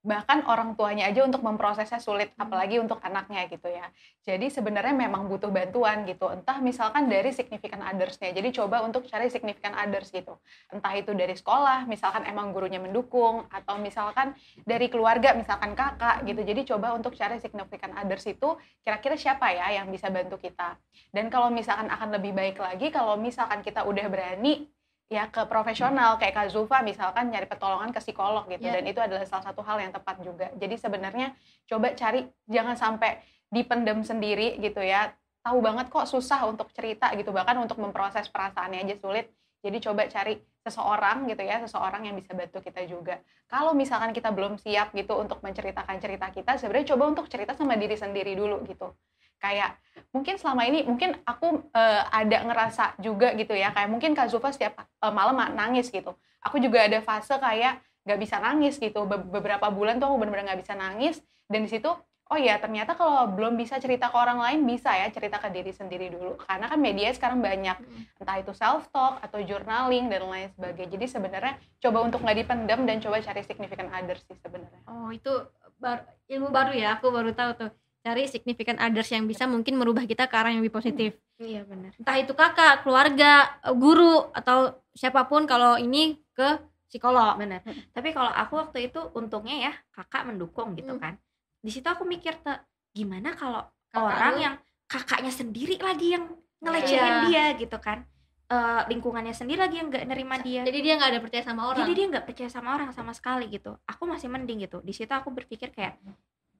bahkan 0.08 0.39
orang 0.47 0.80
tuanya 0.80 1.12
aja 1.12 1.28
untuk 1.28 1.43
memprosesnya 1.43 1.99
sulit 1.99 2.32
hmm. 2.32 2.47
apalagi 2.47 2.80
untuk 2.80 3.03
anaknya 3.03 3.43
gitu 3.51 3.68
ya. 3.68 3.91
Jadi 4.24 4.47
sebenarnya 4.47 4.95
memang 4.95 5.28
butuh 5.28 5.51
bantuan 5.51 6.08
gitu. 6.08 6.32
Entah 6.32 6.64
misalkan 6.64 7.12
dari 7.12 7.36
significant 7.36 7.84
othersnya. 7.84 8.32
Jadi 8.32 8.55
coba 8.55 8.88
untuk 8.88 9.03
cari 9.03 9.28
significant 9.28 9.76
others 9.76 10.08
gitu. 10.16 10.39
Entah 10.72 10.95
itu 10.95 11.12
dari 11.12 11.36
sekolah 11.36 11.84
misalkan 11.91 12.24
emang 12.24 12.55
gurunya 12.55 12.80
mendukung 12.80 13.51
atau 13.51 13.76
misalkan 13.76 14.32
dari 14.64 14.88
keluarga 14.88 15.36
misalkan 15.36 15.76
kakak 15.76 16.24
gitu. 16.24 16.39
Jadi 16.47 16.62
coba 16.72 16.95
untuk 16.95 17.12
cari 17.20 17.43
significant 17.43 17.91
others 17.99 18.24
itu 18.32 18.55
kira-kira 18.88 19.20
siapa 19.20 19.51
ya 19.51 19.84
yang 19.84 19.91
bisa 19.91 20.08
bantu 20.08 20.39
kita. 20.39 20.80
Dan 21.12 21.28
kalau 21.28 21.51
misalkan 21.51 21.91
akan 21.91 22.16
lebih 22.16 22.32
baik 22.32 22.55
lagi 22.64 22.95
kalau 22.95 23.20
misalkan 23.20 23.60
kita 23.60 23.84
udah 23.84 24.08
berani 24.08 24.72
ya 25.08 25.32
ke 25.32 25.47
profesional 25.47 26.20
kayak 26.20 26.36
Kak 26.36 26.47
Zulfa 26.51 26.84
misalkan 26.84 27.32
nyari 27.32 27.47
pertolongan 27.47 27.95
ke 27.95 27.99
psikolog 28.03 28.43
gitu 28.51 28.68
yeah. 28.68 28.76
dan 28.76 28.84
itu 28.84 28.99
adalah 28.99 29.24
salah 29.24 29.47
satu 29.47 29.64
hal 29.64 29.80
yang 29.80 29.95
tepat 29.95 30.20
juga. 30.20 30.51
Jadi 30.60 30.76
sebenarnya 30.76 31.32
coba 31.64 31.95
cari 31.95 32.28
jangan 32.51 32.76
sampai 32.76 33.24
dipendam 33.47 34.03
sendiri 34.03 34.60
gitu 34.60 34.84
ya. 34.84 35.16
Tahu 35.47 35.64
banget 35.64 35.88
kok 35.88 36.03
susah 36.12 36.43
untuk 36.43 36.68
cerita 36.76 37.08
gitu 37.16 37.32
bahkan 37.32 37.55
untuk 37.55 37.80
memproses 37.80 38.28
perasaannya 38.28 38.84
aja 38.84 38.95
sulit. 38.99 39.32
Jadi 39.64 39.78
coba 39.80 40.12
cari 40.12 40.43
seseorang 40.68 41.24
gitu 41.32 41.43
ya, 41.47 41.64
seseorang 41.64 42.03
yang 42.03 42.16
bisa 42.20 42.36
bantu 42.36 42.60
kita 42.60 42.84
juga. 42.84 43.24
Kalau 43.47 43.72
misalkan 43.72 44.12
kita 44.12 44.36
belum 44.36 44.60
siap 44.60 44.91
gitu 44.91 45.16
untuk 45.16 45.39
menceritakan 45.39 46.03
cerita 46.03 46.28
kita, 46.36 46.60
sebenarnya 46.60 46.93
coba 46.93 47.03
untuk 47.16 47.26
cerita 47.32 47.55
sama 47.55 47.80
diri 47.80 47.95
sendiri 47.95 48.36
dulu 48.36 48.60
gitu 48.68 48.91
kayak 49.38 49.78
mungkin 50.14 50.36
selama 50.42 50.66
ini 50.66 50.86
mungkin 50.86 51.18
aku 51.26 51.70
uh, 51.74 52.04
ada 52.10 52.38
ngerasa 52.46 52.98
juga 53.02 53.34
gitu 53.38 53.54
ya 53.54 53.74
kayak 53.74 53.90
mungkin 53.90 54.18
Kak 54.18 54.30
Zulfa 54.34 54.54
setiap 54.54 54.78
uh, 55.02 55.14
malam 55.14 55.38
nangis 55.54 55.90
gitu. 55.94 56.14
Aku 56.42 56.58
juga 56.62 56.86
ada 56.86 57.02
fase 57.04 57.36
kayak 57.38 57.82
nggak 58.08 58.20
bisa 58.24 58.40
nangis 58.40 58.80
gitu. 58.80 59.04
Be 59.04 59.20
beberapa 59.20 59.68
bulan 59.68 60.00
tuh 60.00 60.08
aku 60.08 60.16
benar-benar 60.24 60.54
nggak 60.54 60.62
bisa 60.64 60.74
nangis. 60.74 61.20
Dan 61.48 61.68
di 61.68 61.70
situ 61.72 61.92
oh 62.28 62.40
ya 62.40 62.60
ternyata 62.60 62.92
kalau 62.92 63.32
belum 63.32 63.56
bisa 63.56 63.80
cerita 63.80 64.12
ke 64.12 64.18
orang 64.20 64.44
lain 64.44 64.60
bisa 64.68 64.92
ya 64.92 65.08
cerita 65.12 65.40
ke 65.40 65.52
diri 65.52 65.76
sendiri 65.76 66.08
dulu. 66.12 66.40
Karena 66.40 66.72
kan 66.72 66.80
media 66.80 67.12
sekarang 67.12 67.44
banyak. 67.44 67.78
Hmm. 67.78 68.04
entah 68.24 68.38
itu 68.40 68.52
self 68.56 68.88
talk 68.90 69.20
atau 69.20 69.44
journaling 69.44 70.08
dan 70.08 70.24
lain 70.24 70.50
sebagainya. 70.56 70.90
Jadi 70.96 71.06
sebenarnya 71.08 71.54
coba 71.84 71.98
untuk 72.08 72.24
nggak 72.24 72.38
dipendam 72.42 72.80
dan 72.88 72.98
coba 73.04 73.20
cari 73.20 73.42
significant 73.44 73.92
others 73.92 74.24
sih 74.24 74.38
sebenarnya. 74.40 74.82
Oh 74.88 75.12
itu 75.12 75.32
bar 75.78 76.08
ilmu 76.32 76.48
baru 76.50 76.74
ya. 76.74 76.98
Aku 76.98 77.12
baru 77.12 77.36
tahu 77.36 77.52
tuh 77.60 77.72
cari 78.08 78.24
significant 78.32 78.80
others 78.80 79.12
yang 79.12 79.28
bisa 79.28 79.43
mungkin 79.43 79.76
merubah 79.76 80.08
kita 80.08 80.32
ke 80.32 80.36
arah 80.39 80.55
yang 80.55 80.64
lebih 80.64 80.80
positif. 80.80 81.20
Iya 81.43 81.68
benar. 81.68 81.91
Entah 81.99 82.16
itu 82.16 82.32
kakak, 82.32 82.88
keluarga, 82.88 83.60
guru 83.76 84.32
atau 84.32 84.80
siapa 84.95 85.28
pun 85.28 85.43
kalau 85.43 85.76
ini 85.76 86.16
ke 86.32 86.55
psikolog. 86.88 87.36
Benar. 87.36 87.68
Tapi 87.91 88.16
kalau 88.16 88.32
aku 88.32 88.64
waktu 88.64 88.88
itu 88.88 89.03
untungnya 89.12 89.70
ya 89.70 89.74
kakak 89.91 90.24
mendukung 90.24 90.72
gitu 90.80 90.95
hmm. 90.95 91.03
kan. 91.03 91.14
Di 91.60 91.68
situ 91.68 91.84
aku 91.84 92.08
mikir 92.08 92.39
tuh 92.39 92.55
gimana 92.95 93.36
kalau 93.36 93.68
orang 93.91 94.34
lu? 94.39 94.43
yang 94.47 94.55
kakaknya 94.88 95.36
sendiri 95.36 95.76
lagi 95.84 96.16
yang 96.16 96.32
ngelecehin 96.64 97.03
yeah. 97.03 97.20
dia 97.28 97.45
gitu 97.60 97.78
kan. 97.84 98.08
Uh, 98.47 98.88
lingkungannya 98.88 99.36
sendiri 99.36 99.60
lagi 99.60 99.84
yang 99.84 99.91
nggak 99.91 100.08
nerima 100.08 100.39
dia. 100.39 100.64
Jadi 100.64 100.80
dia 100.80 100.95
nggak 100.95 101.12
ada 101.12 101.20
percaya 101.20 101.43
sama 101.43 101.68
orang. 101.68 101.84
Jadi 101.84 101.91
dia 101.91 102.05
nggak 102.08 102.24
percaya 102.24 102.47
sama 102.47 102.70
orang 102.80 102.95
sama 102.95 103.12
sekali 103.12 103.51
gitu. 103.51 103.76
Aku 103.84 104.08
masih 104.08 104.32
mending 104.32 104.64
gitu. 104.64 104.80
Di 104.80 104.95
situ 104.95 105.12
aku 105.12 105.36
berpikir 105.36 105.76
kayak 105.76 105.99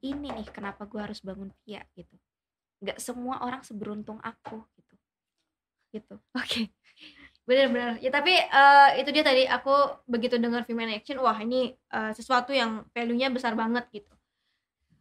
ini 0.02 0.30
nih 0.32 0.48
kenapa 0.50 0.84
gue 0.86 1.00
harus 1.00 1.20
bangun 1.22 1.50
pia 1.62 1.82
gitu. 1.94 2.14
Nggak 2.84 2.98
semua 3.02 3.42
orang 3.42 3.62
seberuntung 3.66 4.18
aku 4.22 4.62
gitu. 4.78 4.94
Gitu. 5.94 6.14
Oke. 6.36 6.44
Okay. 6.44 6.64
benar-benar. 7.48 7.96
Ya 8.04 8.12
tapi 8.12 8.36
uh, 8.36 8.90
itu 9.00 9.08
dia 9.08 9.24
tadi 9.24 9.48
aku 9.48 9.72
begitu 10.04 10.36
dengar 10.36 10.68
female 10.68 10.92
action 10.92 11.16
wah 11.24 11.36
ini 11.40 11.72
uh, 11.96 12.12
sesuatu 12.12 12.52
yang 12.52 12.84
value-nya 12.92 13.32
besar 13.32 13.56
banget 13.56 13.88
gitu. 13.88 14.12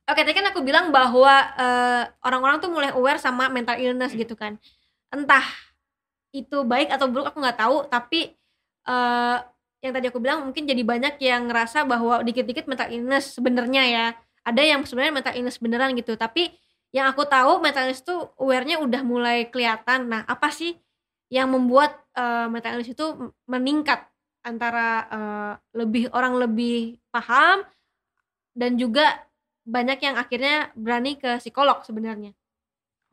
Oke 0.07 0.23
tadi 0.23 0.31
kan 0.31 0.47
aku 0.47 0.63
bilang 0.63 0.87
bahwa 0.95 1.35
eh, 1.59 2.03
orang-orang 2.23 2.63
tuh 2.63 2.71
mulai 2.71 2.95
aware 2.95 3.19
sama 3.19 3.51
mental 3.51 3.75
illness 3.75 4.15
gitu 4.15 4.39
kan. 4.39 4.55
Entah 5.11 5.43
itu 6.31 6.63
baik 6.63 6.87
atau 6.95 7.11
buruk 7.11 7.35
aku 7.35 7.43
nggak 7.43 7.59
tahu 7.59 7.77
tapi 7.91 8.31
uh, 8.87 9.43
yang 9.83 9.93
tadi 9.93 10.07
aku 10.09 10.19
bilang 10.23 10.47
mungkin 10.47 10.63
jadi 10.63 10.81
banyak 10.81 11.15
yang 11.21 11.51
ngerasa 11.51 11.85
bahwa 11.85 12.23
dikit-dikit 12.25 12.65
mental 12.65 12.89
illness 12.89 13.35
sebenarnya 13.35 13.83
ya 13.87 14.05
ada 14.47 14.63
yang 14.63 14.87
sebenarnya 14.87 15.13
mental 15.19 15.35
illness 15.35 15.59
beneran 15.59 15.91
gitu 15.99 16.15
tapi 16.15 16.55
yang 16.95 17.11
aku 17.11 17.27
tahu 17.27 17.59
mental 17.59 17.83
illness 17.83 17.99
itu 17.99 18.15
awarenya 18.39 18.79
udah 18.79 19.01
mulai 19.03 19.51
kelihatan 19.51 20.07
nah 20.07 20.23
apa 20.23 20.47
sih 20.47 20.79
yang 21.27 21.51
membuat 21.51 21.91
uh, 22.15 22.47
mental 22.47 22.79
illness 22.79 22.95
itu 22.95 23.05
meningkat 23.43 24.07
antara 24.47 24.89
uh, 25.11 25.53
lebih 25.75 26.07
orang 26.15 26.39
lebih 26.39 26.95
paham 27.11 27.67
dan 28.55 28.79
juga 28.79 29.27
banyak 29.67 29.99
yang 29.99 30.15
akhirnya 30.15 30.71
berani 30.79 31.19
ke 31.19 31.43
psikolog 31.43 31.83
sebenarnya. 31.83 32.31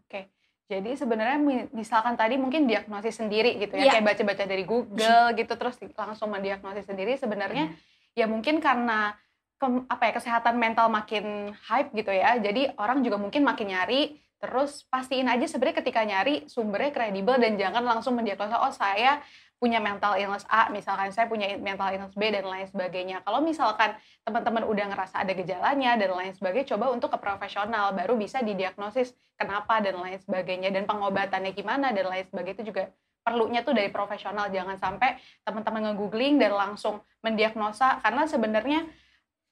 Oke, 0.07 0.31
jadi 0.71 0.95
sebenarnya 0.95 1.69
misalkan 1.75 2.15
tadi 2.15 2.39
mungkin 2.39 2.71
diagnosis 2.71 3.19
sendiri 3.19 3.59
gitu 3.59 3.75
ya, 3.75 3.91
yeah. 3.91 3.93
kayak 3.99 4.15
baca-baca 4.15 4.47
dari 4.47 4.63
Google 4.63 5.27
gitu 5.43 5.53
terus 5.59 5.77
langsung 5.99 6.31
mendiagnosis 6.31 6.87
sendiri 6.87 7.19
sebenarnya 7.19 7.75
hmm. 7.75 8.15
ya 8.15 8.31
mungkin 8.31 8.63
karena 8.63 9.19
ke, 9.59 9.67
apa 9.89 10.03
ya 10.11 10.13
kesehatan 10.19 10.55
mental 10.59 10.91
makin 10.91 11.55
hype 11.67 11.91
gitu 11.95 12.11
ya. 12.11 12.37
Jadi 12.39 12.75
orang 12.79 13.01
juga 13.03 13.17
mungkin 13.17 13.47
makin 13.47 13.71
nyari 13.73 14.19
terus 14.43 14.85
pastiin 14.93 15.25
aja 15.25 15.49
sebenarnya 15.49 15.81
ketika 15.81 16.05
nyari 16.05 16.45
sumbernya 16.53 16.93
kredibel 16.93 17.41
dan 17.41 17.57
jangan 17.57 17.81
langsung 17.81 18.13
mendiagnosa 18.13 18.61
oh 18.61 18.75
saya 18.77 19.25
punya 19.57 19.81
mental 19.81 20.21
illness 20.21 20.45
A 20.53 20.69
misalkan 20.69 21.09
saya 21.09 21.25
punya 21.25 21.57
mental 21.57 21.89
illness 21.97 22.13
B 22.13 22.29
dan 22.29 22.45
lain 22.45 22.69
sebagainya. 22.69 23.25
Kalau 23.25 23.41
misalkan 23.41 23.97
teman-teman 24.21 24.69
udah 24.69 24.93
ngerasa 24.93 25.25
ada 25.25 25.33
gejalanya 25.33 25.97
dan 25.97 26.13
lain 26.13 26.37
sebagainya 26.37 26.77
coba 26.77 26.93
untuk 26.93 27.09
ke 27.09 27.19
profesional 27.23 27.97
baru 27.97 28.21
bisa 28.21 28.45
didiagnosis 28.45 29.17
kenapa 29.41 29.81
dan 29.81 29.97
lain 29.97 30.21
sebagainya 30.21 30.69
dan 30.69 30.85
pengobatannya 30.85 31.57
gimana 31.57 31.97
dan 31.97 32.05
lain 32.13 32.29
sebagainya 32.29 32.57
itu 32.61 32.67
juga 32.69 32.93
perlunya 33.25 33.65
tuh 33.65 33.73
dari 33.73 33.89
profesional 33.89 34.53
jangan 34.53 34.77
sampai 34.77 35.17
teman-teman 35.49 35.91
nge-googling 35.91 36.37
dan 36.37 36.53
langsung 36.53 37.01
mendiagnosa 37.25 38.05
karena 38.05 38.29
sebenarnya 38.29 38.85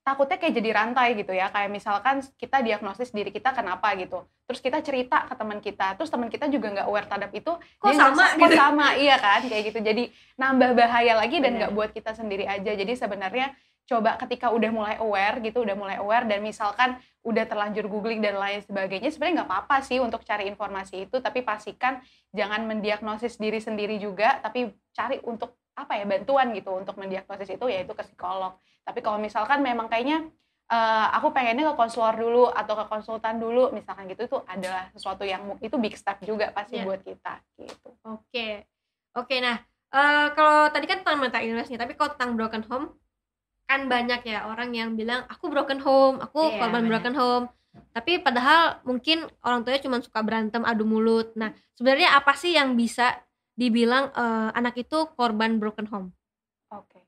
takutnya 0.02 0.36
kayak 0.38 0.54
jadi 0.58 0.70
rantai 0.74 1.08
gitu 1.14 1.32
ya. 1.32 1.48
Kayak 1.54 1.70
misalkan 1.70 2.20
kita 2.34 2.58
diagnosis 2.60 3.14
diri 3.14 3.30
kita 3.30 3.54
kenapa 3.54 3.94
gitu. 3.94 4.26
Terus 4.50 4.60
kita 4.60 4.78
cerita 4.82 5.24
ke 5.30 5.34
teman 5.38 5.58
kita 5.62 5.94
terus 5.94 6.10
teman 6.10 6.28
kita 6.28 6.50
juga 6.50 6.74
nggak 6.74 6.86
aware 6.90 7.06
terhadap 7.06 7.30
itu 7.32 7.52
kok 7.78 7.94
sama 7.94 8.34
kok 8.34 8.50
gitu. 8.50 8.58
sama? 8.58 8.86
Iya 8.98 9.16
kan 9.22 9.40
kayak 9.46 9.64
gitu. 9.72 9.78
Jadi 9.80 10.10
nambah 10.36 10.70
bahaya 10.74 11.14
lagi 11.16 11.38
dan 11.38 11.56
nggak 11.56 11.72
buat 11.72 11.90
kita 11.94 12.12
sendiri 12.18 12.44
aja. 12.50 12.74
Jadi 12.74 12.92
sebenarnya 12.98 13.54
coba 13.86 14.14
ketika 14.18 14.50
udah 14.50 14.70
mulai 14.70 14.94
aware 14.98 15.42
gitu 15.42 15.66
udah 15.66 15.74
mulai 15.74 15.96
aware 15.98 16.26
dan 16.26 16.38
misalkan 16.38 16.98
udah 17.22 17.44
terlanjur 17.46 17.90
googling 17.90 18.22
dan 18.22 18.38
lain 18.38 18.62
sebagainya 18.62 19.10
sebenarnya 19.10 19.42
nggak 19.42 19.50
apa-apa 19.50 19.76
sih 19.86 20.02
untuk 20.02 20.26
cari 20.26 20.50
informasi 20.50 21.06
itu. 21.06 21.22
Tapi 21.22 21.46
pastikan 21.46 22.02
jangan 22.34 22.66
mendiagnosis 22.66 23.38
diri 23.38 23.62
sendiri 23.62 24.02
juga 24.02 24.42
tapi 24.42 24.74
cari 24.90 25.22
untuk 25.22 25.61
apa 25.72 25.96
ya 25.96 26.04
bantuan 26.04 26.52
gitu 26.52 26.74
untuk 26.76 27.00
mendiagnosis 27.00 27.56
itu 27.56 27.66
yaitu 27.68 27.92
ke 27.96 28.04
psikolog 28.04 28.56
tapi 28.82 29.00
kalau 29.00 29.16
misalkan 29.16 29.62
memang 29.62 29.86
kayaknya 29.86 30.26
uh, 30.72 31.06
aku 31.16 31.30
pengennya 31.30 31.72
ke 31.72 31.74
konselor 31.76 32.14
dulu 32.16 32.44
atau 32.48 32.74
ke 32.74 32.84
konsultan 32.88 33.36
dulu 33.36 33.70
misalkan 33.76 34.08
gitu 34.08 34.24
itu 34.24 34.38
adalah 34.48 34.88
sesuatu 34.96 35.22
yang 35.22 35.56
itu 35.60 35.76
big 35.76 35.94
step 35.94 36.18
juga 36.24 36.50
pasti 36.50 36.80
yeah. 36.80 36.86
buat 36.88 37.00
kita 37.04 37.34
gitu. 37.60 37.88
Oke. 38.08 38.24
Okay. 38.32 38.52
Oke, 39.12 39.36
okay, 39.36 39.38
nah 39.44 39.60
uh, 39.92 40.32
kalau 40.32 40.72
tadi 40.72 40.88
kan 40.88 41.04
tentang 41.04 41.20
mental 41.20 41.44
illness 41.44 41.68
nih, 41.68 41.76
tapi 41.76 41.92
kalau 41.92 42.16
tentang 42.16 42.32
broken 42.32 42.64
home 42.64 42.86
kan 43.68 43.88
banyak 43.88 44.24
ya 44.24 44.48
orang 44.48 44.72
yang 44.72 44.96
bilang 44.96 45.28
aku 45.28 45.52
broken 45.52 45.84
home, 45.84 46.16
aku 46.24 46.40
yeah, 46.48 46.58
korban 46.64 46.88
broken 46.88 47.12
home. 47.12 47.46
Tapi 47.92 48.20
padahal 48.24 48.80
mungkin 48.88 49.28
orang 49.44 49.64
tuanya 49.64 49.84
cuma 49.84 50.00
suka 50.00 50.24
berantem 50.24 50.64
adu 50.64 50.88
mulut. 50.88 51.36
Nah, 51.36 51.52
sebenarnya 51.76 52.16
apa 52.16 52.32
sih 52.36 52.56
yang 52.56 52.72
bisa 52.72 53.20
dibilang 53.52 54.10
uh, 54.12 54.50
anak 54.56 54.80
itu 54.80 55.08
korban 55.16 55.60
broken 55.60 55.86
home? 55.88 56.08
Oke. 56.72 56.98
Okay. 56.98 57.04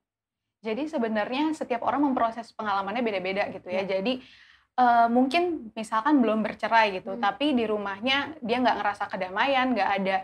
Jadi 0.64 0.88
sebenarnya 0.88 1.52
setiap 1.52 1.84
orang 1.84 2.08
memproses 2.08 2.52
pengalamannya 2.56 3.04
beda-beda 3.04 3.48
gitu 3.52 3.68
ya. 3.68 3.84
ya. 3.84 4.00
Jadi 4.00 4.24
uh, 4.80 5.08
mungkin 5.12 5.72
misalkan 5.76 6.20
belum 6.24 6.40
bercerai 6.40 7.00
gitu, 7.00 7.16
hmm. 7.16 7.20
tapi 7.20 7.52
di 7.52 7.64
rumahnya 7.68 8.36
dia 8.40 8.56
nggak 8.60 8.76
ngerasa 8.80 9.04
kedamaian, 9.12 9.76
nggak 9.76 9.90
ada 10.00 10.16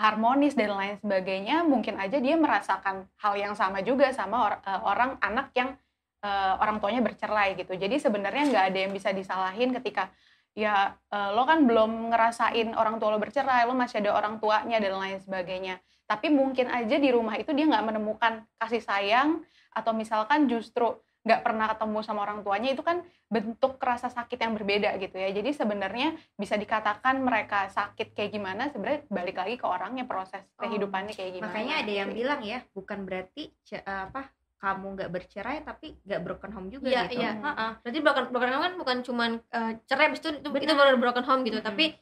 harmonis 0.00 0.56
dan 0.56 0.72
lain 0.72 0.96
sebagainya, 0.98 1.62
mungkin 1.62 2.00
aja 2.00 2.18
dia 2.18 2.34
merasakan 2.34 3.06
hal 3.20 3.34
yang 3.36 3.54
sama 3.54 3.84
juga 3.84 4.10
sama 4.10 4.36
or, 4.48 4.54
uh, 4.64 4.80
orang 4.88 5.20
anak 5.20 5.52
yang 5.54 5.76
uh, 6.24 6.58
orang 6.58 6.80
tuanya 6.80 7.04
bercerai 7.04 7.54
gitu. 7.54 7.76
Jadi 7.76 8.00
sebenarnya 8.00 8.48
nggak 8.48 8.64
ada 8.72 8.78
yang 8.88 8.92
bisa 8.96 9.12
disalahin 9.12 9.70
ketika 9.76 10.10
ya 10.52 10.92
uh, 11.08 11.30
lo 11.32 11.48
kan 11.48 11.64
belum 11.64 12.12
ngerasain 12.12 12.76
orang 12.76 13.00
tua 13.00 13.16
lo 13.16 13.18
bercerai 13.20 13.64
lo 13.64 13.72
masih 13.72 14.04
ada 14.04 14.12
orang 14.12 14.36
tuanya 14.36 14.76
dan 14.78 14.96
lain 15.00 15.18
sebagainya. 15.20 15.80
Tapi 16.04 16.28
mungkin 16.28 16.68
aja 16.68 16.96
di 17.00 17.08
rumah 17.08 17.40
itu 17.40 17.56
dia 17.56 17.64
nggak 17.64 17.86
menemukan 17.88 18.44
kasih 18.60 18.84
sayang 18.84 19.40
atau 19.72 19.96
misalkan 19.96 20.44
justru 20.44 20.92
nggak 21.22 21.40
pernah 21.46 21.70
ketemu 21.70 21.98
sama 22.02 22.26
orang 22.26 22.42
tuanya 22.42 22.74
itu 22.74 22.82
kan 22.82 22.98
bentuk 23.30 23.78
rasa 23.78 24.10
sakit 24.10 24.36
yang 24.42 24.52
berbeda 24.58 24.98
gitu 25.00 25.16
ya. 25.16 25.30
Jadi 25.32 25.56
sebenarnya 25.56 26.18
bisa 26.36 26.58
dikatakan 26.58 27.22
mereka 27.22 27.70
sakit 27.72 28.12
kayak 28.12 28.34
gimana 28.34 28.68
sebenarnya 28.68 29.06
balik 29.08 29.38
lagi 29.40 29.56
ke 29.56 29.64
orangnya 29.64 30.04
proses 30.04 30.42
oh, 30.58 30.66
kehidupannya 30.66 31.14
kayak 31.14 31.38
gimana. 31.38 31.48
makanya 31.48 31.74
ada 31.80 31.92
yang 31.94 32.10
bilang 32.12 32.40
ya 32.42 32.60
bukan 32.74 33.06
berarti 33.08 33.54
apa 33.86 34.28
kamu 34.62 34.86
nggak 34.94 35.10
bercerai 35.10 35.66
tapi 35.66 35.98
nggak 36.06 36.22
broken 36.22 36.54
home 36.54 36.70
juga 36.70 36.86
iya, 36.86 37.10
gitu. 37.10 37.18
Iya, 37.18 37.34
iya. 37.34 37.68
Berarti 37.82 37.98
broken 37.98 38.24
broken 38.30 38.50
home 38.54 38.64
kan 38.64 38.74
bukan 38.78 38.96
cuman 39.02 39.30
uh, 39.50 39.72
cerai 39.90 40.14
itu 40.14 40.30
itu, 40.38 40.48
itu 40.54 40.72
baru 40.78 41.02
broken 41.02 41.26
home 41.26 41.42
gitu, 41.42 41.58
hmm. 41.58 41.66
tapi 41.66 41.98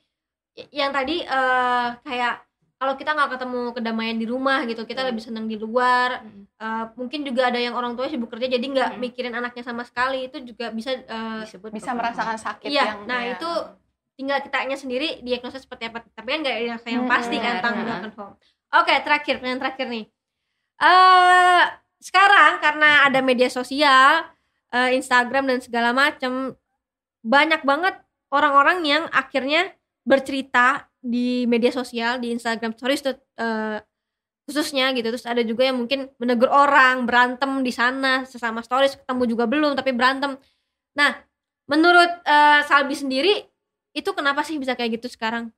yang 0.68 0.92
tadi 0.92 1.24
uh, 1.24 1.96
kayak 2.04 2.44
kalau 2.80 2.96
kita 2.96 3.12
nggak 3.12 3.36
ketemu 3.36 3.61
kedamaian 3.76 4.16
di 4.16 4.26
rumah 4.28 4.64
gitu 4.64 4.88
kita 4.88 5.04
hmm. 5.04 5.08
lebih 5.12 5.22
senang 5.22 5.44
di 5.44 5.61
luar 5.61 6.24
hmm. 6.24 6.44
uh, 6.56 6.84
mungkin 6.96 7.28
juga 7.28 7.52
ada 7.52 7.61
yang 7.61 7.76
orang 7.76 7.92
tua 7.92 8.08
sibuk 8.08 8.32
kerja 8.32 8.48
jadi 8.48 8.64
nggak 8.64 8.96
hmm. 8.96 9.00
mikirin 9.04 9.36
anaknya 9.36 9.61
sama 9.61 9.84
sekali 9.84 10.32
itu 10.32 10.40
juga 10.40 10.72
bisa 10.72 10.96
uh, 10.96 11.44
disebut 11.44 11.76
bisa 11.76 11.92
merasakan 11.92 12.40
sakit 12.40 12.72
iya, 12.72 12.96
yang 12.96 12.98
nah 13.04 13.20
ya. 13.20 13.36
itu 13.36 13.50
tinggal 14.16 14.40
kitanya 14.40 14.76
sendiri 14.80 15.20
diagnosa 15.20 15.61
seperti 15.61 15.92
apa 15.92 16.08
tapi 16.08 16.28
kan 16.28 16.40
nggak 16.40 16.56
yang 16.56 16.78
yang 16.88 17.04
hmm, 17.04 17.12
pasti 17.12 17.36
kan 17.36 17.61
tentang 17.61 17.74
hmm. 17.76 17.84
broken 17.84 18.12
home 18.16 18.34
oke 18.40 18.84
okay, 18.88 18.96
terakhir 19.04 19.34
pertanyaan 19.40 19.61
terakhir 19.61 19.86
nih 19.92 20.04
uh, 20.80 21.64
sekarang 22.01 22.59
karena 22.64 23.07
ada 23.07 23.20
media 23.20 23.53
sosial 23.53 24.24
uh, 24.72 24.90
Instagram 24.90 25.53
dan 25.53 25.59
segala 25.61 25.92
macam 25.92 26.57
banyak 27.20 27.61
banget 27.62 27.94
orang-orang 28.32 28.80
yang 28.88 29.05
akhirnya 29.12 29.68
bercerita 30.03 30.88
di 31.01 31.44
media 31.44 31.72
sosial 31.72 32.16
di 32.20 32.32
Instagram 32.32 32.72
Stories 32.72 33.05
tuh 33.05 33.16
uh, 33.40 33.78
khususnya 34.51 34.90
gitu 34.98 35.14
terus 35.14 35.22
ada 35.28 35.46
juga 35.46 35.62
yang 35.68 35.78
mungkin 35.78 36.11
menegur 36.18 36.51
orang 36.51 37.07
berantem 37.07 37.62
di 37.62 37.70
sana 37.70 38.26
sesama 38.26 38.66
stories 38.66 38.98
ketemu 38.98 39.22
juga 39.30 39.46
belum 39.46 39.78
tapi 39.78 39.94
berantem 39.94 40.34
nah 40.98 41.22
menurut 41.70 42.11
uh, 42.26 42.66
Salbi 42.66 42.98
sendiri 42.98 43.46
itu 43.94 44.11
kenapa 44.11 44.42
sih 44.42 44.59
bisa 44.59 44.74
kayak 44.74 44.98
gitu 44.98 45.07
sekarang 45.07 45.55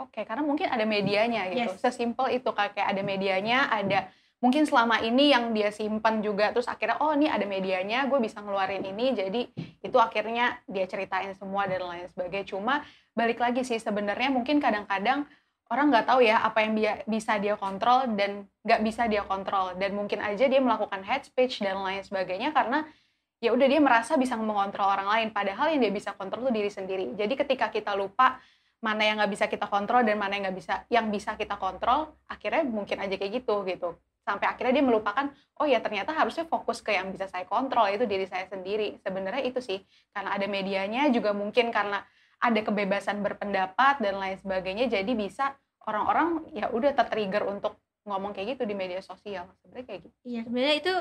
Oke, 0.00 0.26
karena 0.26 0.42
mungkin 0.42 0.66
ada 0.66 0.82
medianya 0.82 1.46
gitu. 1.52 1.68
Yes. 1.68 1.78
Sesimpel 1.78 2.34
itu 2.34 2.50
kayak 2.50 2.74
ada 2.74 3.02
medianya, 3.06 3.70
ada 3.70 4.10
mungkin 4.42 4.66
selama 4.66 4.98
ini 5.06 5.30
yang 5.30 5.54
dia 5.54 5.70
simpan 5.70 6.18
juga 6.18 6.50
terus 6.50 6.66
akhirnya 6.66 6.98
oh 6.98 7.14
ini 7.14 7.30
ada 7.30 7.46
medianya 7.46 8.10
gue 8.10 8.18
bisa 8.18 8.42
ngeluarin 8.42 8.82
ini. 8.82 9.14
Jadi 9.14 9.40
itu 9.80 9.96
akhirnya 10.02 10.58
dia 10.66 10.84
ceritain 10.90 11.30
semua 11.38 11.70
dan 11.70 11.86
lain 11.86 12.10
sebagainya. 12.10 12.50
Cuma 12.50 12.82
balik 13.14 13.38
lagi 13.38 13.62
sih 13.62 13.78
sebenarnya 13.78 14.34
mungkin 14.34 14.58
kadang-kadang 14.58 15.30
orang 15.70 15.86
nggak 15.88 16.06
tahu 16.10 16.20
ya 16.26 16.42
apa 16.42 16.58
yang 16.66 16.74
bisa 17.06 17.38
dia 17.38 17.54
kontrol 17.54 18.04
dan 18.18 18.50
nggak 18.66 18.80
bisa 18.82 19.06
dia 19.06 19.22
kontrol. 19.22 19.78
Dan 19.78 19.94
mungkin 19.94 20.18
aja 20.18 20.44
dia 20.50 20.58
melakukan 20.58 21.06
head 21.06 21.22
speech 21.22 21.62
dan 21.62 21.78
lain 21.78 22.02
sebagainya 22.02 22.50
karena 22.50 22.82
ya 23.38 23.54
udah 23.54 23.66
dia 23.70 23.78
merasa 23.78 24.18
bisa 24.18 24.34
mengontrol 24.34 24.90
orang 24.90 25.06
lain. 25.06 25.28
Padahal 25.30 25.70
yang 25.70 25.86
dia 25.86 25.94
bisa 25.94 26.18
kontrol 26.18 26.50
itu 26.50 26.52
diri 26.58 26.70
sendiri. 26.70 27.04
Jadi 27.14 27.34
ketika 27.38 27.70
kita 27.70 27.94
lupa 27.94 28.42
mana 28.82 29.06
yang 29.06 29.22
nggak 29.22 29.30
bisa 29.38 29.46
kita 29.46 29.70
kontrol 29.70 30.02
dan 30.02 30.18
mana 30.18 30.34
yang 30.34 30.50
nggak 30.50 30.58
bisa 30.58 30.74
yang 30.90 31.06
bisa 31.06 31.38
kita 31.38 31.54
kontrol 31.54 32.18
akhirnya 32.26 32.66
mungkin 32.66 32.98
aja 32.98 33.14
kayak 33.14 33.30
gitu 33.38 33.62
gitu 33.62 33.94
sampai 34.22 34.46
akhirnya 34.46 34.80
dia 34.80 34.84
melupakan 34.86 35.26
oh 35.58 35.66
ya 35.66 35.82
ternyata 35.82 36.14
harusnya 36.14 36.46
fokus 36.46 36.78
ke 36.82 36.94
yang 36.94 37.10
bisa 37.10 37.26
saya 37.26 37.46
kontrol 37.46 37.86
itu 37.90 38.06
diri 38.06 38.26
saya 38.26 38.46
sendiri. 38.46 38.98
Sebenarnya 39.02 39.42
itu 39.42 39.58
sih 39.58 39.82
karena 40.14 40.34
ada 40.34 40.46
medianya 40.46 41.10
juga 41.10 41.34
mungkin 41.34 41.74
karena 41.74 42.02
ada 42.42 42.60
kebebasan 42.62 43.22
berpendapat 43.22 44.02
dan 44.02 44.18
lain 44.18 44.38
sebagainya 44.38 44.90
jadi 44.90 45.12
bisa 45.14 45.54
orang-orang 45.86 46.50
ya 46.54 46.70
udah 46.70 46.94
tertrigger 46.94 47.46
untuk 47.46 47.78
ngomong 48.02 48.34
kayak 48.34 48.58
gitu 48.58 48.66
di 48.66 48.74
media 48.74 48.98
sosial. 49.02 49.46
Sebenarnya 49.62 49.86
kayak 49.86 50.00
gitu. 50.06 50.16
Iya 50.26 50.40
sebenarnya 50.46 50.76
itu 50.78 50.94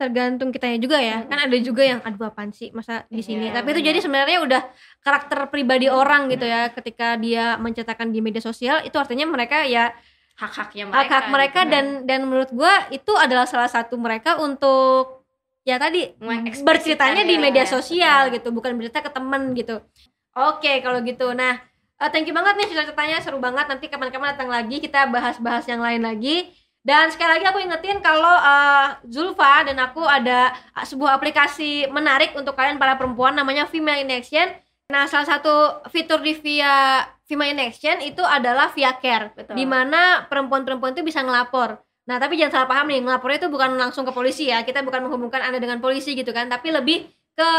tergantung 0.00 0.48
kitanya 0.48 0.80
juga 0.80 0.96
ya. 0.96 1.20
Hmm. 1.20 1.28
kan 1.28 1.38
ada 1.44 1.56
juga 1.60 1.84
yang 1.84 2.00
aduh 2.00 2.32
apaan 2.32 2.56
sih? 2.56 2.72
Masa 2.72 3.04
di 3.12 3.20
sini? 3.20 3.52
Yeah, 3.52 3.60
tapi 3.60 3.76
itu 3.76 3.84
jadi 3.84 3.98
sebenarnya 4.00 4.38
udah 4.40 4.62
karakter 5.04 5.44
pribadi 5.52 5.92
orang 5.92 6.32
gitu 6.32 6.48
ya. 6.48 6.72
Ketika 6.72 7.20
dia 7.20 7.60
mencetakkan 7.60 8.08
di 8.08 8.24
media 8.24 8.40
sosial 8.40 8.80
itu 8.80 8.96
artinya 8.96 9.28
mereka 9.28 9.68
ya 9.68 9.92
hak-haknya 10.40 10.84
mereka 10.88 10.98
hak-hak 11.04 11.26
mereka 11.28 11.60
gitu. 11.62 11.72
dan 11.72 11.84
dan 12.08 12.20
menurut 12.24 12.50
gue 12.50 12.74
itu 12.96 13.12
adalah 13.20 13.44
salah 13.44 13.68
satu 13.68 14.00
mereka 14.00 14.40
untuk 14.40 15.28
ya 15.68 15.76
tadi 15.76 16.16
berceritanya 16.64 17.28
di 17.28 17.36
media 17.36 17.68
ya. 17.68 17.72
sosial 17.76 18.32
ya. 18.32 18.34
gitu 18.40 18.48
bukan 18.48 18.72
bercerita 18.80 19.04
ke 19.04 19.10
temen 19.12 19.52
gitu 19.52 19.84
oke 20.32 20.72
kalau 20.80 21.04
gitu 21.04 21.36
nah 21.36 21.60
uh, 22.00 22.08
thank 22.08 22.24
you 22.24 22.32
banget 22.32 22.56
nih 22.56 22.66
cerita-ceritanya 22.72 23.20
seru 23.20 23.36
banget 23.36 23.68
nanti 23.68 23.92
kapan-kapan 23.92 24.32
datang 24.32 24.48
lagi 24.48 24.80
kita 24.80 25.04
bahas-bahas 25.12 25.68
yang 25.68 25.84
lain 25.84 26.00
lagi 26.00 26.48
dan 26.80 27.12
sekali 27.12 27.36
lagi 27.36 27.44
aku 27.44 27.60
ingetin 27.60 28.00
kalau 28.00 28.40
uh, 28.40 28.96
Zulfa 29.04 29.68
dan 29.68 29.76
aku 29.76 30.00
ada 30.00 30.56
sebuah 30.80 31.20
aplikasi 31.20 31.92
menarik 31.92 32.32
untuk 32.32 32.56
kalian 32.56 32.80
para 32.80 32.96
perempuan 32.96 33.36
namanya 33.36 33.68
Female 33.68 34.00
in 34.00 34.08
Action 34.08 34.48
Nah, 34.90 35.06
salah 35.06 35.38
satu 35.38 35.86
fitur 35.94 36.18
di 36.18 36.34
via 36.34 37.06
Female 37.30 37.54
in 37.54 37.62
Action 37.62 38.02
itu 38.02 38.18
adalah 38.26 38.74
via 38.74 38.90
care, 38.98 39.30
di 39.54 39.62
mana 39.62 40.26
perempuan-perempuan 40.26 40.98
itu 40.98 41.06
bisa 41.06 41.22
ngelapor. 41.22 41.78
Nah, 42.10 42.18
tapi 42.18 42.34
jangan 42.34 42.58
salah 42.58 42.68
paham 42.68 42.90
nih, 42.90 43.06
ngelapornya 43.06 43.46
itu 43.46 43.48
bukan 43.54 43.78
langsung 43.78 44.02
ke 44.02 44.10
polisi 44.10 44.50
ya. 44.50 44.66
Kita 44.66 44.82
bukan 44.82 45.06
menghubungkan 45.06 45.38
Anda 45.38 45.62
dengan 45.62 45.78
polisi 45.78 46.18
gitu 46.18 46.34
kan, 46.34 46.50
tapi 46.50 46.74
lebih 46.74 47.06
ke 47.38 47.50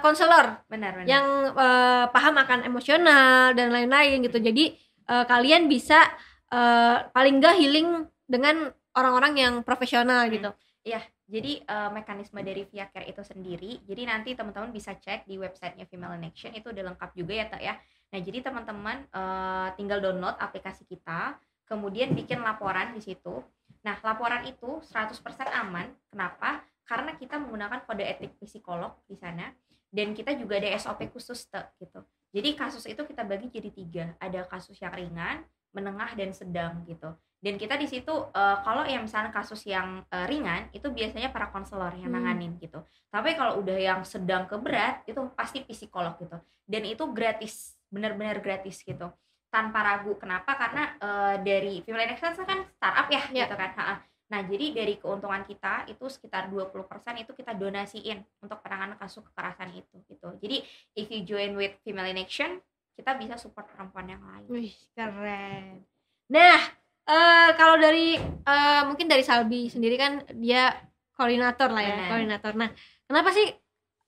konselor 0.00 0.56
uh, 0.56 0.64
benar, 0.72 0.96
benar. 0.96 1.06
yang 1.06 1.52
uh, 1.52 2.08
paham 2.08 2.40
akan 2.40 2.64
emosional 2.64 3.52
dan 3.52 3.68
lain-lain 3.68 4.24
gitu. 4.24 4.40
Jadi 4.40 4.72
uh, 5.12 5.28
kalian 5.28 5.68
bisa 5.68 6.00
uh, 6.48 7.04
paling 7.12 7.44
enggak 7.44 7.60
healing 7.60 8.08
dengan 8.24 8.72
orang-orang 8.96 9.36
yang 9.36 9.54
profesional 9.60 10.24
hmm. 10.24 10.32
gitu. 10.32 10.50
Iya, 10.80 11.04
jadi 11.30 11.62
uh, 11.62 11.90
mekanisme 11.94 12.42
dari 12.42 12.66
via 12.66 12.90
care 12.90 13.06
itu 13.06 13.22
sendiri 13.22 13.78
jadi 13.86 14.02
nanti 14.10 14.34
teman-teman 14.34 14.74
bisa 14.74 14.98
cek 14.98 15.30
di 15.30 15.38
websitenya 15.38 15.86
Female 15.86 16.18
in 16.18 16.26
Action 16.26 16.50
itu 16.50 16.74
udah 16.74 16.84
lengkap 16.90 17.10
juga 17.14 17.32
ya 17.38 17.46
tak 17.46 17.62
ya 17.62 17.74
nah 18.10 18.18
jadi 18.18 18.42
teman-teman 18.42 19.06
uh, 19.14 19.70
tinggal 19.78 20.02
download 20.02 20.34
aplikasi 20.42 20.82
kita 20.86 21.38
kemudian 21.70 22.10
bikin 22.18 22.42
laporan 22.42 22.90
di 22.90 22.98
situ. 22.98 23.38
Nah 23.86 23.94
laporan 24.02 24.42
itu 24.50 24.82
100% 24.82 25.22
aman. 25.54 25.86
Kenapa? 26.10 26.66
Karena 26.82 27.14
kita 27.14 27.38
menggunakan 27.38 27.86
kode 27.86 28.02
etik 28.02 28.34
psikolog 28.42 28.98
di 29.06 29.14
sana 29.14 29.54
dan 29.94 30.10
kita 30.10 30.34
juga 30.34 30.58
ada 30.58 30.74
SOP 30.74 31.06
khusus 31.14 31.46
tak 31.46 31.70
gitu. 31.78 32.02
Jadi 32.34 32.58
kasus 32.58 32.82
itu 32.90 32.98
kita 33.06 33.22
bagi 33.22 33.46
jadi 33.46 33.70
tiga. 33.70 34.04
Ada 34.18 34.42
kasus 34.50 34.74
yang 34.82 34.90
ringan 34.90 35.46
menengah 35.70 36.10
dan 36.18 36.34
sedang 36.34 36.82
gitu. 36.90 37.14
Dan 37.40 37.56
kita 37.56 37.78
di 37.78 37.88
situ 37.88 38.12
uh, 38.12 38.58
kalau 38.60 38.84
yang 38.84 39.06
misalnya 39.06 39.32
kasus 39.32 39.64
yang 39.64 40.04
uh, 40.12 40.26
ringan 40.28 40.68
itu 40.76 40.92
biasanya 40.92 41.32
para 41.32 41.48
konselor 41.48 41.94
yang 41.96 42.12
hmm. 42.12 42.18
nanganin 42.20 42.52
hmm. 42.58 42.62
gitu. 42.66 42.82
Tapi 43.08 43.38
kalau 43.38 43.62
udah 43.62 43.78
yang 43.78 44.02
sedang 44.02 44.44
ke 44.50 44.58
berat 44.58 45.06
itu 45.06 45.22
pasti 45.38 45.62
psikolog 45.64 46.18
gitu. 46.20 46.36
Dan 46.66 46.82
itu 46.84 47.06
gratis 47.10 47.79
benar-benar 47.90 48.38
gratis 48.40 48.80
gitu 48.80 49.10
tanpa 49.50 49.82
ragu 49.82 50.14
kenapa 50.14 50.54
karena 50.54 50.94
uh, 51.02 51.34
dari 51.42 51.82
Female 51.82 52.14
Excellence 52.14 52.38
kan 52.46 52.62
startup 52.78 53.10
ya, 53.10 53.26
ya. 53.34 53.44
gitu 53.50 53.54
kan 53.58 53.70
ha 53.74 53.82
-ha. 53.82 53.94
nah 54.30 54.40
jadi 54.46 54.66
dari 54.70 54.94
keuntungan 54.96 55.42
kita 55.42 55.90
itu 55.90 56.06
sekitar 56.06 56.46
20% 56.48 56.70
itu 57.18 57.32
kita 57.34 57.52
donasiin 57.58 58.22
untuk 58.40 58.62
penanganan 58.62 58.94
kasus 58.94 59.26
kekerasan 59.26 59.74
itu 59.74 59.96
gitu 60.06 60.28
jadi 60.38 60.62
if 60.94 61.10
you 61.10 61.26
join 61.26 61.58
with 61.58 61.74
Female 61.82 62.06
in 62.06 62.22
Action 62.22 62.62
kita 62.94 63.18
bisa 63.18 63.34
support 63.34 63.66
perempuan 63.74 64.06
yang 64.06 64.22
lain 64.22 64.46
Wih, 64.46 64.74
keren 64.94 65.82
nah 66.30 66.62
uh, 67.10 67.50
kalau 67.58 67.74
dari 67.74 68.14
uh, 68.46 68.82
mungkin 68.86 69.10
dari 69.10 69.26
Salbi 69.26 69.66
sendiri 69.66 69.98
kan 69.98 70.22
dia 70.38 70.78
koordinator 71.20 71.68
lah 71.68 71.84
ya, 71.84 71.96
koordinator. 72.08 72.52
Nah, 72.56 72.72
kenapa 73.04 73.28
sih 73.36 73.44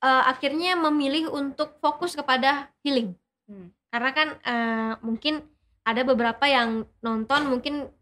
uh, 0.01 0.25
akhirnya 0.33 0.81
memilih 0.81 1.29
untuk 1.29 1.77
fokus 1.85 2.17
kepada 2.17 2.73
healing? 2.81 3.13
Hmm. 3.53 3.69
Karena 3.93 4.11
kan 4.17 4.29
uh, 4.41 4.93
mungkin 5.05 5.45
ada 5.85 6.01
beberapa 6.09 6.49
yang 6.49 6.89
nonton 7.05 7.53
mungkin 7.53 7.93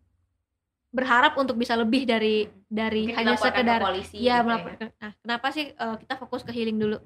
berharap 0.94 1.34
untuk 1.38 1.59
bisa 1.59 1.74
lebih 1.74 2.07
dari 2.07 2.46
dari 2.66 3.11
mungkin 3.11 3.18
hanya 3.18 3.34
sekedar 3.38 3.82
polisi, 3.82 4.22
ya, 4.22 4.42
gitu 4.42 4.86
ya. 4.86 4.90
Nah, 5.03 5.12
kenapa 5.18 5.46
sih 5.51 5.74
uh, 5.74 5.98
kita 5.98 6.14
fokus 6.18 6.46
ke 6.46 6.55
healing 6.55 6.78
dulu? 6.78 6.98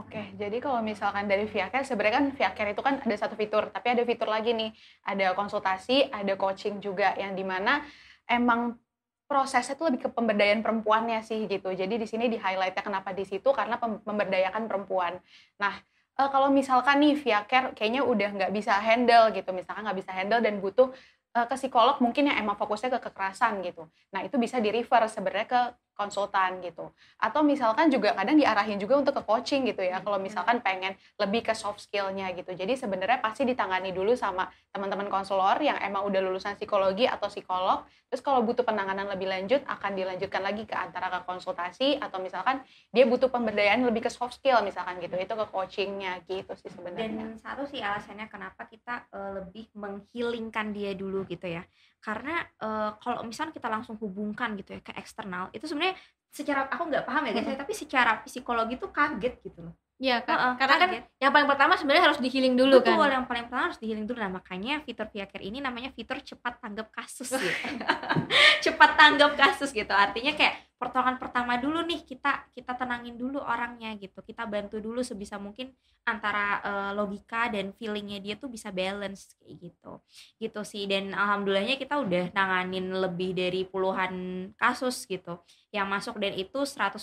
Oke, 0.00 0.32
jadi 0.40 0.56
kalau 0.64 0.80
misalkan 0.80 1.28
dari 1.28 1.44
ViaCare, 1.44 1.84
sebenarnya 1.84 2.14
kan 2.16 2.26
ViaCare 2.32 2.72
itu 2.72 2.80
kan 2.80 3.04
ada 3.04 3.16
satu 3.20 3.36
fitur, 3.36 3.68
tapi 3.68 3.92
ada 3.92 4.00
fitur 4.08 4.32
lagi 4.32 4.56
nih, 4.56 4.72
ada 5.04 5.36
konsultasi, 5.36 6.08
ada 6.08 6.40
coaching 6.40 6.80
juga, 6.80 7.12
yang 7.20 7.36
di 7.36 7.44
mana 7.44 7.84
emang 8.24 8.80
prosesnya 9.28 9.76
itu 9.76 9.84
lebih 9.86 10.00
ke 10.06 10.10
pemberdayaan 10.10 10.64
perempuannya 10.64 11.20
sih 11.20 11.44
gitu. 11.44 11.70
Jadi 11.70 12.00
di 12.00 12.06
sini 12.08 12.32
di 12.32 12.40
highlightnya 12.40 12.80
kenapa 12.80 13.12
di 13.12 13.28
situ 13.28 13.52
karena 13.52 13.76
pemberdayakan 13.78 14.66
perempuan. 14.66 15.20
Nah, 15.60 15.74
e, 16.20 16.28
kalau 16.28 16.52
misalkan 16.52 17.00
nih 17.00 17.16
ViaCare 17.16 17.72
kayaknya 17.72 18.04
udah 18.04 18.28
nggak 18.36 18.52
bisa 18.52 18.76
handle 18.76 19.32
gitu, 19.32 19.50
misalkan 19.56 19.88
nggak 19.88 19.98
bisa 20.04 20.12
handle 20.12 20.44
dan 20.44 20.60
butuh 20.60 20.92
e, 21.32 21.38
ke 21.48 21.54
psikolog 21.56 21.96
mungkin 22.04 22.28
yang 22.28 22.36
emang 22.44 22.60
fokusnya 22.60 22.92
ke 22.92 23.08
kekerasan 23.08 23.64
gitu. 23.64 23.88
Nah 24.12 24.20
itu 24.20 24.36
bisa 24.36 24.60
di 24.60 24.68
refer 24.68 25.08
sebenarnya 25.08 25.48
ke 25.48 25.60
konsultan 26.00 26.64
gitu. 26.64 26.88
Atau 27.20 27.44
misalkan 27.44 27.92
juga 27.92 28.16
kadang 28.16 28.40
diarahin 28.40 28.80
juga 28.80 28.96
untuk 28.96 29.20
ke 29.20 29.22
coaching 29.28 29.68
gitu 29.68 29.84
ya. 29.84 30.00
Kalau 30.00 30.16
misalkan 30.16 30.64
pengen 30.64 30.96
lebih 31.20 31.44
ke 31.44 31.52
soft 31.52 31.84
skillnya 31.84 32.32
gitu. 32.32 32.56
Jadi 32.56 32.80
sebenarnya 32.80 33.20
pasti 33.20 33.44
ditangani 33.44 33.92
dulu 33.92 34.16
sama 34.16 34.48
teman-teman 34.72 35.12
konselor 35.12 35.60
yang 35.60 35.76
emang 35.84 36.08
udah 36.08 36.20
lulusan 36.24 36.56
psikologi 36.56 37.04
atau 37.04 37.28
psikolog. 37.28 37.84
Terus 38.08 38.24
kalau 38.24 38.42
butuh 38.42 38.64
penanganan 38.64 39.06
lebih 39.06 39.28
lanjut 39.28 39.62
akan 39.68 39.94
dilanjutkan 39.94 40.42
lagi 40.42 40.66
ke 40.66 40.74
antara 40.74 41.12
ke 41.12 41.20
konsultasi 41.28 42.00
atau 42.00 42.18
misalkan 42.18 42.64
dia 42.90 43.06
butuh 43.06 43.30
pemberdayaan 43.30 43.86
lebih 43.86 44.08
ke 44.08 44.10
soft 44.10 44.40
skill 44.40 44.64
misalkan 44.64 44.98
gitu. 44.98 45.14
Itu 45.14 45.36
ke 45.36 45.46
coachingnya 45.52 46.24
gitu 46.24 46.56
sih 46.56 46.72
sebenarnya. 46.72 47.36
Dan 47.36 47.38
satu 47.38 47.68
sih 47.68 47.78
alasannya 47.84 48.26
kenapa 48.26 48.66
kita 48.66 49.06
lebih 49.12 49.68
menghilingkan 49.76 50.72
dia 50.72 50.96
dulu 50.96 51.22
gitu 51.28 51.46
ya 51.46 51.62
karena 52.00 52.42
uh, 52.64 52.96
kalau 52.96 53.22
misalnya 53.28 53.52
kita 53.52 53.68
langsung 53.68 54.00
hubungkan 54.00 54.56
gitu 54.56 54.76
ya 54.76 54.80
ke 54.80 54.96
eksternal 54.96 55.52
itu 55.52 55.68
sebenarnya 55.68 55.96
secara 56.32 56.66
aku 56.72 56.88
nggak 56.88 57.04
paham 57.04 57.22
ya 57.28 57.32
guys 57.36 57.48
hmm. 57.52 57.60
tapi 57.60 57.72
secara 57.76 58.12
psikologi 58.24 58.80
tuh 58.80 58.90
kaget 58.90 59.36
gitu 59.44 59.60
loh 59.68 59.76
Iya 60.00 60.24
kan, 60.24 60.32
uh, 60.32 60.54
karena 60.56 60.76
kan 60.80 60.88
kaget. 60.88 61.04
kan 61.04 61.20
yang 61.20 61.32
paling 61.36 61.44
pertama 61.52 61.72
sebenarnya 61.76 62.04
harus 62.08 62.20
dihiling 62.24 62.56
dulu 62.56 62.80
Betul, 62.80 62.96
kan. 63.04 63.20
yang 63.20 63.26
paling 63.28 63.44
pertama 63.44 63.64
harus 63.68 63.76
dihiling 63.84 64.08
dulu. 64.08 64.16
Nah, 64.16 64.32
makanya 64.32 64.80
fitur 64.80 65.04
Viaker 65.12 65.44
ini 65.44 65.60
namanya 65.60 65.92
fitur 65.92 66.16
cepat 66.24 66.56
tanggap 66.56 66.88
kasus 66.88 67.28
gitu. 67.28 67.84
cepat 68.64 68.90
tanggap 68.96 69.36
kasus 69.36 69.76
gitu. 69.76 69.92
Artinya 69.92 70.32
kayak 70.32 70.56
pertolongan 70.80 71.20
pertama 71.20 71.60
dulu 71.60 71.84
nih 71.84 72.00
kita 72.08 72.48
kita 72.56 72.72
tenangin 72.72 73.20
dulu 73.20 73.36
orangnya 73.36 73.92
gitu. 74.00 74.24
Kita 74.24 74.48
bantu 74.48 74.80
dulu 74.80 75.04
sebisa 75.04 75.36
mungkin 75.36 75.76
antara 76.08 76.64
uh, 76.64 76.90
logika 76.96 77.52
dan 77.52 77.76
feelingnya 77.76 78.16
dia 78.24 78.34
tuh 78.40 78.48
bisa 78.48 78.72
balance 78.72 79.36
kayak 79.36 79.68
gitu. 79.68 80.00
Gitu 80.40 80.60
sih 80.64 80.88
dan 80.88 81.12
alhamdulillahnya 81.12 81.76
kita 81.76 82.00
udah 82.00 82.32
nanganin 82.32 82.96
lebih 82.96 83.36
dari 83.36 83.68
puluhan 83.68 84.12
kasus 84.56 85.04
gitu 85.04 85.44
yang 85.68 85.84
masuk 85.84 86.16
dan 86.16 86.32
itu 86.32 86.64
100% 86.64 86.96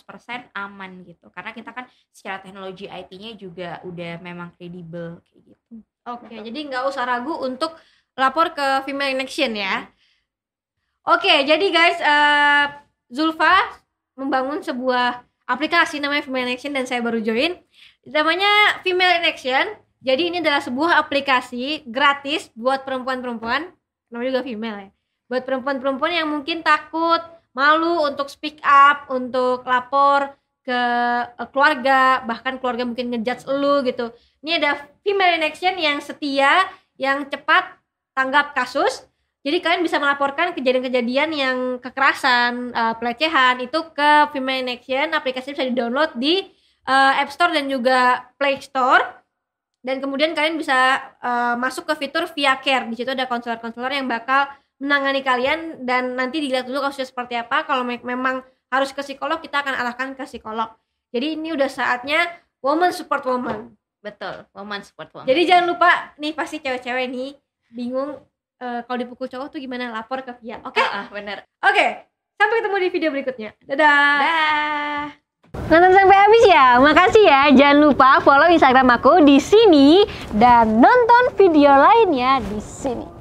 aman 0.58 0.92
gitu. 1.06 1.30
Karena 1.30 1.54
kita 1.54 1.70
kan 1.70 1.86
secara 2.10 2.42
teknologi 2.42 2.90
IT-nya 2.90 3.38
juga 3.38 3.78
udah 3.86 4.18
memang 4.26 4.58
kredibel 4.58 5.22
kayak 5.22 5.54
gitu. 5.54 5.86
Oke 6.10 6.26
okay, 6.26 6.42
jadi 6.42 6.60
nggak 6.66 6.84
usah 6.90 7.06
ragu 7.06 7.38
untuk 7.46 7.78
lapor 8.18 8.58
ke 8.58 8.82
female 8.90 9.14
in 9.14 9.22
action 9.22 9.54
ya. 9.54 9.86
Oke 11.06 11.30
okay, 11.30 11.38
jadi 11.46 11.68
guys 11.70 12.00
uh, 12.02 12.87
Zulfa 13.08 13.56
membangun 14.18 14.60
sebuah 14.60 15.24
aplikasi 15.48 16.04
namanya 16.04 16.28
Female 16.28 16.52
in 16.52 16.56
Action 16.60 16.74
dan 16.76 16.84
saya 16.84 17.00
baru 17.00 17.24
join. 17.24 17.56
Namanya 18.04 18.84
Female 18.84 19.24
in 19.24 19.26
Action. 19.26 19.66
Jadi 19.98 20.30
ini 20.30 20.38
adalah 20.44 20.62
sebuah 20.62 21.02
aplikasi 21.02 21.88
gratis 21.90 22.54
buat 22.54 22.86
perempuan-perempuan, 22.86 23.66
namanya 24.14 24.30
juga 24.30 24.44
female 24.46 24.78
ya. 24.78 24.90
Buat 25.26 25.44
perempuan-perempuan 25.50 26.14
yang 26.14 26.30
mungkin 26.30 26.62
takut, 26.62 27.20
malu 27.58 28.06
untuk 28.06 28.30
speak 28.30 28.62
up, 28.62 29.10
untuk 29.10 29.66
lapor 29.66 30.38
ke 30.62 30.82
keluarga, 31.50 32.22
bahkan 32.30 32.62
keluarga 32.62 32.86
mungkin 32.86 33.10
ngejudge 33.10 33.50
lu 33.50 33.82
gitu. 33.90 34.14
Ini 34.46 34.62
ada 34.62 34.86
Female 35.02 35.42
in 35.42 35.44
Action 35.50 35.74
yang 35.82 35.98
setia, 35.98 36.70
yang 37.02 37.26
cepat 37.26 37.82
tanggap 38.14 38.54
kasus 38.54 39.10
jadi 39.46 39.58
kalian 39.64 39.84
bisa 39.86 40.02
melaporkan 40.02 40.52
kejadian-kejadian 40.58 41.30
yang 41.32 41.58
kekerasan, 41.80 42.74
uh, 42.74 42.98
pelecehan 42.98 43.62
itu 43.62 43.80
ke 43.94 44.34
Female 44.34 44.76
Action. 44.76 45.14
Aplikasi 45.14 45.54
bisa 45.54 45.64
di-download 45.64 46.18
di 46.18 46.42
uh, 46.90 47.22
App 47.22 47.30
Store 47.30 47.54
dan 47.54 47.70
juga 47.70 48.28
Play 48.36 48.60
Store. 48.60 49.04
Dan 49.86 50.04
kemudian 50.04 50.36
kalian 50.36 50.60
bisa 50.60 51.00
uh, 51.24 51.56
masuk 51.56 51.88
ke 51.88 51.94
fitur 51.96 52.28
Via 52.36 52.60
Care. 52.60 52.92
Di 52.92 53.00
situ 53.00 53.14
ada 53.14 53.24
konselor-konselor 53.30 53.94
yang 53.94 54.10
bakal 54.10 54.52
menangani 54.84 55.24
kalian 55.24 55.86
dan 55.88 56.18
nanti 56.18 56.44
dilihat 56.44 56.68
dulu 56.68 56.84
kasusnya 56.84 57.08
seperti 57.08 57.40
apa. 57.40 57.64
Kalau 57.64 57.88
me 57.88 58.02
memang 58.04 58.44
harus 58.68 58.92
ke 58.92 59.00
psikolog, 59.00 59.40
kita 59.40 59.64
akan 59.64 59.80
arahkan 59.80 60.12
ke 60.18 60.28
psikolog. 60.28 60.76
Jadi 61.16 61.40
ini 61.40 61.56
udah 61.56 61.72
saatnya 61.72 62.20
woman 62.60 62.92
support 62.92 63.24
woman. 63.24 63.80
Betul, 64.04 64.44
woman 64.52 64.84
support 64.84 65.08
woman. 65.16 65.28
Jadi 65.30 65.42
jangan 65.48 65.66
lupa 65.72 66.12
nih 66.20 66.36
pasti 66.36 66.60
cewek-cewek 66.60 67.08
nih 67.08 67.32
bingung 67.72 68.20
uh, 68.62 68.80
kalau 68.86 68.98
dipukul 68.98 69.28
cowok 69.30 69.48
tuh 69.54 69.60
gimana 69.62 69.94
lapor 69.94 70.22
ke 70.26 70.34
Via 70.42 70.62
oke 70.62 70.76
okay? 70.76 70.86
uh, 70.86 71.04
uh, 71.04 71.06
bener 71.10 71.46
oke 71.64 71.74
okay. 71.74 72.06
sampai 72.38 72.56
ketemu 72.62 72.76
di 72.78 72.90
video 72.94 73.10
berikutnya 73.14 73.50
dadah 73.66 73.78
dah 73.88 75.06
Nonton 75.68 75.92
sampai 75.92 76.16
habis 76.16 76.44
ya. 76.48 76.80
Makasih 76.80 77.24
ya. 77.28 77.42
Jangan 77.52 77.78
lupa 77.84 78.24
follow 78.24 78.48
Instagram 78.48 78.88
aku 78.88 79.20
di 79.28 79.36
sini 79.36 80.08
dan 80.32 80.80
nonton 80.80 81.36
video 81.36 81.76
lainnya 81.76 82.40
di 82.40 82.60
sini. 82.64 83.17